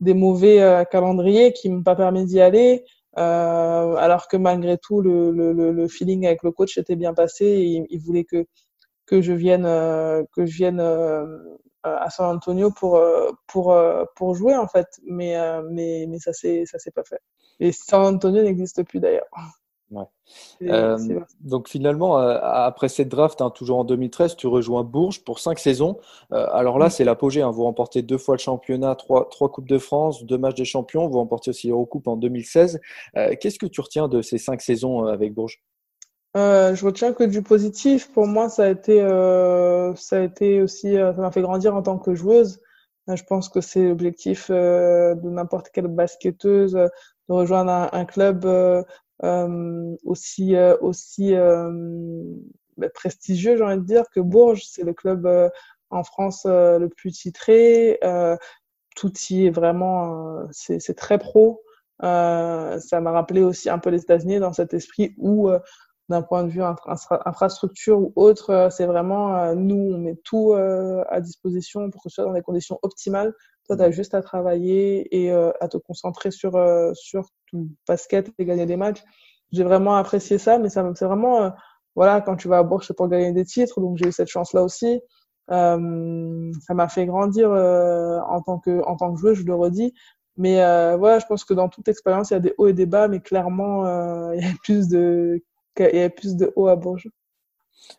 des 0.00 0.14
mauvais 0.14 0.86
calendriers 0.90 1.52
qui 1.52 1.68
m'ont 1.70 1.82
pas 1.82 1.96
permis 1.96 2.24
d'y 2.26 2.40
aller. 2.40 2.84
Euh, 3.18 3.96
alors 3.96 4.28
que 4.28 4.36
malgré 4.36 4.78
tout, 4.78 5.00
le, 5.00 5.30
le, 5.32 5.52
le, 5.52 5.88
feeling 5.88 6.26
avec 6.26 6.42
le 6.44 6.52
coach 6.52 6.78
était 6.78 6.96
bien 6.96 7.14
passé. 7.14 7.44
Et 7.46 7.86
il, 7.90 8.00
voulait 8.00 8.24
que 8.24 8.46
que 9.06 9.20
je 9.22 9.32
vienne 9.32 9.66
euh, 9.66 10.22
que 10.34 10.46
je 10.46 10.56
vienne 10.56 10.80
euh, 10.80 11.26
à 11.82 12.10
San 12.10 12.36
Antonio 12.36 12.70
pour 12.70 13.00
pour 13.46 13.76
pour 14.16 14.34
jouer 14.34 14.56
en 14.56 14.68
fait. 14.68 14.88
Mais 15.04 15.36
mais 15.70 16.06
mais 16.08 16.18
ça 16.18 16.32
s'est 16.32 16.64
ça 16.66 16.78
s'est 16.78 16.90
pas 16.90 17.04
fait. 17.04 17.20
Et 17.60 17.72
San 17.72 18.14
Antonio 18.14 18.42
n'existe 18.42 18.82
plus 18.84 19.00
d'ailleurs. 19.00 19.28
Ouais. 19.90 20.04
Euh, 20.62 20.96
donc 21.40 21.68
finalement, 21.68 22.20
euh, 22.20 22.38
après 22.42 22.88
cette 22.88 23.08
draft, 23.08 23.40
hein, 23.40 23.50
toujours 23.50 23.78
en 23.78 23.84
2013, 23.84 24.36
tu 24.36 24.46
rejoins 24.46 24.84
Bourges 24.84 25.24
pour 25.24 25.40
cinq 25.40 25.58
saisons. 25.58 25.98
Euh, 26.32 26.46
alors 26.52 26.78
là, 26.78 26.90
c'est 26.90 27.02
l'apogée. 27.02 27.40
Hein. 27.40 27.50
Vous 27.50 27.64
remportez 27.64 28.02
deux 28.02 28.18
fois 28.18 28.36
le 28.36 28.40
championnat, 28.40 28.94
trois, 28.94 29.28
trois 29.30 29.50
Coupes 29.50 29.68
de 29.68 29.78
France, 29.78 30.24
deux 30.24 30.38
matchs 30.38 30.56
des 30.56 30.66
champions. 30.66 31.08
Vous 31.08 31.18
remportez 31.18 31.50
aussi 31.50 31.68
l'Eurocoupe 31.68 32.06
en 32.06 32.16
2016. 32.16 32.78
Qu'est-ce 33.40 33.58
que 33.58 33.66
tu 33.66 33.80
retiens 33.80 34.06
de 34.06 34.20
ces 34.22 34.36
cinq 34.38 34.60
saisons 34.60 35.06
avec 35.06 35.32
Bourges? 35.34 35.62
Je 36.34 36.84
retiens 36.84 37.12
que 37.12 37.24
du 37.24 37.42
positif. 37.42 38.12
Pour 38.12 38.26
moi, 38.26 38.48
ça 38.48 38.64
a 38.64 38.68
été, 38.68 38.98
ça 39.96 40.16
a 40.16 40.20
été 40.20 40.62
aussi, 40.62 40.94
ça 40.94 41.12
m'a 41.12 41.30
fait 41.30 41.42
grandir 41.42 41.74
en 41.74 41.82
tant 41.82 41.98
que 41.98 42.14
joueuse. 42.14 42.60
Je 43.08 43.22
pense 43.24 43.48
que 43.48 43.60
c'est 43.60 43.88
l'objectif 43.88 44.50
de 44.50 45.28
n'importe 45.28 45.70
quelle 45.70 45.88
basketteuse 45.88 46.72
de 46.72 46.90
rejoindre 47.28 47.72
un, 47.72 47.88
un 47.92 48.04
club 48.04 48.46
euh, 49.22 49.96
aussi 50.04 50.56
euh, 50.56 50.76
aussi 50.80 51.34
euh, 51.34 51.70
bah, 52.78 52.88
prestigieux, 52.88 53.56
j'ai 53.56 53.62
envie 53.64 53.76
de 53.76 53.84
dire, 53.84 54.04
que 54.14 54.20
Bourges. 54.20 54.62
C'est 54.64 54.82
le 54.82 54.94
club 54.94 55.28
en 55.90 56.04
France 56.04 56.46
le 56.46 56.88
plus 56.88 57.12
titré. 57.12 57.98
tout 58.96 59.12
y 59.30 59.46
est 59.46 59.50
vraiment, 59.50 60.46
c'est 60.50 60.96
très 60.96 61.18
pro. 61.18 61.62
ça 62.00 63.00
m'a 63.00 63.10
rappelé 63.10 63.42
aussi 63.42 63.68
un 63.70 63.78
peu 63.78 63.90
les 63.90 64.02
États-Unis 64.02 64.38
dans 64.38 64.52
cet 64.52 64.74
esprit 64.74 65.14
où 65.18 65.50
d'un 66.10 66.22
point 66.22 66.44
de 66.44 66.50
vue 66.50 66.62
infrastructure 66.62 67.98
ou 67.98 68.12
autre, 68.16 68.68
c'est 68.70 68.86
vraiment 68.86 69.54
nous, 69.54 69.92
on 69.94 69.98
met 69.98 70.16
tout 70.24 70.52
à 70.52 71.20
disposition 71.20 71.90
pour 71.90 72.02
que 72.02 72.10
ce 72.10 72.16
soit 72.16 72.24
dans 72.24 72.34
des 72.34 72.42
conditions 72.42 72.78
optimales 72.82 73.32
toi, 73.70 73.76
tu 73.76 73.82
as 73.84 73.90
juste 73.92 74.14
à 74.14 74.22
travailler 74.22 75.06
et 75.16 75.32
euh, 75.32 75.52
à 75.60 75.68
te 75.68 75.76
concentrer 75.76 76.32
sur, 76.32 76.56
euh, 76.56 76.92
sur 76.94 77.28
ton 77.52 77.68
basket 77.86 78.28
et 78.38 78.44
gagner 78.44 78.66
des 78.66 78.76
matchs. 78.76 79.02
J'ai 79.52 79.62
vraiment 79.62 79.94
apprécié 79.94 80.38
ça, 80.38 80.58
mais 80.58 80.68
ça 80.68 80.88
c'est 80.96 81.04
vraiment, 81.04 81.42
euh, 81.42 81.50
voilà, 81.94 82.20
quand 82.20 82.34
tu 82.36 82.48
vas 82.48 82.58
à 82.58 82.62
Bourges, 82.64 82.86
c'est 82.88 82.96
pour 82.96 83.08
gagner 83.08 83.32
des 83.32 83.44
titres, 83.44 83.80
donc 83.80 83.96
j'ai 83.96 84.08
eu 84.08 84.12
cette 84.12 84.28
chance-là 84.28 84.64
aussi. 84.64 85.00
ça 85.48 85.76
m'a 85.78 86.88
fait 86.88 87.06
grandir 87.06 87.50
en 87.50 88.42
tant 88.42 88.58
que 88.58 88.82
en 88.84 88.96
tant 88.96 89.12
que 89.14 89.20
joueur, 89.20 89.34
je 89.34 89.44
le 89.44 89.54
redis. 89.54 89.92
Mais 90.36 90.56
voilà, 90.96 91.18
je 91.18 91.26
pense 91.26 91.44
que 91.44 91.54
dans 91.54 91.68
toute 91.68 91.88
expérience, 91.88 92.30
il 92.30 92.34
y 92.34 92.36
a 92.36 92.40
des 92.40 92.54
hauts 92.58 92.68
et 92.68 92.72
des 92.72 92.86
bas, 92.86 93.08
mais 93.08 93.20
clairement, 93.20 93.84
il 94.34 94.42
y 94.42 94.46
a 94.46 94.52
plus 94.64 94.88
de 94.88 95.42
il 95.78 95.96
y 95.96 96.02
a 96.02 96.10
plus 96.10 96.36
de 96.36 96.52
hauts 96.56 96.68
à 96.68 96.76
Bourges. 96.76 97.08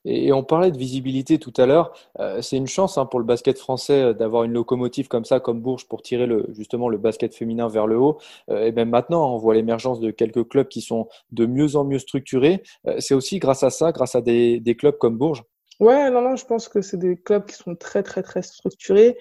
Et 0.05 0.31
on 0.33 0.43
parlait 0.43 0.71
de 0.71 0.77
visibilité 0.77 1.37
tout 1.37 1.53
à 1.57 1.65
l'heure. 1.65 1.93
Euh, 2.19 2.41
c'est 2.41 2.57
une 2.57 2.67
chance 2.67 2.97
hein, 2.97 3.05
pour 3.05 3.19
le 3.19 3.25
basket 3.25 3.57
français 3.57 4.01
euh, 4.01 4.13
d'avoir 4.13 4.43
une 4.43 4.53
locomotive 4.53 5.07
comme 5.07 5.25
ça, 5.25 5.39
comme 5.39 5.61
Bourges, 5.61 5.87
pour 5.87 6.01
tirer 6.01 6.25
le, 6.25 6.47
justement 6.51 6.89
le 6.89 6.97
basket 6.97 7.35
féminin 7.35 7.67
vers 7.67 7.87
le 7.87 7.97
haut. 7.97 8.17
Euh, 8.49 8.65
et 8.65 8.71
même 8.71 8.89
maintenant, 8.89 9.33
on 9.33 9.37
voit 9.37 9.53
l'émergence 9.53 9.99
de 9.99 10.11
quelques 10.11 10.47
clubs 10.47 10.67
qui 10.67 10.81
sont 10.81 11.07
de 11.31 11.45
mieux 11.45 11.75
en 11.75 11.83
mieux 11.83 11.99
structurés. 11.99 12.63
c'est 12.99 13.13
aussi 13.13 13.39
grâce 13.39 13.63
à 13.63 13.69
ça, 13.69 13.91
grâce 13.91 14.15
à 14.15 14.21
des, 14.21 14.59
des 14.59 14.75
clubs 14.75 14.97
comme 14.97 15.17
Bourges. 15.17 15.43
Ouais, 15.79 16.09
non, 16.11 16.21
non, 16.21 16.35
je 16.35 16.45
pense 16.45 16.67
que 16.67 16.81
c'est 16.81 16.97
des 16.97 17.17
clubs 17.17 17.45
qui 17.45 17.55
sont 17.55 17.75
très, 17.75 18.03
très, 18.03 18.21
très 18.21 18.41
structurés, 18.43 19.17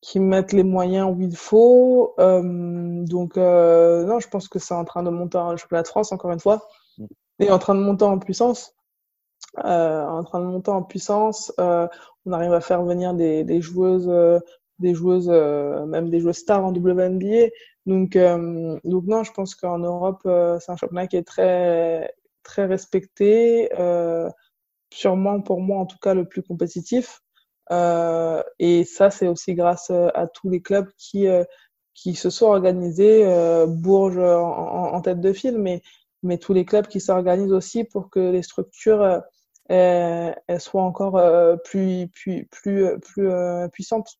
qui 0.00 0.20
mettent 0.20 0.52
les 0.52 0.62
moyens 0.62 1.10
où 1.14 1.20
il 1.20 1.36
faut. 1.36 2.14
donc, 2.18 3.36
non, 3.36 4.20
je 4.20 4.28
pense 4.28 4.48
que 4.48 4.58
c'est 4.58 4.74
en 4.74 4.84
train 4.84 5.02
de 5.02 5.10
monter 5.10 5.38
en 5.38 5.56
championnat 5.56 5.82
de 5.82 5.88
France, 5.88 6.12
encore 6.12 6.32
une 6.32 6.40
fois, 6.40 6.66
et 7.38 7.50
en 7.50 7.58
train 7.58 7.74
de 7.74 7.80
monter 7.80 8.04
en 8.04 8.18
puissance 8.18 8.74
euh, 9.64 10.04
en 10.06 10.24
train 10.24 10.40
de 10.40 10.46
monter 10.46 10.70
en 10.70 10.82
puissance. 10.82 11.52
Euh, 11.58 11.86
on 12.26 12.32
arrive 12.32 12.52
à 12.52 12.60
faire 12.60 12.82
venir 12.82 13.14
des, 13.14 13.44
des 13.44 13.60
joueuses, 13.60 14.08
euh, 14.08 14.38
des 14.78 14.94
joueuses, 14.94 15.30
euh, 15.30 15.86
même 15.86 16.10
des 16.10 16.20
joueuses 16.20 16.36
stars 16.36 16.64
en 16.64 16.72
WNBA. 16.72 17.48
Donc, 17.86 18.18
donc 18.84 19.04
non, 19.06 19.24
je 19.24 19.32
pense 19.32 19.54
qu'en 19.54 19.78
Europe, 19.78 20.20
c'est 20.24 20.70
un 20.70 20.76
championnat 20.76 21.06
qui 21.06 21.16
est 21.16 21.26
très 21.26 22.12
très 22.42 22.66
respecté, 22.66 23.70
sûrement 24.92 25.40
pour 25.40 25.60
moi 25.62 25.78
en 25.78 25.86
tout 25.86 25.96
cas 25.98 26.12
le 26.12 26.26
plus 26.26 26.42
compétitif. 26.42 27.22
et 27.70 28.84
ça, 28.84 29.10
c'est 29.10 29.28
aussi 29.28 29.54
grâce 29.54 29.90
à 29.90 30.26
tous 30.26 30.50
les 30.50 30.60
clubs 30.60 30.90
qui 30.98 31.26
qui 31.94 32.14
se 32.14 32.28
sont 32.28 32.46
organisés, 32.46 33.24
Bourges 33.66 34.18
en, 34.18 35.00
tête 35.00 35.22
de 35.22 35.32
file, 35.32 35.56
mais, 35.56 35.80
mais 36.22 36.38
tous 36.38 36.52
les 36.52 36.64
clubs 36.64 36.86
qui 36.86 37.00
s'organisent 37.00 37.52
aussi 37.52 37.84
pour 37.84 38.10
que 38.10 38.20
les 38.20 38.42
structures 38.42 39.22
elles, 39.68 40.34
soient 40.58 40.82
encore 40.82 41.20
plus, 41.64 42.08
plus, 42.08 42.46
plus, 42.50 42.98
plus 43.00 43.30
puissantes. 43.72 44.18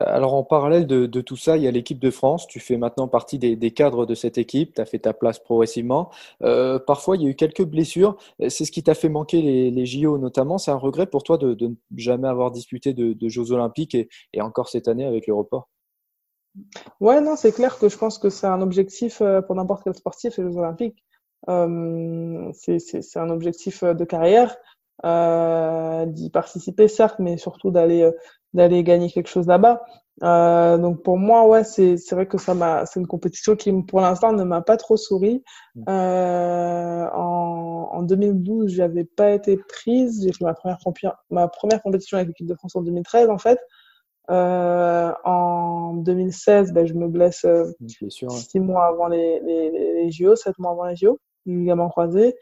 Alors 0.00 0.34
en 0.34 0.44
parallèle 0.44 0.86
de, 0.86 1.20
tout 1.20 1.36
ça, 1.36 1.56
il 1.56 1.62
y 1.62 1.68
a 1.68 1.70
l'équipe 1.70 1.98
de 1.98 2.10
France. 2.10 2.46
Tu 2.46 2.60
fais 2.60 2.76
maintenant 2.76 3.08
partie 3.08 3.38
des, 3.38 3.70
cadres 3.72 4.06
de 4.06 4.14
cette 4.14 4.38
équipe. 4.38 4.74
Tu 4.74 4.80
as 4.80 4.84
fait 4.84 5.00
ta 5.00 5.12
place 5.12 5.38
progressivement. 5.38 6.10
Euh, 6.42 6.78
parfois, 6.78 7.16
il 7.16 7.22
y 7.22 7.26
a 7.26 7.30
eu 7.30 7.34
quelques 7.34 7.64
blessures. 7.64 8.16
C'est 8.48 8.64
ce 8.64 8.72
qui 8.72 8.82
t'a 8.82 8.94
fait 8.94 9.08
manquer 9.08 9.42
les, 9.42 9.86
JO 9.86 10.18
notamment. 10.18 10.58
C'est 10.58 10.70
un 10.70 10.76
regret 10.76 11.06
pour 11.06 11.22
toi 11.22 11.38
de, 11.38 11.56
ne 11.60 11.74
jamais 11.96 12.28
avoir 12.28 12.50
disputé 12.50 12.94
de, 12.94 13.28
Jeux 13.28 13.52
olympiques 13.52 13.94
et, 13.94 14.08
encore 14.40 14.68
cette 14.68 14.88
année 14.88 15.04
avec 15.04 15.26
le 15.26 15.34
report? 15.34 15.68
Ouais, 17.00 17.20
non, 17.20 17.36
c'est 17.36 17.52
clair 17.52 17.78
que 17.78 17.88
je 17.88 17.96
pense 17.96 18.18
que 18.18 18.30
c'est 18.30 18.46
un 18.46 18.60
objectif 18.62 19.20
euh, 19.20 19.40
pour 19.40 19.54
n'importe 19.54 19.84
quel 19.84 19.94
sportif, 19.94 20.36
les 20.38 20.44
Jeux 20.44 20.56
olympiques. 20.56 21.04
Euh, 21.48 22.50
c'est 22.52 23.16
un 23.16 23.30
objectif 23.30 23.84
de 23.84 24.04
carrière. 24.04 24.56
d'y 26.06 26.30
participer 26.30 26.88
certes 26.88 27.20
mais 27.20 27.36
surtout 27.38 27.70
d'aller 27.70 28.10
d'aller 28.54 28.82
gagner 28.82 29.10
quelque 29.10 29.28
chose 29.28 29.46
là-bas. 29.46 29.82
Euh, 30.24 30.78
donc 30.78 31.02
pour 31.02 31.16
moi, 31.16 31.46
ouais, 31.46 31.64
c'est 31.64 31.96
c'est 31.96 32.14
vrai 32.14 32.26
que 32.26 32.38
ça 32.38 32.54
m'a, 32.54 32.86
c'est 32.86 32.98
une 32.98 33.06
compétition 33.06 33.54
qui 33.54 33.72
pour 33.82 34.00
l'instant 34.00 34.32
ne 34.32 34.42
m'a 34.42 34.62
pas 34.62 34.76
trop 34.76 34.96
souri. 34.96 35.42
Mm. 35.76 35.84
Euh, 35.88 37.08
en, 37.12 37.88
en 37.92 38.02
2012, 38.02 38.72
j'avais 38.72 39.04
pas 39.04 39.30
été 39.30 39.56
prise. 39.56 40.22
J'ai 40.24 40.32
fait 40.32 40.44
ma 40.44 40.54
première 40.54 40.78
ma 41.30 41.48
première 41.48 41.82
compétition 41.82 42.16
avec 42.16 42.28
l'équipe 42.28 42.46
de 42.46 42.54
France 42.54 42.74
en 42.74 42.82
2013 42.82 43.30
en 43.30 43.38
fait. 43.38 43.58
Euh, 44.30 45.12
en 45.24 45.94
2016, 45.94 46.72
ben, 46.72 46.86
je 46.86 46.94
me 46.94 47.08
blesse 47.08 47.44
euh, 47.44 47.64
six 48.10 48.60
mois 48.60 48.86
avant 48.86 49.08
les, 49.08 49.40
les, 49.40 49.70
les, 49.70 50.10
JO, 50.10 50.36
sept 50.36 50.58
mois 50.58 50.72
avant 50.72 50.84
les 50.84 50.96
JO, 50.96 51.18
ligament 51.46 51.88
croisé. 51.88 52.34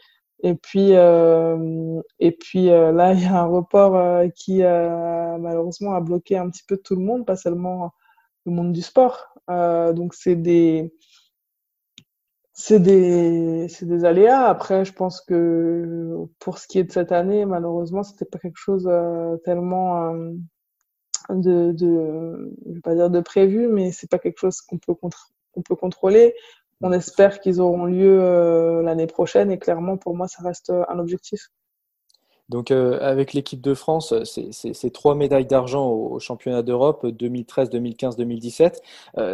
Et 0.43 0.55
puis, 0.55 0.95
euh, 0.95 2.01
et 2.21 2.33
puis 2.33 2.71
euh, 2.71 2.93
là, 2.93 3.15
il 3.15 3.23
y 3.23 3.27
a 3.27 3.41
un 3.41 3.47
report 3.47 3.97
euh, 3.97 4.29
qui 4.29 4.59
malheureusement 4.61 5.95
a 5.95 6.01
bloqué 6.01 6.37
un 6.37 6.51
petit 6.51 6.65
peu 6.67 6.77
tout 6.77 6.95
le 6.97 7.03
monde, 7.03 7.27
pas 7.27 7.37
seulement 7.37 7.93
le 8.47 8.53
monde 8.53 8.73
du 8.73 8.83
sport. 8.83 9.35
donc 9.49 10.15
c'est 10.15 10.37
des, 10.37 10.93
c'est 12.53 12.81
des, 12.81 13.69
c'est 13.69 13.87
des 13.87 14.05
aléas. 14.05 14.47
Après, 14.49 14.85
je 14.85 14.93
pense 14.93 15.21
que 15.21 16.27
pour 16.39 16.59
ce 16.59 16.67
qui 16.69 16.79
est 16.79 16.85
de 16.85 16.93
cette 16.93 17.13
année, 17.13 17.45
malheureusement, 17.47 18.03
c'était 18.03 18.25
pas 18.27 18.39
quelque 18.39 18.59
chose 18.59 18.91
tellement 19.45 20.15
de, 21.29 21.73
de, 21.73 22.55
je 22.67 22.75
vais 22.75 22.81
pas 22.81 22.95
dire 22.95 23.11
de 23.11 23.21
prévu, 23.21 23.69
mais 23.69 23.93
c'est 23.93 24.11
pas 24.11 24.19
quelque 24.19 24.39
chose 24.39 24.61
qu'on 24.61 24.79
peut 24.79 24.95
qu'on 24.95 25.63
peut 25.63 25.77
contrôler. 25.77 26.35
On 26.83 26.93
espère 26.93 27.41
qu'ils 27.41 27.61
auront 27.61 27.87
lieu 27.87 28.21
euh, 28.21 28.83
l'année 28.83 29.07
prochaine 29.07 29.51
et 29.51 29.59
clairement, 29.59 29.97
pour 29.97 30.15
moi, 30.15 30.29
ça 30.29 30.43
reste 30.43 30.71
euh, 30.71 30.85
un 30.89 30.99
objectif. 30.99 31.49
Donc, 32.49 32.71
euh, 32.71 32.99
avec 33.01 33.33
l'équipe 33.33 33.61
de 33.61 33.75
France, 33.75 34.15
c'est 34.23 34.93
trois 34.93 35.17
médailles 35.17 35.47
d'argent 35.47 35.89
au, 35.89 36.21
championnat 36.21 36.63
d'Europe 36.63 37.05
2013, 37.05 37.71
2015, 37.71 38.17
2017. 38.17 38.83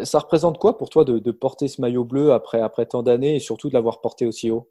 ça 0.05 0.19
représente 0.19 0.59
quoi 0.59 0.79
pour 0.79 0.89
toi 0.89 1.05
de, 1.05 1.31
porter 1.31 1.69
ce 1.69 1.83
maillot 1.83 2.05
bleu 2.05 2.33
après, 2.33 2.63
après 2.63 2.87
tant 2.87 3.03
d'années 3.03 3.37
et 3.37 3.39
surtout 3.39 3.69
de 3.69 3.75
l'avoir 3.75 4.01
porté 4.01 4.25
aussi 4.25 4.51
haut? 4.51 4.71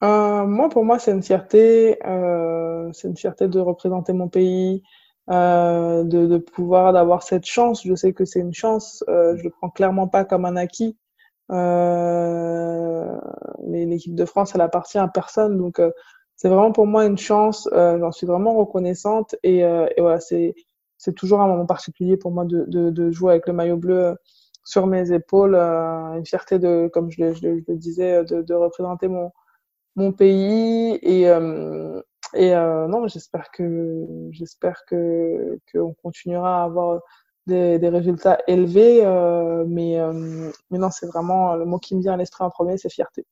Moi, 0.00 0.70
pour 0.70 0.86
moi, 0.86 0.98
c'est 0.98 1.12
une 1.12 1.22
fierté. 1.22 1.98
c'est 2.94 3.08
une 3.08 3.16
fierté 3.16 3.46
de 3.46 3.60
représenter 3.60 4.14
mon 4.14 4.28
pays, 4.28 4.82
de, 5.30 6.26
de, 6.26 6.38
pouvoir 6.38 6.92
d'avoir 6.92 7.22
cette 7.22 7.46
chance. 7.46 7.82
Je 7.84 7.94
sais 7.94 8.12
que 8.12 8.24
c'est 8.24 8.40
une 8.40 8.54
chance. 8.54 9.04
je 9.08 9.42
le 9.42 9.50
prends 9.50 9.70
clairement 9.70 10.08
pas 10.08 10.24
comme 10.24 10.44
un 10.44 10.56
acquis. 10.56 10.96
Euh, 11.50 13.18
L'équipe 13.66 14.14
de 14.14 14.24
France, 14.24 14.52
elle 14.54 14.60
appartient 14.60 14.98
à 14.98 15.08
personne. 15.08 15.58
Donc, 15.58 15.78
euh, 15.78 15.90
c'est 16.36 16.48
vraiment 16.48 16.72
pour 16.72 16.86
moi 16.86 17.06
une 17.06 17.18
chance. 17.18 17.68
Euh, 17.72 17.98
J'en 17.98 18.12
suis 18.12 18.26
vraiment 18.26 18.54
reconnaissante. 18.54 19.36
Et, 19.42 19.64
euh, 19.64 19.86
et 19.96 20.00
voilà, 20.00 20.20
c'est 20.20 20.54
c'est 20.98 21.14
toujours 21.14 21.40
un 21.40 21.46
moment 21.48 21.66
particulier 21.66 22.18
pour 22.18 22.30
moi 22.30 22.44
de, 22.44 22.64
de, 22.68 22.90
de, 22.90 23.10
jouer 23.10 23.32
avec 23.32 23.46
le 23.46 23.54
maillot 23.54 23.78
bleu 23.78 24.16
sur 24.64 24.86
mes 24.86 25.12
épaules. 25.12 25.54
une 25.54 26.26
fierté 26.26 26.58
de, 26.58 26.90
comme 26.92 27.10
je 27.10 27.22
le, 27.24 27.32
je 27.34 27.48
le, 27.48 27.76
disais, 27.76 28.22
de, 28.24 28.42
de, 28.42 28.54
représenter 28.54 29.08
mon, 29.08 29.32
mon 29.96 30.12
pays. 30.12 30.98
Et, 31.02 31.26
et 32.34 32.54
non, 32.54 33.06
j'espère 33.08 33.50
que 33.50 34.06
j'espère 34.30 34.84
que 34.86 35.58
qu'on 35.72 35.94
continuera 35.94 36.62
à 36.62 36.64
avoir 36.64 37.00
des, 37.46 37.88
résultats 37.88 38.38
élevés, 38.46 39.04
euh, 39.04 39.64
mais, 39.66 39.98
euh, 39.98 40.50
mais 40.70 40.78
non, 40.78 40.90
c'est 40.90 41.06
vraiment 41.06 41.54
le 41.56 41.64
mot 41.64 41.78
qui 41.78 41.94
me 41.94 42.00
vient 42.00 42.14
à 42.14 42.16
l'esprit 42.16 42.44
en 42.44 42.50
premier, 42.50 42.76
c'est 42.78 42.90
fierté. 42.90 43.26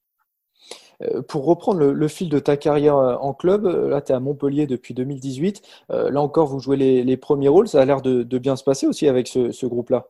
Euh, 1.03 1.23
pour 1.23 1.45
reprendre 1.45 1.81
le, 1.81 2.09
fil 2.09 2.29
de 2.29 2.39
ta 2.39 2.57
carrière 2.57 2.97
en 2.97 3.33
club, 3.33 3.67
là 3.67 4.01
tu 4.01 4.13
es 4.13 4.15
à 4.15 4.21
Montpellier 4.21 4.67
depuis 4.67 4.95
2018. 4.95 5.63
là 5.91 6.21
encore, 6.21 6.49
vous 6.49 6.61
jouez 6.61 6.77
les, 6.77 7.17
premiers 7.17 7.49
rôles. 7.49 7.69
Ça 7.69 7.81
a 7.81 7.85
l'air 7.85 8.03
de, 8.03 8.39
bien 8.39 8.57
se 8.57 8.65
passer 8.65 8.87
aussi 8.87 9.09
avec 9.09 9.29
ce, 9.29 9.67
groupe-là. 9.67 10.09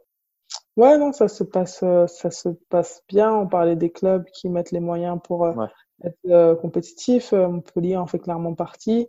Ouais, 0.76 0.97
non, 0.97 1.12
ça 1.12 1.28
se 1.28 1.45
passe, 1.45 1.84
ça 2.07 2.30
se 2.30 2.49
passe 2.70 3.03
bien. 3.09 3.34
On 3.34 3.47
parlait 3.47 3.76
des 3.76 3.91
clubs 3.91 4.24
qui 4.32 4.49
mettent 4.49 4.70
les 4.70 4.80
moyens 4.80 5.18
pour 5.22 5.47
être 6.05 6.55
compétitifs. 6.61 7.32
Montpellier 7.32 7.96
en 7.96 8.07
fait 8.07 8.18
clairement 8.18 8.55
partie. 8.55 9.09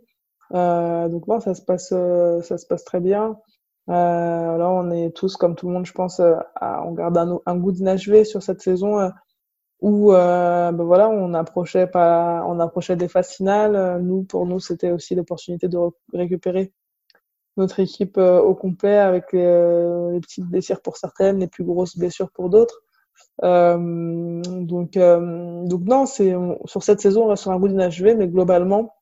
donc 0.52 1.26
non, 1.28 1.40
ça 1.40 1.54
se 1.54 1.62
passe, 1.62 1.88
ça 1.90 2.58
se 2.58 2.66
passe 2.66 2.84
très 2.84 3.00
bien. 3.00 3.38
Euh, 3.90 4.56
là, 4.56 4.70
on 4.70 4.90
est 4.90 5.10
tous, 5.16 5.36
comme 5.36 5.56
tout 5.56 5.66
le 5.66 5.74
monde, 5.74 5.86
je 5.86 5.92
pense, 5.92 6.20
euh, 6.20 6.36
on 6.60 6.92
garde 6.92 7.16
un, 7.18 7.40
un 7.44 7.56
goût 7.56 7.72
d'inachevé 7.72 8.24
sur 8.24 8.42
cette 8.42 8.60
saison 8.60 9.00
euh, 9.00 9.08
où, 9.80 10.12
euh, 10.12 10.70
ben 10.72 10.84
voilà, 10.84 11.08
on 11.08 11.34
approchait 11.34 11.86
pas, 11.88 12.44
on 12.46 12.60
approchait 12.60 12.96
des 12.96 13.08
phases 13.08 13.30
finales. 13.30 14.00
Nous, 14.02 14.22
pour 14.24 14.46
nous, 14.46 14.60
c'était 14.60 14.92
aussi 14.92 15.14
l'opportunité 15.14 15.68
de 15.68 15.78
récupérer 16.12 16.72
notre 17.56 17.80
équipe 17.80 18.16
au 18.18 18.54
complet 18.54 18.96
avec 18.96 19.32
les, 19.32 20.12
les, 20.12 20.20
petites 20.20 20.46
blessures 20.46 20.82
pour 20.82 20.96
certaines, 20.96 21.40
les 21.40 21.48
plus 21.48 21.64
grosses 21.64 21.96
blessures 21.96 22.30
pour 22.30 22.48
d'autres. 22.50 22.82
Donc, 23.42 24.92
donc 24.92 25.82
non, 25.84 26.06
c'est 26.06 26.34
sur 26.64 26.82
cette 26.82 27.00
saison, 27.00 27.24
on 27.24 27.28
reste 27.28 27.42
sur 27.42 27.52
un 27.52 27.58
goût 27.58 27.68
d'inachevé, 27.68 28.14
mais 28.14 28.28
globalement, 28.28 28.94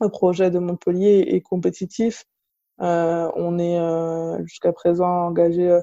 le 0.00 0.08
projet 0.08 0.50
de 0.50 0.58
Montpellier 0.58 1.24
est 1.28 1.40
compétitif. 1.40 2.24
Euh, 2.80 3.30
on 3.34 3.58
est 3.58 3.78
euh, 3.78 4.44
jusqu'à 4.44 4.72
présent 4.72 5.26
engagé 5.26 5.80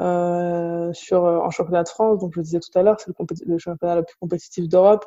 euh, 0.00 0.92
sur 0.92 1.22
en 1.24 1.50
championnat 1.50 1.84
de 1.84 1.88
France. 1.88 2.18
Donc 2.18 2.32
je 2.34 2.40
le 2.40 2.44
disais 2.44 2.60
tout 2.60 2.76
à 2.78 2.82
l'heure, 2.82 2.98
c'est 3.00 3.12
le, 3.46 3.58
championnat 3.58 3.96
le 3.96 4.02
plus 4.02 4.16
compétitif 4.20 4.68
d'Europe 4.68 5.06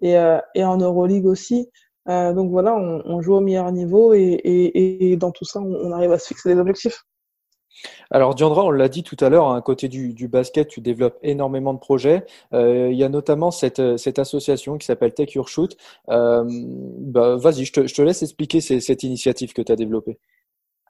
et, 0.00 0.16
et 0.54 0.64
en 0.64 0.76
Euroleague 0.76 1.26
aussi. 1.26 1.68
Euh, 2.08 2.32
donc 2.32 2.50
voilà, 2.50 2.74
on, 2.74 3.02
on, 3.04 3.20
joue 3.20 3.34
au 3.34 3.40
meilleur 3.40 3.70
niveau 3.70 4.14
et, 4.14 4.20
et, 4.20 5.12
et 5.12 5.16
dans 5.16 5.30
tout 5.30 5.44
ça, 5.44 5.60
on, 5.60 5.92
arrive 5.92 6.12
à 6.12 6.18
se 6.18 6.28
fixer 6.28 6.54
des 6.54 6.60
objectifs. 6.60 7.04
Alors 8.10 8.34
Diandra, 8.34 8.64
on 8.64 8.70
l'a 8.70 8.88
dit 8.88 9.02
tout 9.02 9.16
à 9.20 9.28
l'heure, 9.28 9.52
à 9.52 9.60
côté 9.60 9.88
du, 9.88 10.14
du, 10.14 10.28
basket, 10.28 10.68
tu 10.68 10.80
développes 10.80 11.18
énormément 11.22 11.74
de 11.74 11.78
projets. 11.78 12.24
Euh, 12.54 12.88
il 12.90 12.96
y 12.96 13.04
a 13.04 13.08
notamment 13.08 13.50
cette, 13.50 13.98
cette 13.98 14.18
association 14.18 14.78
qui 14.78 14.86
s'appelle 14.86 15.12
Take 15.12 15.32
Your 15.34 15.48
Shoot. 15.48 15.76
Euh, 16.08 16.44
bah, 16.48 17.36
Vas-y, 17.36 17.64
je 17.64 17.72
te, 17.72 17.86
je 17.86 17.94
te, 17.94 18.02
laisse 18.02 18.22
expliquer 18.22 18.60
cette 18.60 19.02
initiative 19.02 19.52
que 19.52 19.62
tu 19.62 19.72
as 19.72 19.76
développée. 19.76 20.18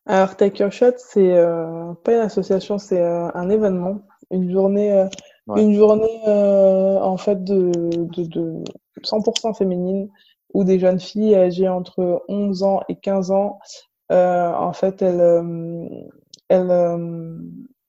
Alors, 0.09 0.37
Take 0.37 0.63
Your 0.63 0.73
Shot, 0.73 0.95
c'est 0.97 1.35
euh, 1.35 1.93
pas 2.03 2.15
une 2.15 2.21
association, 2.21 2.79
c'est 2.79 3.01
euh, 3.01 3.29
un 3.35 3.51
événement, 3.51 4.01
une 4.31 4.51
journée, 4.51 4.91
euh, 4.91 5.07
une 5.55 5.75
journée 5.75 6.23
en 6.25 7.17
fait 7.19 7.45
de, 7.45 7.71
de, 7.71 8.25
de 8.25 8.65
100% 9.03 9.55
féminine 9.55 10.09
où 10.55 10.65
des 10.65 10.79
jeunes 10.79 10.99
filles 10.99 11.35
âgées 11.35 11.69
entre 11.69 12.25
11 12.29 12.63
ans 12.63 12.81
et 12.89 12.97
15 12.97 13.31
ans, 13.33 13.59
en 14.09 14.73
fait, 14.73 15.03
elles, 15.03 15.43
elles, 16.49 17.39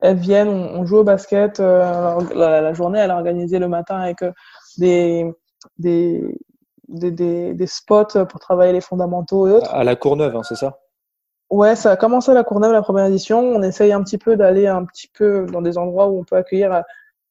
elles 0.01 0.17
viennent, 0.17 0.49
on, 0.49 0.85
joue 0.85 0.97
au 0.97 1.03
basket. 1.03 1.59
Alors, 1.59 2.21
la, 2.33 2.73
journée, 2.73 2.99
elle 2.99 3.11
est 3.11 3.13
organisée 3.13 3.59
le 3.59 3.67
matin 3.67 3.97
avec 3.97 4.23
des, 4.77 5.25
des, 5.77 6.37
des, 6.87 7.11
des, 7.11 7.53
des 7.53 7.67
spots 7.67 8.25
pour 8.27 8.39
travailler 8.39 8.73
les 8.73 8.81
fondamentaux 8.81 9.47
et 9.47 9.51
autres. 9.51 9.73
À 9.73 9.83
la 9.83 9.95
Courneuve, 9.95 10.35
hein, 10.35 10.43
c'est 10.43 10.55
ça? 10.55 10.79
Ouais, 11.49 11.75
ça 11.75 11.91
a 11.91 11.97
commencé 11.97 12.29
à 12.29 12.35
la 12.35 12.43
Courneuve 12.43 12.73
la 12.73 12.83
première 12.83 13.05
édition. 13.05 13.39
On 13.39 13.63
essaye 13.63 13.91
un 13.91 14.03
petit 14.03 14.19
peu 14.19 14.35
d'aller 14.35 14.67
un 14.67 14.85
petit 14.85 15.07
peu 15.07 15.47
dans 15.47 15.63
des 15.63 15.79
endroits 15.79 16.07
où 16.07 16.19
on 16.19 16.23
peut 16.23 16.35
accueillir 16.35 16.71
euh, 16.71 16.81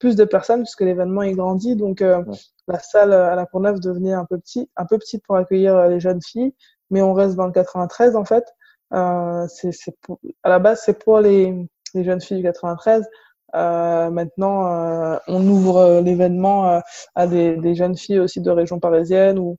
plus 0.01 0.16
de 0.16 0.24
personnes 0.24 0.62
puisque 0.62 0.81
l'événement 0.81 1.22
est 1.22 1.35
grandi. 1.35 1.76
Donc 1.76 2.03
euh, 2.03 2.24
la 2.66 2.81
salle 2.81 3.12
à 3.12 3.37
la 3.37 3.47
Courneuve 3.47 3.79
devenait 3.79 4.12
un 4.12 4.24
peu 4.24 4.39
petit, 4.39 4.68
un 4.76 4.87
peu 4.87 4.99
petite 4.99 5.24
pour 5.24 5.37
accueillir 5.37 5.76
euh, 5.76 5.89
les 5.89 6.01
jeunes 6.01 6.20
filles, 6.20 6.53
mais 6.91 7.01
on 7.01 7.12
reste 7.14 7.37
dans 7.37 7.47
le 7.47 7.53
93 7.53 8.16
en 8.16 8.24
fait. 8.24 8.45
Euh, 8.95 9.47
c'est 9.49 9.70
à 10.43 10.49
la 10.49 10.59
base 10.59 10.82
c'est 10.84 10.99
pour 10.99 11.20
les, 11.20 11.55
les 11.95 12.05
jeunes 12.05 12.20
filles 12.20 12.39
du 12.39 12.43
93. 12.45 13.05
Euh, 13.55 14.11
maintenant, 14.11 15.18
on 15.26 15.47
ouvre 15.49 16.01
l'événement 16.01 16.82
à 17.14 17.26
des, 17.26 17.57
des, 17.57 17.74
jeunes 17.74 17.97
filles 17.97 18.18
aussi 18.20 18.41
de 18.41 18.51
région 18.51 18.78
parisienne 18.78 19.39
ou 19.39 19.57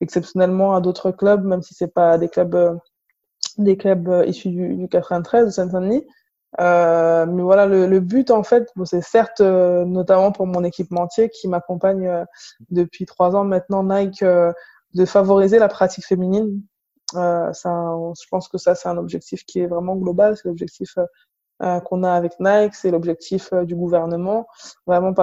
exceptionnellement 0.00 0.74
à 0.74 0.80
d'autres 0.80 1.10
clubs, 1.10 1.44
même 1.44 1.62
si 1.62 1.74
c'est 1.74 1.92
pas 1.92 2.18
des 2.18 2.28
clubs 2.28 2.78
des 3.58 3.76
clubs 3.76 4.08
euh, 4.08 4.26
issus 4.26 4.50
du, 4.50 4.74
du 4.74 4.88
93 4.88 5.46
de 5.46 5.50
Saint-Denis. 5.50 6.04
Euh, 6.60 7.26
mais 7.26 7.42
voilà, 7.42 7.66
le, 7.66 7.86
le, 7.86 8.00
but 8.00 8.30
en 8.30 8.44
fait, 8.44 8.70
bon, 8.76 8.84
c'est 8.84 9.00
certes 9.00 9.40
euh, 9.40 9.84
notamment 9.84 10.30
pour 10.30 10.46
mon 10.46 10.62
équipementier 10.62 11.28
qui 11.28 11.48
m'accompagne 11.48 12.06
euh, 12.06 12.24
depuis 12.70 13.06
trois 13.06 13.34
ans 13.34 13.44
maintenant, 13.44 13.82
Nike, 13.82 14.22
euh, 14.22 14.52
de 14.94 15.04
favoriser 15.04 15.58
la 15.58 15.68
pratique 15.68 16.06
féminine. 16.06 16.62
Ça, 17.14 17.52
je 18.20 18.28
pense 18.30 18.48
que 18.48 18.58
ça 18.58 18.74
c'est 18.74 18.88
un 18.88 18.98
objectif 18.98 19.44
qui 19.44 19.60
est 19.60 19.66
vraiment 19.66 19.96
global, 19.96 20.36
c'est 20.36 20.48
l'objectif 20.48 20.96
qu'on 21.84 22.02
a 22.02 22.12
avec 22.12 22.32
Nike, 22.40 22.74
c'est 22.74 22.90
l'objectif 22.90 23.52
du 23.64 23.76
gouvernement, 23.76 24.46
vraiment 24.86 25.14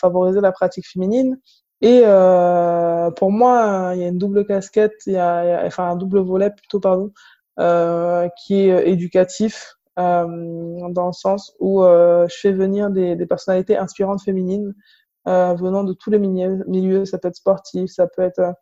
favoriser 0.00 0.40
la 0.40 0.52
pratique 0.52 0.86
féminine. 0.88 1.38
Et 1.80 2.02
pour 3.16 3.32
moi, 3.32 3.92
il 3.94 4.00
y 4.00 4.04
a 4.04 4.08
une 4.08 4.18
double 4.18 4.46
casquette, 4.46 4.94
il 5.06 5.14
y 5.14 5.18
a, 5.18 5.64
enfin 5.66 5.90
un 5.90 5.96
double 5.96 6.20
volet 6.20 6.50
plutôt 6.50 6.80
pardon, 6.80 7.12
qui 8.36 8.54
est 8.54 8.88
éducatif 8.88 9.76
euh, 9.98 10.88
dans 10.90 11.08
le 11.08 11.12
sens 11.12 11.54
où 11.60 11.84
euh, 11.84 12.26
je 12.30 12.36
fais 12.40 12.52
venir 12.52 12.90
des, 12.90 13.14
des 13.14 13.26
personnalités 13.26 13.76
inspirantes 13.76 14.22
féminines 14.22 14.74
euh, 15.28 15.54
venant 15.54 15.84
de 15.84 15.92
tous 15.92 16.10
les 16.10 16.18
milieux, 16.18 17.04
Ça 17.04 17.18
peut 17.18 17.28
être 17.28 17.36
sportif, 17.36 17.90
ça 17.90 18.06
peut 18.06 18.22
être. 18.22 18.54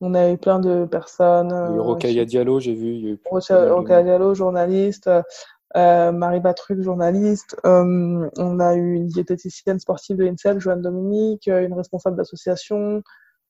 On 0.00 0.14
a 0.14 0.30
eu 0.30 0.36
plein 0.36 0.58
de 0.58 0.84
personnes. 0.84 1.52
Rokaya 1.52 2.24
Diallo, 2.24 2.60
j'ai 2.60 2.74
vu. 2.74 3.18
Rokaya 3.30 4.02
Diallo, 4.02 4.34
journaliste. 4.34 5.10
Euh, 5.76 6.12
Marie 6.12 6.40
Batruc, 6.40 6.80
journaliste. 6.80 7.56
Euh, 7.66 8.30
on 8.38 8.60
a 8.60 8.74
eu 8.76 8.94
une 8.94 9.08
diététicienne 9.08 9.78
sportive 9.78 10.16
de 10.16 10.24
l'INSEP, 10.24 10.58
Joanne 10.58 10.80
Dominique, 10.80 11.48
une 11.48 11.74
responsable 11.74 12.16
d'association. 12.16 13.02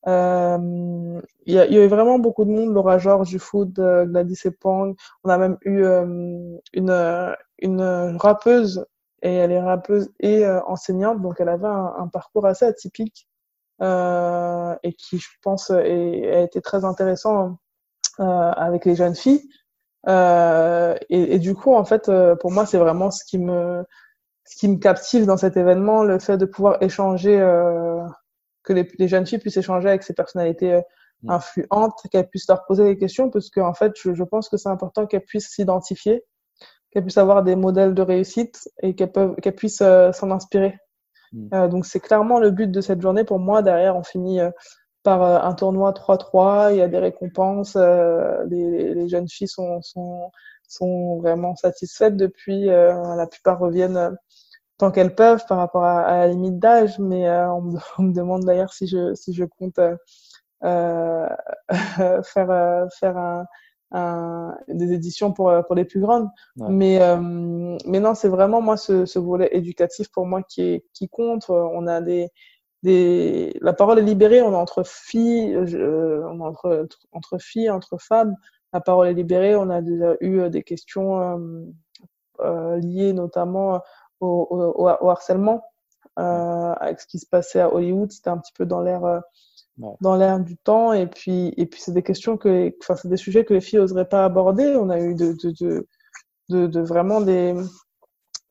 Euh, 0.08 1.20
il 1.46 1.54
y, 1.54 1.58
a, 1.58 1.66
y, 1.66 1.78
a 1.78 1.84
eu 1.84 1.88
vraiment 1.88 2.18
beaucoup 2.18 2.44
de 2.44 2.50
monde, 2.50 2.72
Laura 2.72 2.98
Georges 2.98 3.28
du 3.28 3.38
foot, 3.38 3.78
euh, 3.78 4.06
Gladys 4.06 4.40
Epang. 4.44 4.94
On 5.24 5.30
a 5.30 5.38
même 5.38 5.56
eu 5.62 5.82
euh, 5.84 6.56
une, 6.72 7.34
une 7.58 8.16
rappeuse, 8.16 8.86
et 9.22 9.34
elle 9.34 9.52
est 9.52 9.60
rappeuse 9.60 10.10
et 10.20 10.46
enseignante, 10.66 11.20
donc 11.22 11.36
elle 11.40 11.48
avait 11.48 11.66
un, 11.66 11.94
un 11.98 12.08
parcours 12.08 12.46
assez 12.46 12.64
atypique 12.64 13.28
et 13.80 14.92
qui, 14.94 15.18
je 15.18 15.28
pense, 15.42 15.70
est, 15.70 16.34
a 16.34 16.40
été 16.40 16.60
très 16.60 16.84
intéressant 16.84 17.58
avec 18.18 18.84
les 18.84 18.94
jeunes 18.96 19.14
filles. 19.16 19.48
Et, 20.08 20.14
et, 21.10 21.38
du 21.38 21.54
coup, 21.54 21.74
en 21.74 21.84
fait, 21.84 22.10
pour 22.40 22.50
moi, 22.50 22.66
c'est 22.66 22.78
vraiment 22.78 23.10
ce 23.10 23.24
qui 23.24 23.38
me 23.38 23.84
ce 24.48 24.56
qui 24.56 24.68
me 24.68 24.76
captive 24.76 25.26
dans 25.26 25.36
cet 25.36 25.56
événement, 25.56 26.04
le 26.04 26.20
fait 26.20 26.38
de 26.38 26.44
pouvoir 26.44 26.80
échanger 26.80 27.36
que 28.66 28.72
les, 28.72 29.08
jeunes 29.08 29.26
filles 29.26 29.38
puissent 29.38 29.56
échanger 29.56 29.88
avec 29.88 30.02
ces 30.02 30.12
personnalités 30.12 30.74
euh, 30.74 30.80
mm. 31.22 31.30
influentes, 31.30 31.98
qu'elles 32.10 32.28
puissent 32.28 32.48
leur 32.48 32.66
poser 32.66 32.84
des 32.84 32.98
questions, 32.98 33.30
parce 33.30 33.48
qu'en 33.48 33.68
en 33.68 33.74
fait, 33.74 33.92
je, 33.96 34.22
pense 34.24 34.50
que 34.50 34.58
c'est 34.58 34.68
important 34.68 35.06
qu'elles 35.06 35.24
puissent 35.24 35.48
s'identifier, 35.48 36.24
qu'elles 36.90 37.04
puissent 37.04 37.18
avoir 37.18 37.42
des 37.42 37.56
modèles 37.56 37.94
de 37.94 38.02
réussite 38.02 38.68
et 38.82 38.94
qu'elles 38.94 39.12
qu'elles 39.42 39.54
puissent 39.54 39.82
euh, 39.82 40.12
s'en 40.12 40.30
inspirer. 40.30 40.78
Mm. 41.32 41.48
Euh, 41.54 41.68
donc 41.68 41.86
c'est 41.86 42.00
clairement 42.00 42.38
le 42.40 42.50
but 42.50 42.70
de 42.70 42.80
cette 42.80 43.00
journée. 43.00 43.24
Pour 43.24 43.38
moi, 43.38 43.62
derrière, 43.62 43.96
on 43.96 44.02
finit 44.02 44.40
par 45.02 45.22
un 45.22 45.54
tournoi 45.54 45.92
3-3, 45.92 46.72
il 46.72 46.78
y 46.78 46.82
a 46.82 46.88
des 46.88 46.98
récompenses, 46.98 47.76
les, 47.76 48.92
les, 48.94 49.08
jeunes 49.08 49.28
filles 49.28 49.46
sont, 49.46 49.80
sont, 49.80 50.32
sont 50.66 51.18
vraiment 51.18 51.54
satisfaites 51.54 52.16
depuis, 52.16 52.66
la 52.66 53.26
plupart 53.30 53.60
reviennent 53.60 54.16
tant 54.78 54.90
qu'elles 54.90 55.14
peuvent 55.14 55.44
par 55.46 55.58
rapport 55.58 55.84
à, 55.84 56.00
à 56.02 56.18
la 56.18 56.28
limite 56.28 56.58
d'âge. 56.58 56.98
Mais 56.98 57.28
euh, 57.28 57.50
on, 57.52 57.62
me, 57.62 57.78
on, 57.98 58.02
me, 58.04 58.12
demande 58.12 58.44
d'ailleurs 58.44 58.72
si 58.72 58.86
je, 58.86 59.14
si 59.14 59.32
je 59.32 59.44
compte 59.44 59.78
euh, 59.78 59.96
euh 60.64 61.28
faire, 62.22 62.50
euh, 62.50 62.86
faire 62.98 63.16
un, 63.16 63.46
un, 63.92 64.56
des 64.68 64.92
éditions 64.92 65.32
pour, 65.32 65.52
pour 65.66 65.74
les 65.74 65.84
plus 65.84 66.00
grandes. 66.00 66.28
Ouais. 66.56 66.68
Mais, 66.70 67.00
mais 67.86 68.00
non, 68.00 68.14
c'est 68.14 68.28
vraiment 68.28 68.60
moi 68.60 68.76
ce, 68.76 69.06
ce, 69.06 69.18
volet 69.18 69.48
éducatif 69.52 70.10
pour 70.10 70.26
moi 70.26 70.42
qui, 70.42 70.62
est, 70.62 70.84
qui 70.92 71.08
compte. 71.08 71.48
On 71.50 71.86
a 71.86 72.00
des, 72.00 72.30
des... 72.82 73.56
La 73.60 73.72
parole 73.72 73.98
est 73.98 74.02
libérée, 74.02 74.42
on 74.42 74.52
est 74.52 74.56
entre 74.56 74.82
filles, 74.84 75.54
euh, 75.54 76.22
on 76.28 76.40
est 76.40 76.44
entre, 76.44 76.88
entre 77.12 77.38
filles, 77.38 77.70
entre 77.70 77.98
femmes. 77.98 78.34
La 78.72 78.80
parole 78.80 79.08
est 79.08 79.14
libérée, 79.14 79.56
on 79.56 79.70
a 79.70 79.80
déjà 79.80 80.16
eu 80.20 80.50
des 80.50 80.62
questions 80.62 81.66
euh, 82.40 82.78
liées 82.78 83.12
notamment 83.12 83.80
au, 84.20 84.46
au, 84.50 84.82
au 84.82 85.10
harcèlement, 85.10 85.62
euh, 86.18 86.74
avec 86.80 87.00
ce 87.00 87.06
qui 87.06 87.18
se 87.18 87.26
passait 87.26 87.60
à 87.60 87.72
Hollywood. 87.72 88.10
C'était 88.10 88.30
un 88.30 88.38
petit 88.38 88.52
peu 88.52 88.66
dans 88.66 88.82
l'air 88.82 89.22
dans 89.78 90.16
l'air 90.16 90.40
du 90.40 90.56
temps. 90.56 90.92
Et 90.92 91.06
puis, 91.06 91.52
et 91.56 91.66
puis 91.66 91.80
c'est 91.80 91.92
des 91.92 92.02
questions 92.02 92.36
que, 92.36 92.72
enfin, 92.82 92.96
c'est 92.96 93.08
des 93.08 93.16
sujets 93.16 93.44
que 93.44 93.54
les 93.54 93.60
filles 93.60 93.78
n'oseraient 93.78 94.08
pas 94.08 94.24
aborder. 94.24 94.76
On 94.76 94.90
a 94.90 95.00
eu 95.00 95.14
de, 95.14 95.32
de, 95.32 95.50
de, 95.60 95.86
de, 96.48 96.66
de 96.66 96.80
vraiment 96.80 97.20
des, 97.20 97.54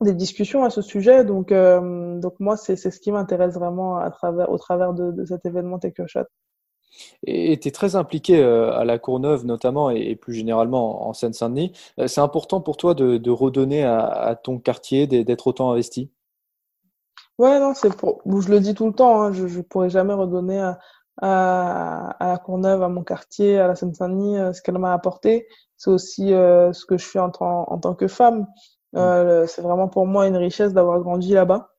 des 0.00 0.14
discussions 0.14 0.64
à 0.64 0.70
ce 0.70 0.82
sujet. 0.82 1.24
Donc, 1.24 1.52
euh, 1.52 2.18
donc 2.20 2.34
moi, 2.40 2.56
c'est 2.56 2.76
ce 2.76 3.00
qui 3.00 3.12
m'intéresse 3.12 3.54
vraiment 3.54 3.96
à 3.96 4.10
travers, 4.10 4.50
au 4.50 4.58
travers 4.58 4.92
de, 4.94 5.10
de 5.10 5.24
cet 5.24 5.46
événement 5.46 5.78
Take 5.78 5.94
Your 5.98 6.08
Shot. 6.08 6.26
Et 7.26 7.58
tu 7.58 7.68
es 7.68 7.70
très 7.70 7.96
impliqué 7.96 8.38
euh, 8.42 8.72
à 8.72 8.84
la 8.84 8.98
Courneuve 8.98 9.44
notamment 9.44 9.90
et 9.90 10.16
plus 10.16 10.34
généralement 10.34 11.08
en 11.08 11.12
Seine-Saint-Denis. 11.12 11.72
Euh, 11.98 12.06
c'est 12.06 12.20
important 12.20 12.60
pour 12.60 12.76
toi 12.76 12.94
de, 12.94 13.30
redonner 13.30 13.84
à, 13.84 14.06
à, 14.06 14.34
ton 14.34 14.58
quartier, 14.58 15.06
d'être 15.06 15.46
autant 15.46 15.70
investi? 15.70 16.10
Ouais, 17.38 17.60
non, 17.60 17.74
c'est 17.74 17.94
pour. 17.94 18.22
Je 18.24 18.48
le 18.48 18.60
dis 18.60 18.74
tout 18.74 18.86
le 18.86 18.94
temps, 18.94 19.20
hein, 19.20 19.32
je 19.32 19.44
ne 19.44 19.62
pourrais 19.62 19.90
jamais 19.90 20.14
redonner 20.14 20.58
à, 20.58 20.78
à, 21.22 22.10
à, 22.20 22.28
la 22.28 22.38
Courneuve, 22.38 22.82
à 22.82 22.88
mon 22.88 23.02
quartier, 23.02 23.58
à 23.58 23.68
la 23.68 23.74
Seine-Saint-Denis, 23.74 24.38
euh, 24.38 24.52
ce 24.52 24.62
qu'elle 24.62 24.78
m'a 24.78 24.92
apporté. 24.92 25.46
C'est 25.76 25.90
aussi 25.90 26.32
euh, 26.32 26.72
ce 26.72 26.86
que 26.86 26.96
je 26.96 27.06
suis 27.06 27.18
en, 27.18 27.30
en, 27.40 27.78
tant 27.78 27.94
que 27.94 28.08
femme. 28.08 28.46
Euh, 28.94 29.44
mmh. 29.44 29.46
c'est 29.48 29.62
vraiment 29.62 29.88
pour 29.88 30.06
moi 30.06 30.26
une 30.26 30.36
richesse 30.36 30.72
d'avoir 30.72 31.00
grandi 31.00 31.34
là-bas. 31.34 31.70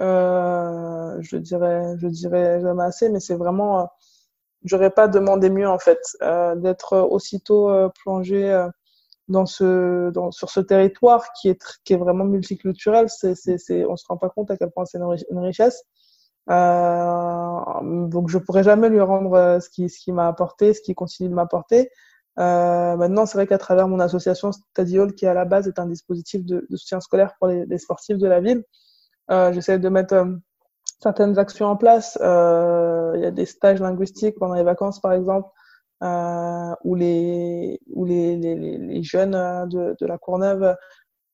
Euh, 0.00 1.16
je 1.20 1.36
dirais, 1.38 1.94
je 1.98 2.06
dirais 2.08 2.60
jamais 2.60 2.84
assez, 2.84 3.08
mais 3.08 3.20
c'est 3.20 3.36
vraiment 3.36 3.88
j'aurais 4.66 4.90
pas 4.90 5.08
demandé 5.08 5.48
mieux 5.48 5.68
en 5.68 5.78
fait 5.78 6.00
euh, 6.22 6.54
d'être 6.56 6.98
aussitôt 6.98 7.70
euh, 7.70 7.88
plongé 8.02 8.50
euh, 8.50 8.68
dans 9.28 9.46
ce 9.46 10.10
dans, 10.10 10.30
sur 10.30 10.50
ce 10.50 10.60
territoire 10.60 11.32
qui 11.32 11.48
est 11.48 11.62
qui 11.84 11.94
est 11.94 11.96
vraiment 11.96 12.24
multiculturel 12.24 13.08
c'est 13.08 13.34
c'est 13.34 13.58
c'est 13.58 13.84
on 13.84 13.96
se 13.96 14.04
rend 14.08 14.16
pas 14.16 14.28
compte 14.28 14.50
à 14.50 14.56
quel 14.56 14.70
point 14.70 14.84
c'est 14.84 14.98
une, 14.98 15.38
richesse 15.38 15.82
euh, 15.82 15.95
donc 16.48 18.28
je 18.28 18.38
pourrais 18.38 18.62
jamais 18.62 18.88
lui 18.88 19.00
rendre 19.00 19.34
euh, 19.34 19.60
ce 19.60 19.68
qui 19.68 19.88
ce 19.88 19.98
qui 19.98 20.12
m'a 20.12 20.28
apporté 20.28 20.74
ce 20.74 20.80
qui 20.80 20.94
continue 20.94 21.28
de 21.28 21.34
m'apporter 21.34 21.90
euh, 22.38 22.96
maintenant 22.96 23.26
c'est 23.26 23.36
vrai 23.36 23.46
qu'à 23.46 23.58
travers 23.58 23.88
mon 23.88 23.98
association 23.98 24.52
Stadiol 24.52 25.14
qui 25.14 25.26
à 25.26 25.34
la 25.34 25.44
base 25.44 25.66
est 25.66 25.78
un 25.80 25.86
dispositif 25.86 26.44
de, 26.44 26.66
de 26.70 26.76
soutien 26.76 27.00
scolaire 27.00 27.34
pour 27.38 27.48
les, 27.48 27.66
les, 27.66 27.78
sportifs 27.78 28.18
de 28.18 28.28
la 28.28 28.40
ville 28.40 28.62
j'essaie 29.28 29.78
de 29.78 29.88
mettre 29.88 30.24
certaines 31.00 31.38
actions 31.38 31.66
en 31.66 31.76
place. 31.76 32.18
Euh, 32.20 33.12
il 33.16 33.22
y 33.22 33.26
a 33.26 33.30
des 33.30 33.46
stages 33.46 33.80
linguistiques 33.80 34.38
pendant 34.38 34.54
les 34.54 34.62
vacances, 34.62 35.00
par 35.00 35.12
exemple, 35.12 35.48
euh, 36.02 36.74
où 36.84 36.94
les 36.94 37.80
où 37.94 38.04
les, 38.04 38.36
les, 38.36 38.54
les 38.78 39.02
jeunes 39.02 39.32
de, 39.68 39.96
de 39.98 40.06
la 40.06 40.18
Courneuve 40.18 40.76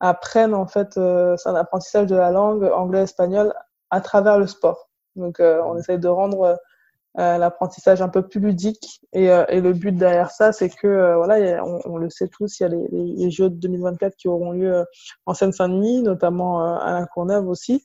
apprennent 0.01 0.55
en 0.55 0.67
fait, 0.67 0.97
euh, 0.97 1.37
c'est 1.37 1.49
un 1.49 1.55
apprentissage 1.55 2.07
de 2.07 2.17
la 2.17 2.31
langue 2.31 2.65
anglais-espagnol 2.65 3.53
à 3.91 4.01
travers 4.01 4.39
le 4.39 4.47
sport. 4.47 4.89
Donc, 5.17 5.41
euh, 5.41 5.63
on 5.65 5.77
essaye 5.77 5.99
de 5.99 6.09
rendre 6.09 6.59
euh, 7.19 7.39
l'apprentissage 7.39 8.01
un 8.03 8.09
peu 8.09 8.27
plus 8.27 8.41
ludique. 8.41 9.01
Et, 9.13 9.31
euh, 9.31 9.45
et, 9.49 9.61
le 9.61 9.73
but 9.73 9.93
derrière 9.93 10.31
ça, 10.31 10.53
c'est 10.53 10.71
que, 10.71 10.87
euh, 10.87 11.17
voilà, 11.17 11.63
on, 11.65 11.97
le 11.97 12.09
sait 12.11 12.29
tous, 12.29 12.61
il 12.61 12.63
y 12.63 12.67
a 12.67 12.69
les, 12.69 12.89
les, 12.91 13.31
Jeux 13.31 13.51
de 13.51 13.57
2024 13.57 14.17
qui 14.17 14.29
auront 14.29 14.53
lieu 14.53 14.85
en 15.27 15.35
Seine-Saint-Denis, 15.35 16.03
notamment 16.03 16.79
à 16.79 17.01
la 17.01 17.07
Courneuve 17.07 17.49
aussi. 17.49 17.83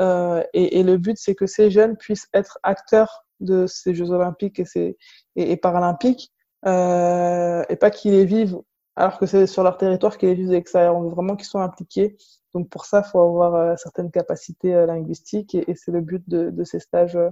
Euh, 0.00 0.42
et, 0.54 0.78
et, 0.78 0.82
le 0.82 0.96
but, 0.96 1.16
c'est 1.18 1.34
que 1.34 1.46
ces 1.46 1.70
jeunes 1.70 1.96
puissent 1.96 2.28
être 2.32 2.58
acteurs 2.62 3.24
de 3.40 3.66
ces 3.66 3.94
Jeux 3.94 4.10
olympiques 4.10 4.60
et, 4.60 4.64
ces, 4.64 4.96
et, 5.36 5.56
paralympiques, 5.56 6.32
euh, 6.66 7.64
et 7.68 7.76
pas 7.76 7.90
qu'ils 7.90 8.12
les 8.12 8.24
vivent 8.24 8.58
alors 8.96 9.18
que 9.18 9.26
c'est 9.26 9.46
sur 9.46 9.62
leur 9.62 9.76
territoire 9.76 10.18
qu'ils 10.18 10.30
les 10.30 10.34
vivent. 10.34 10.62
On 10.74 11.02
veut 11.02 11.10
vraiment 11.10 11.36
qu'ils 11.36 11.46
soient 11.46 11.62
impliqués. 11.62 12.16
Donc 12.54 12.68
pour 12.70 12.86
ça, 12.86 13.02
il 13.04 13.10
faut 13.10 13.20
avoir 13.20 13.54
euh, 13.54 13.74
certaines 13.76 14.10
capacités 14.10 14.74
euh, 14.74 14.86
linguistiques 14.86 15.54
et, 15.54 15.70
et 15.70 15.74
c'est 15.74 15.90
le 15.90 16.00
but 16.00 16.26
de, 16.28 16.50
de 16.50 16.64
ces 16.64 16.80
stages 16.80 17.16
euh, 17.16 17.30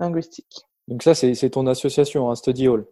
linguistiques. 0.00 0.66
Donc 0.88 1.02
ça, 1.02 1.14
c'est 1.14 1.50
ton 1.50 1.66
association, 1.66 2.30
hein, 2.30 2.34
Study 2.34 2.68
Hall 2.68 2.86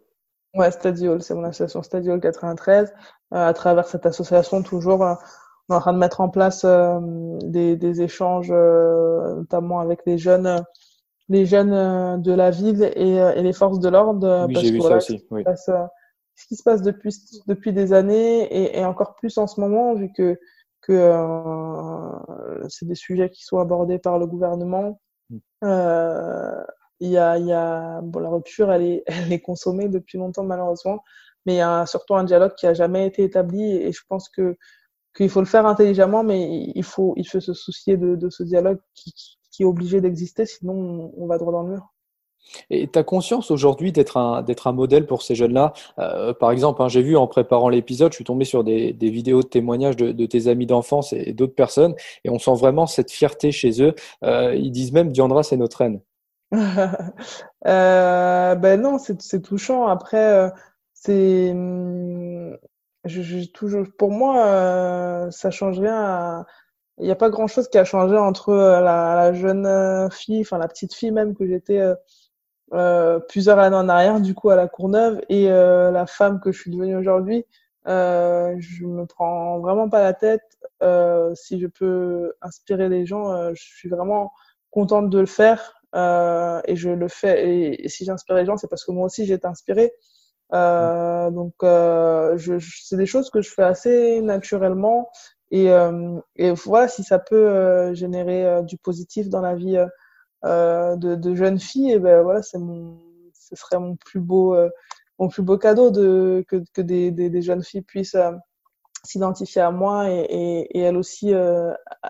Ouais, 0.53 0.71
Study 0.71 1.07
Hall, 1.07 1.21
c'est 1.21 1.33
mon 1.33 1.43
association 1.43 1.83
Study 1.83 2.09
Hall 2.09 2.21
93. 2.21 2.93
à 3.31 3.53
travers 3.53 3.87
cette 3.87 4.05
association, 4.05 4.63
toujours 4.63 5.01
on 5.01 5.73
est 5.73 5.77
en 5.77 5.79
train 5.81 5.93
de 5.93 5.97
mettre 5.97 6.21
en 6.21 6.29
place 6.29 6.65
des, 7.43 7.75
des, 7.75 8.01
échanges, 8.01 8.51
notamment 8.51 9.79
avec 9.79 10.01
les 10.05 10.17
jeunes, 10.17 10.63
les 11.27 11.45
jeunes 11.45 12.21
de 12.21 12.31
la 12.31 12.51
ville 12.51 12.83
et, 12.95 13.15
et 13.15 13.41
les 13.41 13.53
forces 13.53 13.79
de 13.79 13.89
l'ordre. 13.89 14.45
Oui, 14.47 14.55
j'ai 14.55 14.71
vu 14.71 14.77
voilà, 14.77 14.99
ça 14.99 15.13
aussi. 15.13 15.25
Oui. 15.31 15.43
Passe, 15.43 15.69
ce 16.37 16.47
qui 16.47 16.55
se 16.55 16.63
passe 16.63 16.83
depuis, 16.83 17.13
depuis 17.47 17.73
des 17.73 17.93
années 17.93 18.43
et, 18.43 18.79
et, 18.79 18.85
encore 18.85 19.15
plus 19.15 19.37
en 19.37 19.47
ce 19.47 19.59
moment, 19.59 19.95
vu 19.95 20.11
que, 20.15 20.39
que 20.87 20.93
euh, 20.93 22.67
c'est 22.69 22.87
des 22.87 22.95
sujets 22.95 23.29
qui 23.29 23.43
sont 23.43 23.59
abordés 23.59 23.99
par 23.99 24.17
le 24.19 24.25
gouvernement. 24.25 25.01
Mm. 25.29 25.37
Euh, 25.65 26.63
il 26.99 27.09
y 27.09 27.17
a, 27.17 27.37
y 27.37 27.51
a 27.51 28.01
bon, 28.01 28.19
la 28.19 28.29
rupture, 28.29 28.71
elle 28.71 28.83
est, 28.83 29.03
elle 29.07 29.31
est 29.33 29.41
consommée 29.41 29.89
depuis 29.89 30.17
longtemps 30.17 30.43
malheureusement, 30.43 31.03
mais 31.45 31.55
il 31.55 31.57
y 31.57 31.61
a 31.61 31.85
surtout 31.85 32.15
un 32.15 32.23
dialogue 32.23 32.55
qui 32.55 32.67
a 32.67 32.73
jamais 32.73 33.05
été 33.05 33.23
établi 33.23 33.63
et 33.63 33.91
je 33.91 34.01
pense 34.07 34.29
que 34.29 34.57
qu'il 35.15 35.29
faut 35.29 35.39
le 35.39 35.47
faire 35.47 35.65
intelligemment, 35.65 36.23
mais 36.23 36.71
il 36.75 36.83
faut, 36.83 37.13
il 37.17 37.27
faut 37.27 37.39
se 37.39 37.53
soucier 37.53 37.97
de, 37.97 38.15
de 38.15 38.29
ce 38.29 38.43
dialogue 38.43 38.79
qui, 38.93 39.11
qui 39.51 39.63
est 39.63 39.65
obligé 39.65 39.99
d'exister, 39.99 40.45
sinon 40.45 41.11
on 41.17 41.27
va 41.27 41.39
droit 41.39 41.51
dans 41.51 41.63
le 41.63 41.71
mur. 41.71 41.93
Et 42.69 42.87
tu 42.87 42.99
as 42.99 43.03
conscience 43.03 43.51
aujourd'hui 43.51 43.91
d'être 43.91 44.17
un, 44.17 44.43
un 44.65 44.71
modèle 44.71 45.05
pour 45.05 45.21
ces 45.21 45.35
jeunes-là 45.35 45.73
euh, 45.99 46.33
Par 46.33 46.51
exemple, 46.51 46.81
hein, 46.81 46.87
j'ai 46.87 47.01
vu 47.01 47.17
en 47.17 47.27
préparant 47.27 47.69
l'épisode, 47.69 48.11
je 48.11 48.15
suis 48.15 48.23
tombé 48.23 48.45
sur 48.45 48.63
des, 48.63 48.93
vidéos 49.01 49.41
de 49.41 49.47
témoignages 49.47 49.95
de, 49.95 50.25
tes 50.25 50.47
amis 50.47 50.65
d'enfance 50.65 51.13
et, 51.13 51.33
d'autres 51.33 51.55
personnes, 51.55 51.95
et 52.23 52.29
on 52.29 52.39
sent 52.39 52.55
vraiment 52.55 52.87
cette 52.87 53.11
fierté 53.11 53.51
chez 53.51 53.81
eux. 53.81 53.95
Euh, 54.23 54.55
ils 54.55 54.71
disent 54.71 54.91
même 54.91 55.11
Diandra, 55.11 55.43
c'est 55.43 55.57
notre 55.57 55.77
reine. 55.77 56.01
euh, 57.67 58.55
ben 58.55 58.81
non, 58.81 58.97
c'est, 58.97 59.41
touchant. 59.41 59.87
Après, 59.87 60.51
c'est. 60.93 61.53
Je, 63.05 63.45
toujours, 63.51 63.85
pour 63.97 64.11
moi, 64.11 65.29
ça 65.31 65.51
change 65.51 65.79
rien. 65.79 66.45
Il 66.99 67.05
n'y 67.05 67.11
a 67.11 67.15
pas 67.15 67.29
grand-chose 67.29 67.67
qui 67.69 67.77
a 67.77 67.85
changé 67.85 68.17
entre 68.17 68.53
la, 68.53 68.81
la 69.15 69.33
jeune 69.33 70.09
fille, 70.11 70.41
enfin 70.41 70.57
la 70.57 70.67
petite 70.67 70.93
fille 70.93 71.11
même 71.11 71.35
que 71.35 71.45
j'étais 71.45 71.79
euh, 72.73 73.19
plusieurs 73.19 73.59
années 73.59 73.75
en 73.75 73.89
arrière, 73.89 74.19
du 74.19 74.33
coup, 74.33 74.49
à 74.49 74.55
la 74.55 74.67
Courneuve, 74.67 75.21
et 75.29 75.49
euh, 75.51 75.91
la 75.91 76.05
femme 76.05 76.39
que 76.39 76.51
je 76.51 76.61
suis 76.61 76.71
devenue 76.71 76.97
aujourd'hui, 76.97 77.45
euh, 77.87 78.55
je 78.59 78.85
me 78.85 79.05
prends 79.05 79.59
vraiment 79.59 79.89
pas 79.89 80.01
la 80.03 80.13
tête. 80.13 80.43
Euh, 80.83 81.33
si 81.35 81.59
je 81.59 81.67
peux 81.67 82.33
inspirer 82.41 82.89
les 82.89 83.05
gens, 83.05 83.31
euh, 83.31 83.51
je 83.55 83.63
suis 83.63 83.89
vraiment 83.89 84.31
contente 84.71 85.09
de 85.09 85.19
le 85.19 85.25
faire, 85.25 85.73
et 85.95 86.75
je 86.75 86.89
le 86.89 87.07
fais. 87.07 87.79
Et, 87.83 87.89
si 87.89 88.05
j'inspire 88.05 88.35
les 88.35 88.45
gens, 88.45 88.57
c'est 88.57 88.67
parce 88.67 88.85
que 88.85 88.91
moi 88.91 89.05
aussi 89.05 89.25
j'ai 89.25 89.35
été 89.35 89.47
inspirée. 89.47 89.93
donc, 90.51 91.53
je, 91.63 92.55
je, 92.59 92.81
c'est 92.83 92.97
des 92.97 93.05
choses 93.05 93.29
que 93.29 93.41
je 93.41 93.49
fais 93.51 93.63
assez 93.63 94.21
naturellement. 94.21 95.09
Et, 95.51 95.69
et 96.35 96.51
voilà, 96.51 96.87
si 96.87 97.03
ça 97.03 97.19
peut 97.19 97.93
générer 97.93 98.63
du 98.63 98.77
positif 98.77 99.29
dans 99.29 99.41
la 99.41 99.55
vie 99.55 99.77
de, 100.43 101.15
de, 101.15 101.35
jeunes 101.35 101.59
filles, 101.59 101.93
et 101.93 101.99
ben 101.99 102.21
voilà, 102.23 102.41
c'est 102.41 102.57
mon, 102.57 102.99
ce 103.33 103.55
serait 103.55 103.79
mon 103.79 103.95
plus 103.95 104.19
beau, 104.19 104.55
euh, 104.55 104.69
mon 105.19 105.27
plus 105.29 105.41
beau 105.41 105.57
cadeau 105.57 105.89
de 105.91 106.45
que, 106.47 106.63
que 106.73 106.81
des, 106.81 107.11
des, 107.11 107.41
jeunes 107.41 107.63
filles 107.63 107.81
puissent 107.81 108.15
euh, 108.15 108.31
s'identifier 109.03 109.61
à 109.61 109.71
moi 109.71 110.09
et, 110.09 110.67
et, 110.71 110.79
elles 110.79 110.97
aussi 110.97 111.33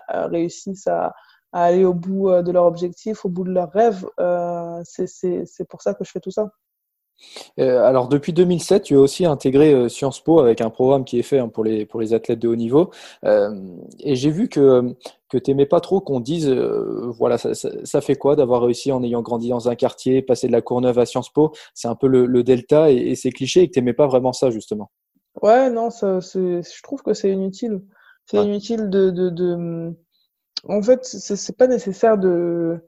réussissent 0.08 0.88
à, 0.88 1.14
aller 1.52 1.84
au 1.84 1.94
bout 1.94 2.30
de 2.42 2.52
leur 2.52 2.64
objectif, 2.66 3.24
au 3.24 3.28
bout 3.28 3.44
de 3.44 3.52
leurs 3.52 3.70
rêves. 3.72 4.06
c'est 4.84 5.68
pour 5.68 5.82
ça 5.82 5.94
que 5.94 6.04
je 6.04 6.10
fais 6.10 6.20
tout 6.20 6.30
ça. 6.30 6.50
Euh, 7.58 7.84
alors 7.84 8.08
depuis 8.08 8.32
2007, 8.32 8.84
tu 8.84 8.96
as 8.96 9.00
aussi 9.00 9.26
intégré 9.26 9.72
euh, 9.72 9.88
Sciences 9.88 10.20
Po 10.20 10.40
avec 10.40 10.60
un 10.60 10.70
programme 10.70 11.04
qui 11.04 11.18
est 11.18 11.22
fait 11.22 11.38
hein, 11.38 11.48
pour, 11.48 11.64
les, 11.64 11.86
pour 11.86 12.00
les 12.00 12.14
athlètes 12.14 12.38
de 12.38 12.48
haut 12.48 12.56
niveau. 12.56 12.90
Euh, 13.24 13.76
et 14.00 14.16
j'ai 14.16 14.30
vu 14.30 14.48
que, 14.48 14.94
que 15.28 15.38
tu 15.38 15.50
n'aimais 15.50 15.66
pas 15.66 15.80
trop 15.80 16.00
qu'on 16.00 16.20
dise, 16.20 16.48
voilà, 16.48 17.38
ça, 17.38 17.54
ça, 17.54 17.70
ça, 17.84 18.00
fait 18.00 18.16
quoi 18.16 18.36
d'avoir 18.36 18.62
réussi 18.62 18.92
en 18.92 19.02
ayant 19.02 19.22
grandi 19.22 19.48
dans 19.48 19.68
un 19.68 19.74
quartier, 19.74 20.22
passer 20.22 20.46
de 20.46 20.52
la 20.52 20.62
Courneuve 20.62 20.98
à 20.98 21.06
Sciences 21.06 21.30
Po? 21.30 21.52
C'est 21.74 21.88
un 21.88 21.94
peu 21.94 22.06
le, 22.06 22.26
le 22.26 22.42
delta 22.42 22.90
et, 22.90 22.96
et 22.96 23.14
c'est 23.14 23.30
cliché 23.30 23.62
et 23.62 23.68
que 23.68 23.72
tu 23.72 23.78
n'aimais 23.80 23.94
pas 23.94 24.06
vraiment 24.06 24.32
ça 24.32 24.50
justement. 24.50 24.90
Ouais, 25.42 25.70
non, 25.70 25.90
ça, 25.90 26.20
je 26.20 26.82
trouve 26.82 27.02
que 27.02 27.14
c'est 27.14 27.30
inutile. 27.30 27.82
C'est 28.26 28.38
ouais. 28.38 28.44
inutile 28.44 28.90
de, 28.90 29.10
de, 29.10 29.30
de... 29.30 29.94
En 30.68 30.82
fait, 30.82 31.04
c'est 31.04 31.56
pas 31.56 31.66
nécessaire 31.66 32.18
de, 32.18 32.78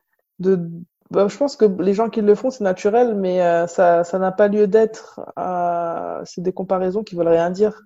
de 0.40 0.68
bah, 1.10 1.26
je 1.28 1.36
pense 1.36 1.56
que 1.56 1.64
les 1.64 1.94
gens 1.94 2.08
qui 2.08 2.20
le 2.20 2.34
font, 2.34 2.50
c'est 2.50 2.64
naturel, 2.64 3.14
mais 3.16 3.42
euh, 3.42 3.66
ça 3.66 4.04
ça 4.04 4.18
n'a 4.18 4.32
pas 4.32 4.48
lieu 4.48 4.66
d'être. 4.66 5.20
Euh, 5.38 6.20
c'est 6.24 6.42
des 6.42 6.52
comparaisons 6.52 7.02
qui 7.02 7.16
veulent 7.16 7.28
rien 7.28 7.50
dire. 7.50 7.82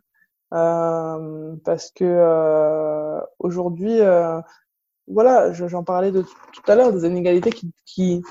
Euh, 0.55 1.57
parce 1.65 1.91
que 1.91 2.05
euh, 2.05 3.21
aujourd'hui, 3.41 4.01
euh, 4.01 4.41
voilà, 5.09 5.53
j'en 5.53 5.85
parlais 5.85 6.13
de 6.13 6.23
tout 6.23 6.63
à 6.71 6.77
l'heure, 6.77 6.93
des 6.93 7.07
inégalités 7.07 7.51
qui, 7.51 7.73
qui, 7.87 8.23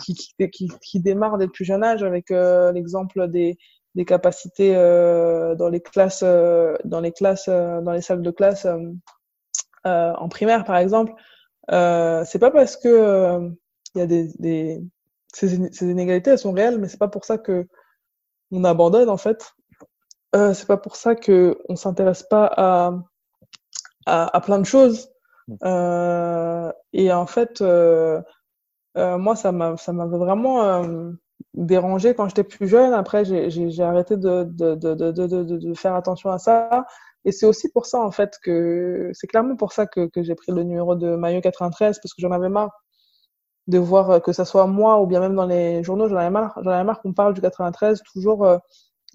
qui, 0.00 0.14
qui, 0.50 0.68
qui 0.82 1.00
démarrent 1.00 1.38
dès 1.38 1.46
le 1.46 1.52
plus 1.52 1.64
jeune 1.64 1.82
âge, 1.84 2.02
avec 2.02 2.30
l'exemple 2.30 3.28
des, 3.28 3.58
des 3.94 4.04
capacités 4.04 4.74
dans 4.74 5.68
les 5.68 5.80
classes, 5.80 6.22
dans 6.22 7.00
les 7.00 7.12
classes, 7.12 7.48
dans 7.48 7.92
les 7.92 8.00
salles 8.02 8.22
de 8.22 8.30
classe 8.30 8.66
en 9.84 10.28
primaire, 10.28 10.64
par 10.64 10.76
exemple. 10.76 11.12
c'est 11.68 12.38
pas 12.38 12.50
parce 12.50 12.76
que 12.76 13.50
il 13.96 14.00
y 14.00 14.02
a 14.02 14.06
des, 14.06 14.28
des... 14.38 14.82
Ces, 15.32 15.72
ces, 15.72 15.90
inégalités, 15.90 16.30
elles 16.30 16.38
sont 16.38 16.52
réelles, 16.52 16.78
mais 16.78 16.88
c'est 16.88 16.98
pas 16.98 17.08
pour 17.08 17.24
ça 17.24 17.38
que 17.38 17.66
on 18.52 18.64
abandonne 18.64 19.10
en 19.10 19.16
fait. 19.16 19.54
Euh, 20.34 20.54
c'est 20.54 20.66
pas 20.66 20.76
pour 20.76 20.96
ça 20.96 21.14
que 21.14 21.58
on 21.68 21.76
s'intéresse 21.76 22.22
pas 22.22 22.50
à, 22.56 22.92
à, 24.06 24.36
à 24.36 24.40
plein 24.40 24.58
de 24.58 24.64
choses. 24.64 25.10
Mmh. 25.48 25.54
Euh, 25.64 26.72
et 26.92 27.12
en 27.12 27.26
fait, 27.26 27.60
euh, 27.60 28.20
euh 28.96 29.18
moi, 29.18 29.36
ça 29.36 29.52
m'a, 29.52 29.76
ça 29.76 29.92
m'avait 29.92 30.18
vraiment 30.18 30.82
dérangé 31.54 32.14
quand 32.14 32.28
j'étais 32.28 32.44
plus 32.44 32.68
jeune. 32.68 32.92
Après, 32.94 33.24
j'ai 33.24 33.82
arrêté 33.82 34.16
de, 34.16 34.44
de, 34.44 34.74
de, 34.74 34.94
de, 34.94 35.12
de, 35.12 35.42
de 35.42 35.74
faire 35.74 35.94
attention 35.94 36.30
à 36.30 36.38
ça. 36.38 36.86
Et 37.24 37.32
c'est 37.32 37.46
aussi 37.46 37.70
pour 37.72 37.86
ça, 37.86 38.00
en 38.00 38.10
fait, 38.12 38.38
que 38.42 39.10
c'est 39.12 39.26
clairement 39.26 39.56
pour 39.56 39.72
ça 39.72 39.86
que, 39.86 40.06
que 40.06 40.22
j'ai 40.22 40.34
pris 40.34 40.52
le 40.52 40.62
numéro 40.62 40.94
de 40.94 41.16
maillot 41.16 41.40
93, 41.40 41.98
parce 42.00 42.14
que 42.14 42.22
j'en 42.22 42.30
avais 42.30 42.48
marre 42.48 42.70
de 43.66 43.78
voir 43.78 44.10
euh, 44.10 44.20
que 44.20 44.32
ça 44.32 44.44
soit 44.44 44.66
moi 44.66 45.00
ou 45.00 45.06
bien 45.06 45.20
même 45.20 45.34
dans 45.34 45.46
les 45.46 45.82
journaux, 45.82 46.08
j'en 46.08 46.16
avais 46.16 46.30
marre, 46.30 46.58
j'en 46.62 46.70
avais 46.70 46.84
marre 46.84 47.00
qu'on 47.00 47.12
parle 47.12 47.34
du 47.34 47.40
93 47.40 48.02
toujours 48.12 48.44
euh, 48.44 48.58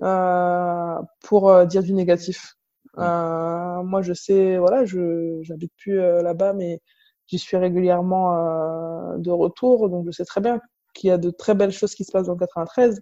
euh, 0.01 0.95
pour 1.23 1.49
euh, 1.49 1.65
dire 1.65 1.83
du 1.83 1.93
négatif. 1.93 2.55
Euh, 2.97 3.83
moi, 3.83 4.01
je 4.01 4.13
sais, 4.13 4.57
voilà, 4.57 4.85
je 4.85 5.39
j'habite 5.43 5.71
plus 5.77 5.95
là-bas, 5.97 6.53
mais 6.53 6.81
j'y 7.27 7.39
suis 7.39 7.57
régulièrement 7.57 9.15
de 9.17 9.31
retour, 9.31 9.89
donc 9.89 10.05
je 10.05 10.11
sais 10.11 10.25
très 10.25 10.41
bien 10.41 10.59
qu'il 10.93 11.09
y 11.09 11.11
a 11.11 11.17
de 11.17 11.29
très 11.31 11.55
belles 11.55 11.71
choses 11.71 11.95
qui 11.95 12.03
se 12.03 12.11
passent 12.11 12.27
dans 12.27 12.33
le 12.33 12.39
93 12.39 13.01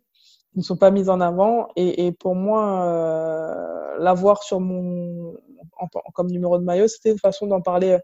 qui 0.53 0.59
ne 0.59 0.63
sont 0.63 0.77
pas 0.77 0.91
mises 0.91 1.09
en 1.09 1.21
avant. 1.21 1.69
Et, 1.75 2.07
et 2.07 2.11
pour 2.11 2.35
moi, 2.35 2.85
euh, 2.85 3.97
l'avoir 3.99 4.43
sur 4.43 4.59
mon 4.59 5.35
en, 5.77 5.87
comme 6.13 6.27
numéro 6.29 6.57
de 6.59 6.63
maillot, 6.63 6.87
c'était 6.87 7.11
une 7.11 7.19
façon 7.19 7.47
d'en 7.47 7.61
parler 7.61 7.97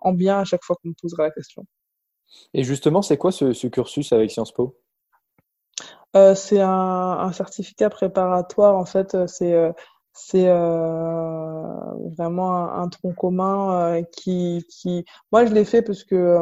en 0.00 0.12
bien 0.12 0.40
à 0.40 0.44
chaque 0.44 0.64
fois 0.64 0.76
qu'on 0.82 0.88
me 0.90 0.94
posera 1.00 1.24
la 1.24 1.30
question. 1.30 1.66
Et 2.54 2.62
justement, 2.62 3.02
c'est 3.02 3.18
quoi 3.18 3.32
ce, 3.32 3.66
cursus 3.66 4.12
avec 4.12 4.30
Sciences 4.30 4.52
Po? 4.52 4.76
Euh, 6.16 6.34
C'est 6.34 6.60
un, 6.60 7.32
certificat 7.32 7.90
préparatoire, 7.90 8.76
en 8.76 8.84
fait. 8.84 9.16
C'est 9.26 9.54
euh, 9.54 9.72
euh, 10.34 12.10
vraiment 12.16 12.72
un, 12.72 12.88
tronc 12.88 13.12
commun 13.14 14.02
qui, 14.12 14.64
moi 15.32 15.44
je 15.44 15.52
l'ai 15.52 15.64
fait 15.64 15.82
parce 15.82 16.04
que 16.04 16.38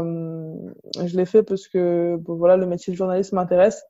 je 1.03 1.25
fait 1.25 1.43
parce 1.43 1.69
que 1.69 2.21
voilà 2.27 2.59
le 2.59 2.67
métier 2.67 2.93
de 2.93 2.99
journaliste 2.99 3.33
m'intéresse. 3.33 3.83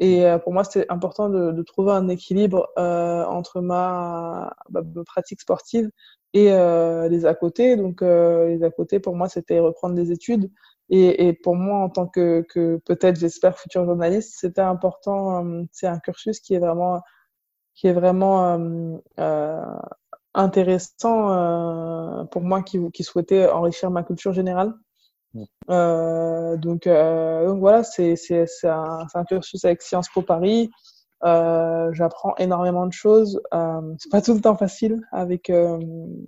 Et 0.00 0.24
pour 0.42 0.52
moi 0.52 0.64
c'était 0.64 0.86
important 0.90 1.28
de, 1.28 1.62
trouver 1.62 1.92
un 1.92 2.08
équilibre 2.08 2.68
entre 2.76 3.60
ma, 3.60 4.52
pratique 5.06 5.40
sportive 5.40 5.88
et 6.34 6.46
les 6.46 7.26
à 7.26 7.34
côté. 7.34 7.76
Donc 7.76 8.00
les 8.00 8.64
à 8.64 8.70
côté 8.70 8.98
pour 8.98 9.14
moi 9.14 9.28
c'était 9.28 9.60
reprendre 9.60 9.94
des 9.94 10.10
études 10.10 10.50
et, 10.90 11.28
et, 11.28 11.32
pour 11.34 11.54
moi, 11.54 11.78
en 11.80 11.90
tant 11.90 12.06
que, 12.06 12.42
que 12.48 12.78
peut-être, 12.84 13.18
j'espère, 13.18 13.58
futur 13.58 13.84
journaliste, 13.84 14.36
c'était 14.38 14.62
important. 14.62 15.44
Euh, 15.44 15.62
c'est 15.70 15.86
un 15.86 15.98
cursus 15.98 16.40
qui 16.40 16.54
est 16.54 16.58
vraiment, 16.58 17.02
qui 17.74 17.88
est 17.88 17.92
vraiment 17.92 18.54
euh, 18.54 18.96
euh, 19.20 19.62
intéressant 20.34 21.32
euh, 21.32 22.24
pour 22.24 22.42
moi 22.42 22.62
qui, 22.62 22.78
qui 22.92 23.04
souhaitait 23.04 23.48
enrichir 23.48 23.90
ma 23.90 24.02
culture 24.02 24.32
générale. 24.32 24.72
Euh, 25.70 26.56
donc, 26.56 26.88
donc 26.88 27.60
voilà, 27.60 27.84
c'est 27.84 28.16
un, 28.64 29.06
un 29.14 29.24
cursus 29.24 29.64
avec 29.64 29.82
Sciences 29.82 30.08
Po 30.08 30.22
Paris. 30.22 30.70
J'apprends 31.22 32.34
énormément 32.38 32.86
de 32.86 32.92
choses. 32.92 33.40
c'est 33.98 34.10
pas 34.10 34.22
tout 34.22 34.34
le 34.34 34.40
temps 34.40 34.56
facile 34.56 35.02
avec 35.12 35.52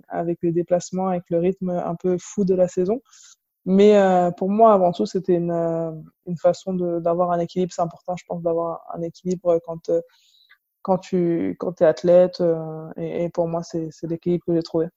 avec 0.07 0.37
les 0.43 0.51
déplacements, 0.51 1.07
avec 1.07 1.23
le 1.29 1.39
rythme 1.39 1.71
un 1.71 1.95
peu 1.95 2.17
fou 2.19 2.45
de 2.45 2.53
la 2.53 2.67
saison. 2.67 3.01
Mais 3.65 3.97
euh, 3.97 4.31
pour 4.31 4.49
moi, 4.49 4.73
avant 4.73 4.91
tout, 4.91 5.05
c'était 5.05 5.35
une, 5.35 5.51
euh, 5.51 5.91
une 6.27 6.37
façon 6.37 6.73
d'avoir 6.99 7.31
un 7.31 7.39
équilibre. 7.39 7.71
C'est 7.73 7.81
important, 7.81 8.15
je 8.17 8.25
pense, 8.27 8.41
d'avoir 8.41 8.81
un 8.93 9.01
équilibre 9.01 9.59
quand, 9.65 9.89
euh, 9.89 10.01
quand 10.83 10.97
tu 10.99 11.55
quand 11.59 11.81
es 11.81 11.85
athlète. 11.85 12.43
Et, 12.97 13.25
et 13.25 13.29
pour 13.29 13.47
moi, 13.47 13.63
c'est 13.63 13.89
l'équilibre 14.03 14.45
que 14.45 14.55
j'ai 14.55 14.63
trouvé. 14.63 14.87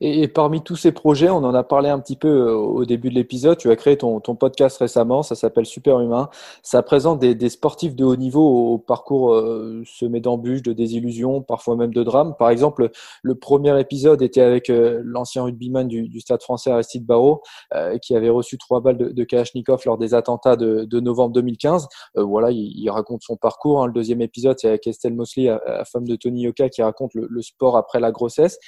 Et, 0.00 0.22
et, 0.22 0.28
parmi 0.28 0.62
tous 0.62 0.76
ces 0.76 0.92
projets, 0.92 1.30
on 1.30 1.38
en 1.38 1.54
a 1.54 1.62
parlé 1.62 1.88
un 1.88 2.00
petit 2.00 2.16
peu 2.16 2.28
euh, 2.28 2.54
au 2.54 2.84
début 2.84 3.10
de 3.10 3.14
l'épisode. 3.14 3.58
Tu 3.58 3.70
as 3.70 3.76
créé 3.76 3.96
ton, 3.96 4.20
ton 4.20 4.34
podcast 4.34 4.78
récemment, 4.78 5.22
ça 5.22 5.34
s'appelle 5.34 5.66
Super 5.66 6.00
Humain. 6.00 6.28
Ça 6.62 6.82
présente 6.82 7.20
des, 7.20 7.34
des, 7.34 7.50
sportifs 7.50 7.94
de 7.94 8.04
haut 8.04 8.16
niveau 8.16 8.72
au, 8.72 8.78
parcours 8.78 9.34
euh, 9.34 9.82
semé 9.84 10.20
d'embûches, 10.20 10.62
de 10.62 10.72
désillusions, 10.72 11.42
parfois 11.42 11.76
même 11.76 11.92
de 11.92 12.02
drames. 12.02 12.34
Par 12.38 12.50
exemple, 12.50 12.90
le 13.22 13.34
premier 13.34 13.78
épisode 13.78 14.22
était 14.22 14.40
avec 14.40 14.70
euh, 14.70 15.00
l'ancien 15.04 15.42
rugbyman 15.44 15.86
du, 15.86 16.08
du, 16.08 16.20
Stade 16.20 16.42
français 16.42 16.70
Aristide 16.70 17.04
Barrault, 17.06 17.42
euh, 17.74 17.98
qui 17.98 18.16
avait 18.16 18.30
reçu 18.30 18.58
trois 18.58 18.80
balles 18.80 18.98
de, 18.98 19.08
de 19.10 19.24
Kalachnikov 19.24 19.82
lors 19.86 19.98
des 19.98 20.14
attentats 20.14 20.56
de, 20.56 20.84
de 20.84 21.00
novembre 21.00 21.32
2015. 21.34 21.88
Euh, 22.16 22.24
voilà, 22.24 22.50
il, 22.50 22.72
il, 22.74 22.90
raconte 22.90 23.22
son 23.22 23.36
parcours. 23.36 23.82
Hein. 23.82 23.86
Le 23.86 23.92
deuxième 23.92 24.20
épisode, 24.20 24.56
c'est 24.58 24.68
avec 24.68 24.86
Estelle 24.86 25.14
Mosley, 25.14 25.44
la 25.44 25.84
femme 25.84 26.06
de 26.06 26.16
Tony 26.16 26.42
Yoka, 26.42 26.68
qui 26.68 26.82
raconte 26.82 27.14
le, 27.14 27.26
le 27.30 27.42
sport 27.42 27.76
après 27.76 28.00
la 28.00 28.10
grossesse 28.10 28.58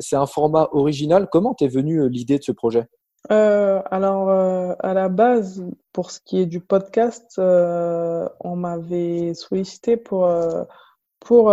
c'est 0.00 0.16
un 0.16 0.26
format 0.26 0.68
original. 0.72 1.28
Comment 1.30 1.54
t'es 1.54 1.68
venue 1.68 2.08
l'idée 2.08 2.38
de 2.38 2.42
ce 2.42 2.52
projet? 2.52 2.88
Euh, 3.30 3.82
alors, 3.90 4.30
euh, 4.30 4.74
à 4.80 4.94
la 4.94 5.08
base, 5.08 5.62
pour 5.92 6.10
ce 6.10 6.20
qui 6.24 6.40
est 6.40 6.46
du 6.46 6.60
podcast, 6.60 7.34
euh, 7.38 8.28
on 8.40 8.56
m'avait 8.56 9.34
sollicité 9.34 9.96
pour, 9.96 10.28
pour 11.20 11.52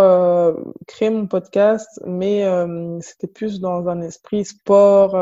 créer 0.87 1.09
mon 1.09 1.27
podcast, 1.27 2.01
mais 2.05 2.45
c'était 3.01 3.27
plus 3.27 3.59
dans 3.59 3.87
un 3.89 4.01
esprit 4.01 4.45
sport, 4.45 5.15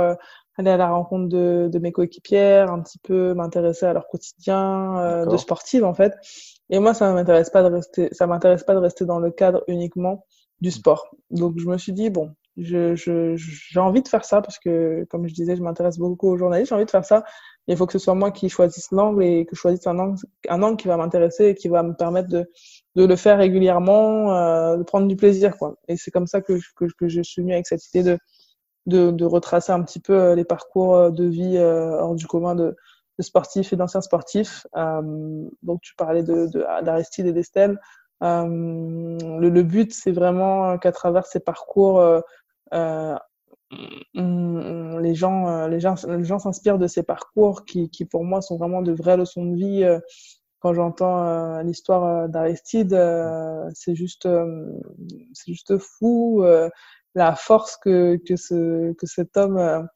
aller 0.57 0.69
à 0.69 0.77
la 0.77 0.89
rencontre 0.89 1.27
de, 1.29 1.69
de 1.71 1.79
mes 1.79 1.91
coéquipières, 1.91 2.71
un 2.71 2.81
petit 2.81 2.99
peu 2.99 3.33
m'intéresser 3.33 3.87
à 3.87 3.93
leur 3.93 4.07
quotidien 4.07 5.25
de 5.25 5.37
sportive 5.37 5.83
en 5.83 5.93
fait. 5.93 6.13
Et 6.69 6.79
moi, 6.79 6.93
ça 6.93 7.11
m'intéresse 7.11 7.49
pas 7.49 7.63
de 7.63 7.73
rester, 7.73 8.09
ça 8.11 8.27
m'intéresse 8.27 8.63
pas 8.63 8.73
de 8.73 8.79
rester 8.79 9.05
dans 9.05 9.19
le 9.19 9.31
cadre 9.31 9.63
uniquement 9.67 10.25
du 10.61 10.71
sport. 10.71 11.15
Donc, 11.29 11.53
je 11.57 11.67
me 11.67 11.77
suis 11.77 11.93
dit 11.93 12.09
bon, 12.09 12.31
je, 12.57 12.95
je, 12.95 13.35
j'ai 13.35 13.79
envie 13.79 14.01
de 14.01 14.07
faire 14.07 14.23
ça 14.25 14.41
parce 14.41 14.59
que, 14.59 15.05
comme 15.09 15.27
je 15.27 15.33
disais, 15.33 15.55
je 15.55 15.61
m'intéresse 15.61 15.97
beaucoup 15.97 16.29
aux 16.29 16.37
journalistes. 16.37 16.69
J'ai 16.69 16.75
envie 16.75 16.85
de 16.85 16.91
faire 16.91 17.05
ça. 17.05 17.23
Il 17.67 17.75
faut 17.75 17.85
que 17.85 17.93
ce 17.93 17.99
soit 17.99 18.15
moi 18.15 18.31
qui 18.31 18.47
choisisse 18.49 18.91
l'angle 18.91 19.23
et 19.23 19.45
que 19.45 19.55
je 19.55 19.59
choisisse 19.59 19.87
un 19.87 19.97
angle, 19.99 20.17
un 20.49 20.61
angle 20.63 20.77
qui 20.77 20.87
va 20.87 20.97
m'intéresser 20.97 21.47
et 21.47 21.55
qui 21.55 21.67
va 21.67 21.83
me 21.83 21.93
permettre 21.93 22.29
de, 22.29 22.49
de 22.95 23.05
le 23.05 23.15
faire 23.15 23.37
régulièrement, 23.37 24.33
euh, 24.33 24.77
de 24.77 24.83
prendre 24.83 25.07
du 25.07 25.15
plaisir, 25.15 25.57
quoi. 25.57 25.75
Et 25.87 25.97
c'est 25.97 26.11
comme 26.11 26.27
ça 26.27 26.41
que, 26.41 26.53
que, 26.75 26.85
que 26.97 27.07
je 27.07 27.21
suis 27.21 27.41
venue 27.41 27.53
avec 27.53 27.67
cette 27.67 27.85
idée 27.89 28.03
de, 28.03 28.17
de, 28.85 29.11
de 29.11 29.25
retracer 29.25 29.71
un 29.71 29.81
petit 29.81 29.99
peu 29.99 30.13
euh, 30.13 30.35
les 30.35 30.45
parcours 30.45 30.95
euh, 30.95 31.09
de 31.09 31.25
vie 31.25 31.57
euh, 31.57 31.99
hors 31.99 32.15
du 32.15 32.27
commun 32.27 32.55
de, 32.55 32.75
de 33.17 33.23
sportifs 33.23 33.73
et 33.73 33.75
d'anciens 33.75 34.01
sportifs. 34.01 34.67
Euh, 34.77 35.01
donc, 35.63 35.81
tu 35.81 35.95
parlais 35.95 36.23
de, 36.23 36.47
d'Aristide 36.83 37.25
et 37.25 37.33
d'Estelle. 37.33 37.79
Euh, 38.23 38.45
le, 38.45 39.49
le, 39.49 39.63
but, 39.63 39.93
c'est 39.93 40.11
vraiment 40.11 40.77
qu'à 40.77 40.91
travers 40.91 41.25
ces 41.25 41.39
parcours, 41.39 41.99
euh, 41.99 42.21
les 44.13 45.15
gens, 45.15 45.47
euh, 45.47 45.67
les 45.67 45.79
gens, 45.79 45.95
les 46.07 46.23
gens 46.23 46.39
s'inspirent 46.39 46.77
de 46.77 46.87
ces 46.87 47.03
parcours 47.03 47.65
qui, 47.65 47.89
qui, 47.89 48.05
pour 48.05 48.23
moi, 48.23 48.41
sont 48.41 48.57
vraiment 48.57 48.81
de 48.81 48.91
vraies 48.91 49.17
leçons 49.17 49.45
de 49.45 49.55
vie. 49.55 49.83
Euh, 49.83 49.99
quand 50.59 50.73
j'entends 50.73 51.61
l'histoire 51.61 52.27
d'Aristide, 52.27 52.97
c'est 53.75 53.93
juste, 53.93 54.27
c'est 55.33 55.51
juste 55.51 55.77
fou 55.77 56.43
la 57.13 57.35
force 57.35 57.77
que, 57.77 58.15
que, 58.25 58.35
ce, 58.35 58.93
que 58.93 59.05
cet 59.05 59.37
homme 59.37 59.87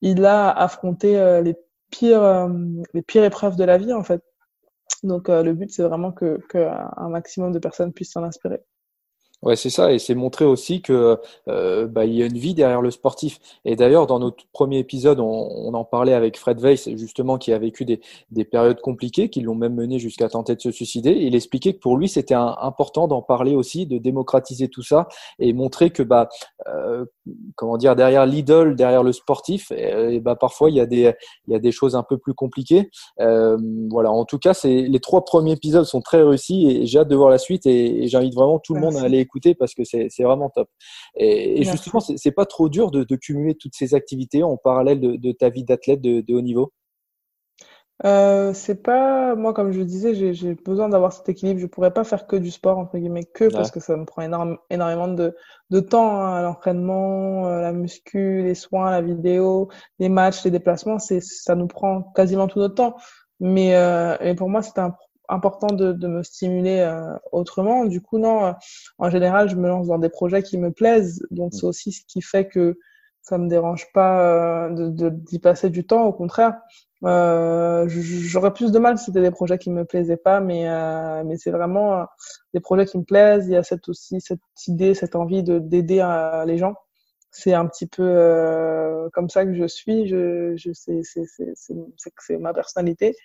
il 0.00 0.24
a 0.24 0.50
affronté 0.52 1.14
les 1.42 1.56
pires, 1.90 2.48
les 2.94 3.02
pires 3.02 3.24
épreuves 3.24 3.56
de 3.56 3.64
la 3.64 3.78
vie 3.78 3.92
en 3.92 4.04
fait. 4.04 4.22
Donc 5.02 5.26
le 5.26 5.54
but 5.54 5.72
c'est 5.72 5.82
vraiment 5.82 6.12
que, 6.12 6.38
que 6.48 6.68
un 6.68 7.08
maximum 7.08 7.50
de 7.50 7.58
personnes 7.58 7.92
puissent 7.92 8.12
s'en 8.12 8.22
inspirer. 8.22 8.62
Ouais, 9.42 9.56
c'est 9.56 9.70
ça, 9.70 9.92
et 9.92 9.98
c'est 9.98 10.14
montrer 10.14 10.44
aussi 10.44 10.82
que 10.82 11.18
euh, 11.48 11.88
bah, 11.88 12.04
il 12.04 12.14
y 12.14 12.22
a 12.22 12.26
une 12.26 12.38
vie 12.38 12.54
derrière 12.54 12.80
le 12.80 12.92
sportif. 12.92 13.40
Et 13.64 13.74
d'ailleurs, 13.74 14.06
dans 14.06 14.20
notre 14.20 14.44
premier 14.52 14.78
épisode, 14.78 15.18
on, 15.18 15.24
on, 15.26 15.74
en 15.74 15.84
parlait 15.84 16.14
avec 16.14 16.38
Fred 16.38 16.60
Weiss, 16.60 16.88
justement, 16.94 17.38
qui 17.38 17.52
a 17.52 17.58
vécu 17.58 17.84
des, 17.84 18.00
des 18.30 18.44
périodes 18.44 18.80
compliquées, 18.80 19.30
qui 19.30 19.40
l'ont 19.40 19.56
même 19.56 19.74
mené 19.74 19.98
jusqu'à 19.98 20.28
tenter 20.28 20.54
de 20.54 20.60
se 20.60 20.70
suicider. 20.70 21.10
Et 21.10 21.26
il 21.26 21.34
expliquait 21.34 21.72
que 21.72 21.80
pour 21.80 21.96
lui, 21.96 22.08
c'était 22.08 22.34
important 22.36 23.08
d'en 23.08 23.20
parler 23.20 23.56
aussi, 23.56 23.84
de 23.84 23.98
démocratiser 23.98 24.68
tout 24.68 24.84
ça 24.84 25.08
et 25.40 25.52
montrer 25.52 25.90
que, 25.90 26.04
bah, 26.04 26.28
euh, 26.68 27.04
comment 27.56 27.78
dire, 27.78 27.96
derrière 27.96 28.26
l'idole, 28.26 28.76
derrière 28.76 29.02
le 29.02 29.10
sportif, 29.10 29.72
et, 29.72 30.20
bah, 30.20 30.36
parfois 30.36 30.70
il 30.70 30.76
y 30.76 30.80
a 30.80 30.86
des, 30.86 31.12
il 31.48 31.52
y 31.52 31.56
a 31.56 31.58
des 31.58 31.72
choses 31.72 31.96
un 31.96 32.04
peu 32.04 32.16
plus 32.16 32.34
compliquées. 32.34 32.90
Euh, 33.18 33.58
voilà. 33.90 34.12
En 34.12 34.24
tout 34.24 34.38
cas, 34.38 34.54
c'est 34.54 34.82
les 34.82 35.00
trois 35.00 35.24
premiers 35.24 35.52
épisodes 35.52 35.84
sont 35.84 36.00
très 36.00 36.22
réussis 36.22 36.68
et 36.68 36.86
j'ai 36.86 37.00
hâte 37.00 37.08
de 37.08 37.16
voir 37.16 37.28
la 37.28 37.38
suite 37.38 37.66
et, 37.66 38.04
et 38.04 38.06
j'invite 38.06 38.34
vraiment 38.34 38.60
tout 38.60 38.74
le 38.74 38.80
monde 38.80 38.94
à 38.94 39.02
aller 39.02 39.18
parce 39.58 39.74
que 39.74 39.84
c'est 39.84 40.22
vraiment 40.22 40.50
top. 40.50 40.68
Et, 41.16 41.60
et 41.60 41.64
justement, 41.64 42.00
c'est 42.00 42.32
pas 42.32 42.46
trop 42.46 42.68
dur 42.68 42.90
de, 42.90 43.04
de, 43.04 43.16
cumuler 43.16 43.54
toutes 43.54 43.74
ces 43.74 43.94
activités 43.94 44.42
en 44.42 44.56
parallèle 44.56 45.00
de, 45.00 45.16
de 45.16 45.32
ta 45.32 45.48
vie 45.48 45.64
d'athlète 45.64 46.00
de, 46.00 46.20
de, 46.20 46.34
haut 46.34 46.40
niveau? 46.40 46.72
Euh, 48.04 48.52
c'est 48.52 48.82
pas 48.82 49.36
moi 49.36 49.54
comme 49.54 49.70
je 49.70 49.80
disais 49.80 50.32
j'ai 50.34 50.54
besoin 50.54 50.88
d'avoir 50.88 51.12
cet 51.12 51.28
équilibre. 51.28 51.60
Je 51.60 51.66
pourrais 51.66 51.92
pas 51.92 52.02
faire 52.02 52.26
que 52.26 52.34
du 52.34 52.50
sport 52.50 52.78
entre 52.78 52.98
guillemets 52.98 53.24
que 53.24 53.48
parce 53.52 53.70
que 53.70 53.78
ça 53.78 53.96
me 53.96 54.04
prend 54.04 54.22
énorme, 54.22 54.58
énormément 54.70 55.06
de, 55.06 55.36
de 55.70 55.80
temps 55.80 56.20
hein, 56.20 56.42
l'entraînement 56.42 57.46
euh, 57.46 57.60
la 57.60 57.72
muscu 57.72 58.42
les 58.42 58.56
soins 58.56 58.90
la 58.90 59.02
vidéo 59.02 59.68
les 60.00 60.08
matchs 60.08 60.42
les 60.44 60.50
déplacements. 60.50 60.98
C'est 60.98 61.20
ça 61.20 61.54
nous 61.54 61.68
prend 61.68 62.02
quasiment 62.14 62.48
tout 62.48 62.58
notre 62.58 62.74
temps. 62.74 62.96
Mais 63.38 63.76
euh, 63.76 64.16
et 64.20 64.34
pour 64.34 64.48
moi 64.48 64.62
c'est 64.62 64.78
un 64.80 64.96
important 65.32 65.68
de, 65.68 65.92
de 65.92 66.06
me 66.08 66.22
stimuler 66.22 66.80
euh, 66.80 67.14
autrement. 67.32 67.84
Du 67.86 68.00
coup, 68.00 68.18
non, 68.18 68.46
euh, 68.46 68.52
en 68.98 69.10
général, 69.10 69.48
je 69.48 69.56
me 69.56 69.68
lance 69.68 69.88
dans 69.88 69.98
des 69.98 70.08
projets 70.10 70.42
qui 70.42 70.58
me 70.58 70.70
plaisent. 70.70 71.26
Donc, 71.30 71.54
c'est 71.54 71.66
aussi 71.66 71.92
ce 71.92 72.02
qui 72.06 72.22
fait 72.22 72.46
que 72.48 72.78
ça 73.22 73.38
me 73.38 73.48
dérange 73.48 73.90
pas 73.92 74.66
euh, 74.66 74.68
de 74.70 75.08
d'y 75.10 75.38
passer 75.38 75.70
du 75.70 75.86
temps. 75.86 76.04
Au 76.04 76.12
contraire, 76.12 76.60
euh, 77.04 77.86
j'aurais 77.88 78.52
plus 78.52 78.72
de 78.72 78.78
mal 78.78 78.98
si 78.98 79.06
c'était 79.06 79.22
des 79.22 79.30
projets 79.30 79.58
qui 79.58 79.70
me 79.70 79.84
plaisaient 79.84 80.16
pas, 80.16 80.40
mais 80.40 80.68
euh, 80.68 81.22
mais 81.24 81.36
c'est 81.36 81.52
vraiment 81.52 82.06
des 82.52 82.60
projets 82.60 82.86
qui 82.86 82.98
me 82.98 83.04
plaisent. 83.04 83.46
Il 83.46 83.52
y 83.52 83.56
a 83.56 83.62
cette 83.62 83.88
aussi 83.88 84.20
cette 84.20 84.40
idée, 84.66 84.94
cette 84.94 85.16
envie 85.16 85.42
de 85.42 85.58
d'aider 85.58 86.04
les 86.46 86.58
gens. 86.58 86.74
C'est 87.30 87.54
un 87.54 87.66
petit 87.66 87.86
peu 87.86 89.08
comme 89.14 89.30
ça 89.30 89.44
que 89.46 89.54
je 89.54 89.66
suis. 89.66 90.06
Je, 90.08 90.54
je 90.56 90.72
c'est 90.74 91.00
c'est 91.02 91.24
c'est 91.26 91.74
c'est 92.18 92.38
ma 92.38 92.52
personnalité. 92.52 93.16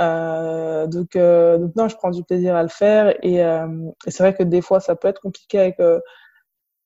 Euh, 0.00 0.86
donc, 0.86 1.16
euh, 1.16 1.68
non, 1.76 1.88
je 1.88 1.96
prends 1.96 2.10
du 2.10 2.24
plaisir 2.24 2.56
à 2.56 2.62
le 2.62 2.68
faire 2.68 3.14
et, 3.22 3.44
euh, 3.44 3.66
et 4.06 4.10
c'est 4.10 4.22
vrai 4.22 4.34
que 4.34 4.42
des 4.42 4.62
fois 4.62 4.80
ça 4.80 4.96
peut 4.96 5.08
être 5.08 5.20
compliqué 5.20 5.58
avec 5.58 5.80
euh, 5.80 6.00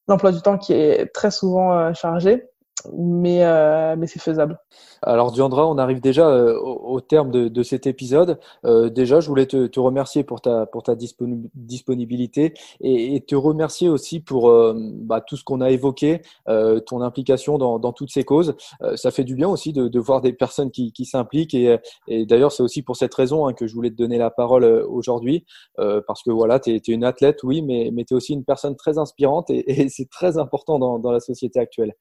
l'emploi 0.08 0.32
du 0.32 0.42
temps 0.42 0.58
qui 0.58 0.72
est 0.72 1.06
très 1.14 1.30
souvent 1.30 1.78
euh, 1.78 1.94
chargé 1.94 2.44
mais, 2.92 3.44
euh, 3.44 3.96
mais 3.96 4.06
c'est 4.06 4.20
faisable. 4.20 4.58
Alors 5.02 5.32
Diandra, 5.32 5.66
on 5.66 5.78
arrive 5.78 6.00
déjà 6.00 6.28
euh, 6.28 6.58
au, 6.58 7.00
terme 7.00 7.30
de, 7.30 7.62
cet 7.62 7.86
épisode. 7.86 8.38
Euh, 8.64 8.90
déjà, 8.90 9.20
je 9.20 9.28
voulais 9.28 9.46
te, 9.46 9.80
remercier 9.80 10.24
pour 10.24 10.40
ta, 10.40 10.66
pour 10.66 10.82
ta 10.82 10.94
disponibilité 10.94 12.54
et, 12.80 13.20
te 13.26 13.34
remercier 13.34 13.88
aussi 13.88 14.20
pour 14.20 14.52
bah, 14.74 15.20
tout 15.20 15.36
ce 15.36 15.44
qu'on 15.44 15.60
a 15.60 15.70
évoqué, 15.70 16.22
ton 16.46 17.00
implication 17.00 17.58
dans, 17.58 17.78
dans, 17.78 17.92
toutes 17.92 18.10
ces 18.10 18.24
causes. 18.24 18.54
Ça 18.96 19.10
fait 19.10 19.24
du 19.24 19.34
bien 19.34 19.48
aussi 19.48 19.72
de, 19.72 19.98
voir 19.98 20.20
des 20.20 20.32
personnes 20.32 20.70
qui, 20.70 20.92
qui 20.92 21.04
s'impliquent 21.04 21.54
et, 21.54 21.78
et 22.08 22.26
d'ailleurs, 22.26 22.52
c'est 22.52 22.62
aussi 22.62 22.82
pour 22.82 22.96
cette 22.96 23.14
raison 23.14 23.46
hein, 23.46 23.52
que 23.54 23.66
je 23.66 23.74
voulais 23.74 23.90
te 23.90 23.96
donner 23.96 24.18
la 24.18 24.30
parole 24.30 24.64
aujourd'hui 24.64 25.46
parce 25.76 26.22
que 26.22 26.30
voilà, 26.30 26.60
tu 26.60 26.70
es, 26.70 26.78
une 26.88 27.04
athlète, 27.04 27.42
oui, 27.42 27.62
mais, 27.62 27.90
mais 27.92 28.04
tu 28.04 28.14
es 28.14 28.16
aussi 28.16 28.32
une 28.32 28.44
personne 28.44 28.76
très 28.76 28.98
inspirante 28.98 29.50
et, 29.50 29.88
c'est 29.88 30.08
très 30.10 30.38
important 30.38 30.78
dans, 30.78 30.98
dans, 30.98 31.12
la 31.12 31.20
société 31.20 31.60
actuelle. 31.60 31.94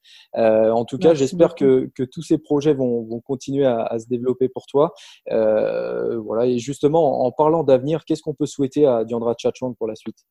En 0.70 0.84
tout 0.84 0.98
cas, 0.98 1.14
j'espère 1.14 1.54
que, 1.54 1.90
que, 1.94 2.02
tous 2.02 2.22
ces 2.22 2.38
projets 2.38 2.74
vont, 2.74 3.02
vont 3.02 3.20
continuer 3.20 3.66
à, 3.66 3.82
à, 3.82 3.98
se 3.98 4.06
développer 4.06 4.48
pour 4.48 4.66
toi. 4.66 4.92
Euh, 5.30 6.18
voilà. 6.18 6.46
Et 6.46 6.58
justement, 6.58 7.24
en, 7.24 7.32
parlant 7.32 7.64
d'avenir, 7.64 8.04
qu'est-ce 8.04 8.22
qu'on 8.22 8.34
peut 8.34 8.46
souhaiter 8.46 8.86
à 8.86 9.04
Diandra 9.04 9.34
Chachwang 9.38 9.74
pour 9.76 9.86
la 9.86 9.94
suite? 9.94 10.24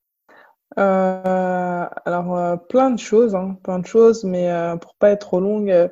Euh, 0.78 1.86
Alors, 2.06 2.36
euh, 2.36 2.56
plein 2.58 2.90
de 2.92 3.00
choses, 3.00 3.36
hein, 3.36 3.58
plein 3.64 3.80
de 3.80 3.86
choses, 3.86 4.24
mais 4.24 4.52
euh, 4.52 4.76
pour 4.78 4.96
pas 4.96 5.12
être 5.12 5.22
trop 5.28 5.40
longue, 5.40 5.90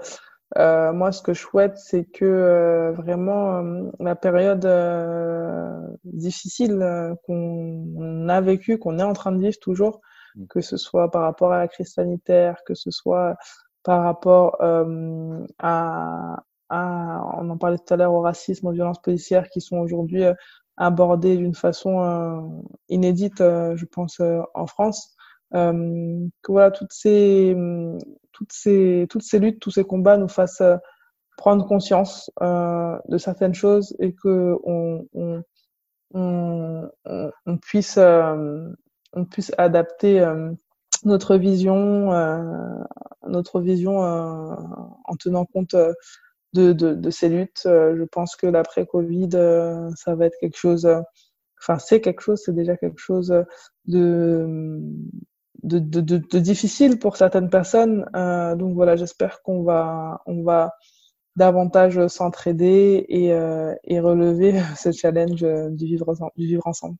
euh, 0.57 0.93
moi, 0.93 1.11
ce 1.11 1.21
que 1.21 1.33
je 1.33 1.41
souhaite, 1.41 1.77
c'est 1.77 2.05
que 2.05 2.93
vraiment 2.97 3.61
la 3.99 4.15
période 4.15 4.67
difficile 6.03 7.15
qu'on 7.25 8.27
a 8.27 8.41
vécue, 8.41 8.77
qu'on 8.77 8.99
est 8.99 9.03
en 9.03 9.13
train 9.13 9.31
de 9.31 9.39
vivre 9.39 9.57
toujours, 9.61 10.01
mm. 10.35 10.47
que 10.47 10.61
ce 10.61 10.77
soit 10.77 11.09
par 11.11 11.21
rapport 11.21 11.53
à 11.53 11.59
la 11.59 11.67
crise 11.67 11.93
sanitaire, 11.93 12.57
que 12.65 12.73
ce 12.73 12.91
soit 12.91 13.35
par 13.84 14.03
rapport 14.03 14.57
euh, 14.61 15.45
à, 15.59 16.43
à, 16.69 17.23
on 17.38 17.49
en 17.49 17.57
parlait 17.57 17.77
tout 17.77 17.93
à 17.93 17.97
l'heure, 17.97 18.13
au 18.13 18.21
racisme, 18.21 18.67
aux 18.67 18.71
violences 18.71 19.01
policières 19.01 19.49
qui 19.49 19.61
sont 19.61 19.77
aujourd'hui 19.77 20.23
euh, 20.23 20.34
abordées 20.77 21.38
d'une 21.38 21.55
façon 21.55 22.01
euh, 22.01 22.41
inédite, 22.89 23.41
euh, 23.41 23.75
je 23.77 23.86
pense, 23.86 24.19
euh, 24.19 24.41
en 24.53 24.67
France. 24.67 25.15
Euh, 25.53 26.25
que 26.41 26.51
voilà, 26.51 26.71
toutes 26.71 26.93
ces, 26.93 27.55
toutes 28.32 28.53
ces, 28.53 29.05
toutes 29.09 29.23
ces 29.23 29.39
luttes, 29.39 29.59
tous 29.59 29.71
ces 29.71 29.84
combats 29.84 30.17
nous 30.17 30.29
fassent 30.29 30.63
prendre 31.38 31.67
conscience 31.67 32.32
de 32.39 33.17
certaines 33.17 33.53
choses 33.53 33.93
et 33.99 34.13
que 34.13 34.55
on, 34.63 35.05
on, 35.13 35.43
on, 36.13 36.89
on 37.45 37.57
puisse, 37.57 37.97
on 37.97 39.25
puisse 39.29 39.51
adapter 39.57 40.25
notre 41.05 41.37
vision, 41.37 42.11
euh, 42.13 42.83
notre 43.27 43.61
vision 43.61 44.03
euh, 44.03 44.55
en 45.05 45.15
tenant 45.15 45.45
compte 45.45 45.73
euh, 45.73 45.93
de, 46.53 46.73
de, 46.73 46.93
de, 46.93 47.09
ces 47.09 47.29
luttes. 47.29 47.61
je 47.65 48.03
pense 48.03 48.35
que 48.35 48.47
l'après-Covid, 48.47 49.29
ça 49.95 50.15
va 50.15 50.25
être 50.25 50.37
quelque 50.41 50.57
chose, 50.57 50.85
enfin 51.61 51.79
c'est 51.79 52.01
quelque 52.01 52.21
chose, 52.21 52.41
c'est 52.43 52.53
déjà 52.53 52.75
quelque 52.75 52.99
chose 52.99 53.33
de, 53.85 54.81
de, 55.63 55.79
de, 55.79 56.39
difficile 56.39 56.99
pour 56.99 57.17
certaines 57.17 57.49
personnes. 57.49 58.05
Euh, 58.15 58.55
donc 58.55 58.73
voilà, 58.73 58.95
j'espère 58.95 59.41
qu'on 59.43 59.63
va, 59.63 60.21
on 60.25 60.43
va 60.43 60.73
davantage 61.35 62.07
s'entraider 62.07 63.05
et, 63.09 63.33
euh, 63.33 63.73
et 63.85 63.99
relever 63.99 64.53
ce 64.77 64.91
challenge 64.91 65.41
du 65.71 65.85
vivre, 65.85 66.13
du 66.35 66.47
vivre 66.47 66.67
ensemble. 66.67 66.97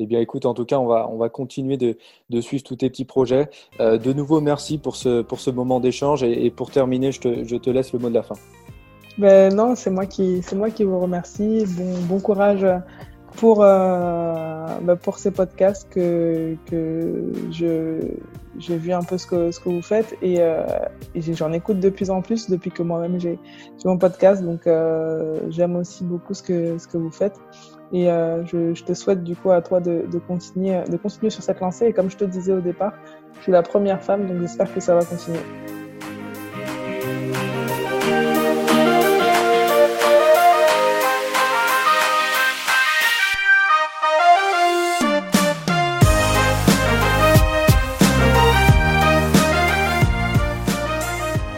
Eh 0.00 0.06
bien, 0.06 0.20
écoute, 0.20 0.46
en 0.46 0.54
tout 0.54 0.64
cas, 0.64 0.78
on 0.78 0.86
va, 0.86 1.08
on 1.10 1.16
va 1.16 1.28
continuer 1.28 1.76
de, 1.76 2.40
suivre 2.40 2.62
tous 2.62 2.76
tes 2.76 2.88
petits 2.88 3.04
projets. 3.04 3.50
Euh, 3.80 3.98
de 3.98 4.12
nouveau, 4.12 4.40
merci 4.40 4.78
pour 4.78 4.94
ce, 4.94 5.22
pour 5.22 5.40
ce 5.40 5.50
moment 5.50 5.80
d'échange. 5.80 6.22
Et, 6.22 6.50
pour 6.50 6.70
terminer, 6.70 7.10
je 7.10 7.20
te, 7.20 7.44
je 7.44 7.56
te, 7.56 7.68
laisse 7.68 7.92
le 7.92 7.98
mot 7.98 8.08
de 8.08 8.14
la 8.14 8.22
fin. 8.22 8.36
Ben 9.18 9.52
non, 9.52 9.74
c'est 9.74 9.90
moi 9.90 10.06
qui, 10.06 10.40
moi 10.54 10.70
qui 10.70 10.84
vous 10.84 11.00
remercie. 11.00 11.64
Bon, 11.76 11.98
bon 12.08 12.20
courage 12.20 12.64
pour, 13.36 13.64
euh, 13.64 14.66
ben 14.82 14.94
pour 14.94 15.18
ces 15.18 15.32
podcasts 15.32 15.88
que, 15.90 16.56
que 16.66 17.32
j'ai 17.50 18.76
vu 18.76 18.92
un 18.92 19.02
peu 19.02 19.18
ce 19.18 19.26
que, 19.26 19.50
ce 19.50 19.58
que 19.58 19.68
vous 19.68 19.82
faites 19.82 20.16
et, 20.22 20.36
euh, 20.38 20.64
et 21.16 21.22
j'en 21.22 21.52
écoute 21.52 21.80
de 21.80 21.90
plus 21.90 22.10
en 22.10 22.22
plus 22.22 22.48
depuis 22.48 22.70
que 22.70 22.84
moi-même 22.84 23.18
j'ai, 23.18 23.38
mon 23.84 23.98
podcast. 23.98 24.44
Donc, 24.44 24.68
j'aime 25.50 25.74
aussi 25.74 26.04
beaucoup 26.04 26.34
ce 26.34 26.42
que, 26.44 26.78
ce 26.78 26.86
que 26.86 26.98
vous 26.98 27.10
faites. 27.10 27.34
Et 27.92 28.10
euh, 28.10 28.44
je, 28.44 28.82
te 28.82 28.92
souhaite 28.92 29.24
du 29.24 29.34
coup 29.34 29.50
à 29.50 29.62
toi 29.62 29.80
de, 29.80 30.04
de, 30.10 30.18
continuer, 30.18 30.82
de 30.88 30.96
continuer 30.96 31.30
sur 31.30 31.42
cette 31.42 31.60
lancée. 31.60 31.86
Et 31.86 31.92
comme 31.92 32.10
je 32.10 32.16
te 32.16 32.24
disais 32.24 32.52
au 32.52 32.60
départ, 32.60 32.92
je 33.36 33.42
suis 33.42 33.52
la 33.52 33.62
première 33.62 34.02
femme, 34.02 34.26
donc 34.26 34.40
j'espère 34.40 34.72
que 34.72 34.80
ça 34.80 34.94
va 34.94 35.04
continuer. 35.04 35.40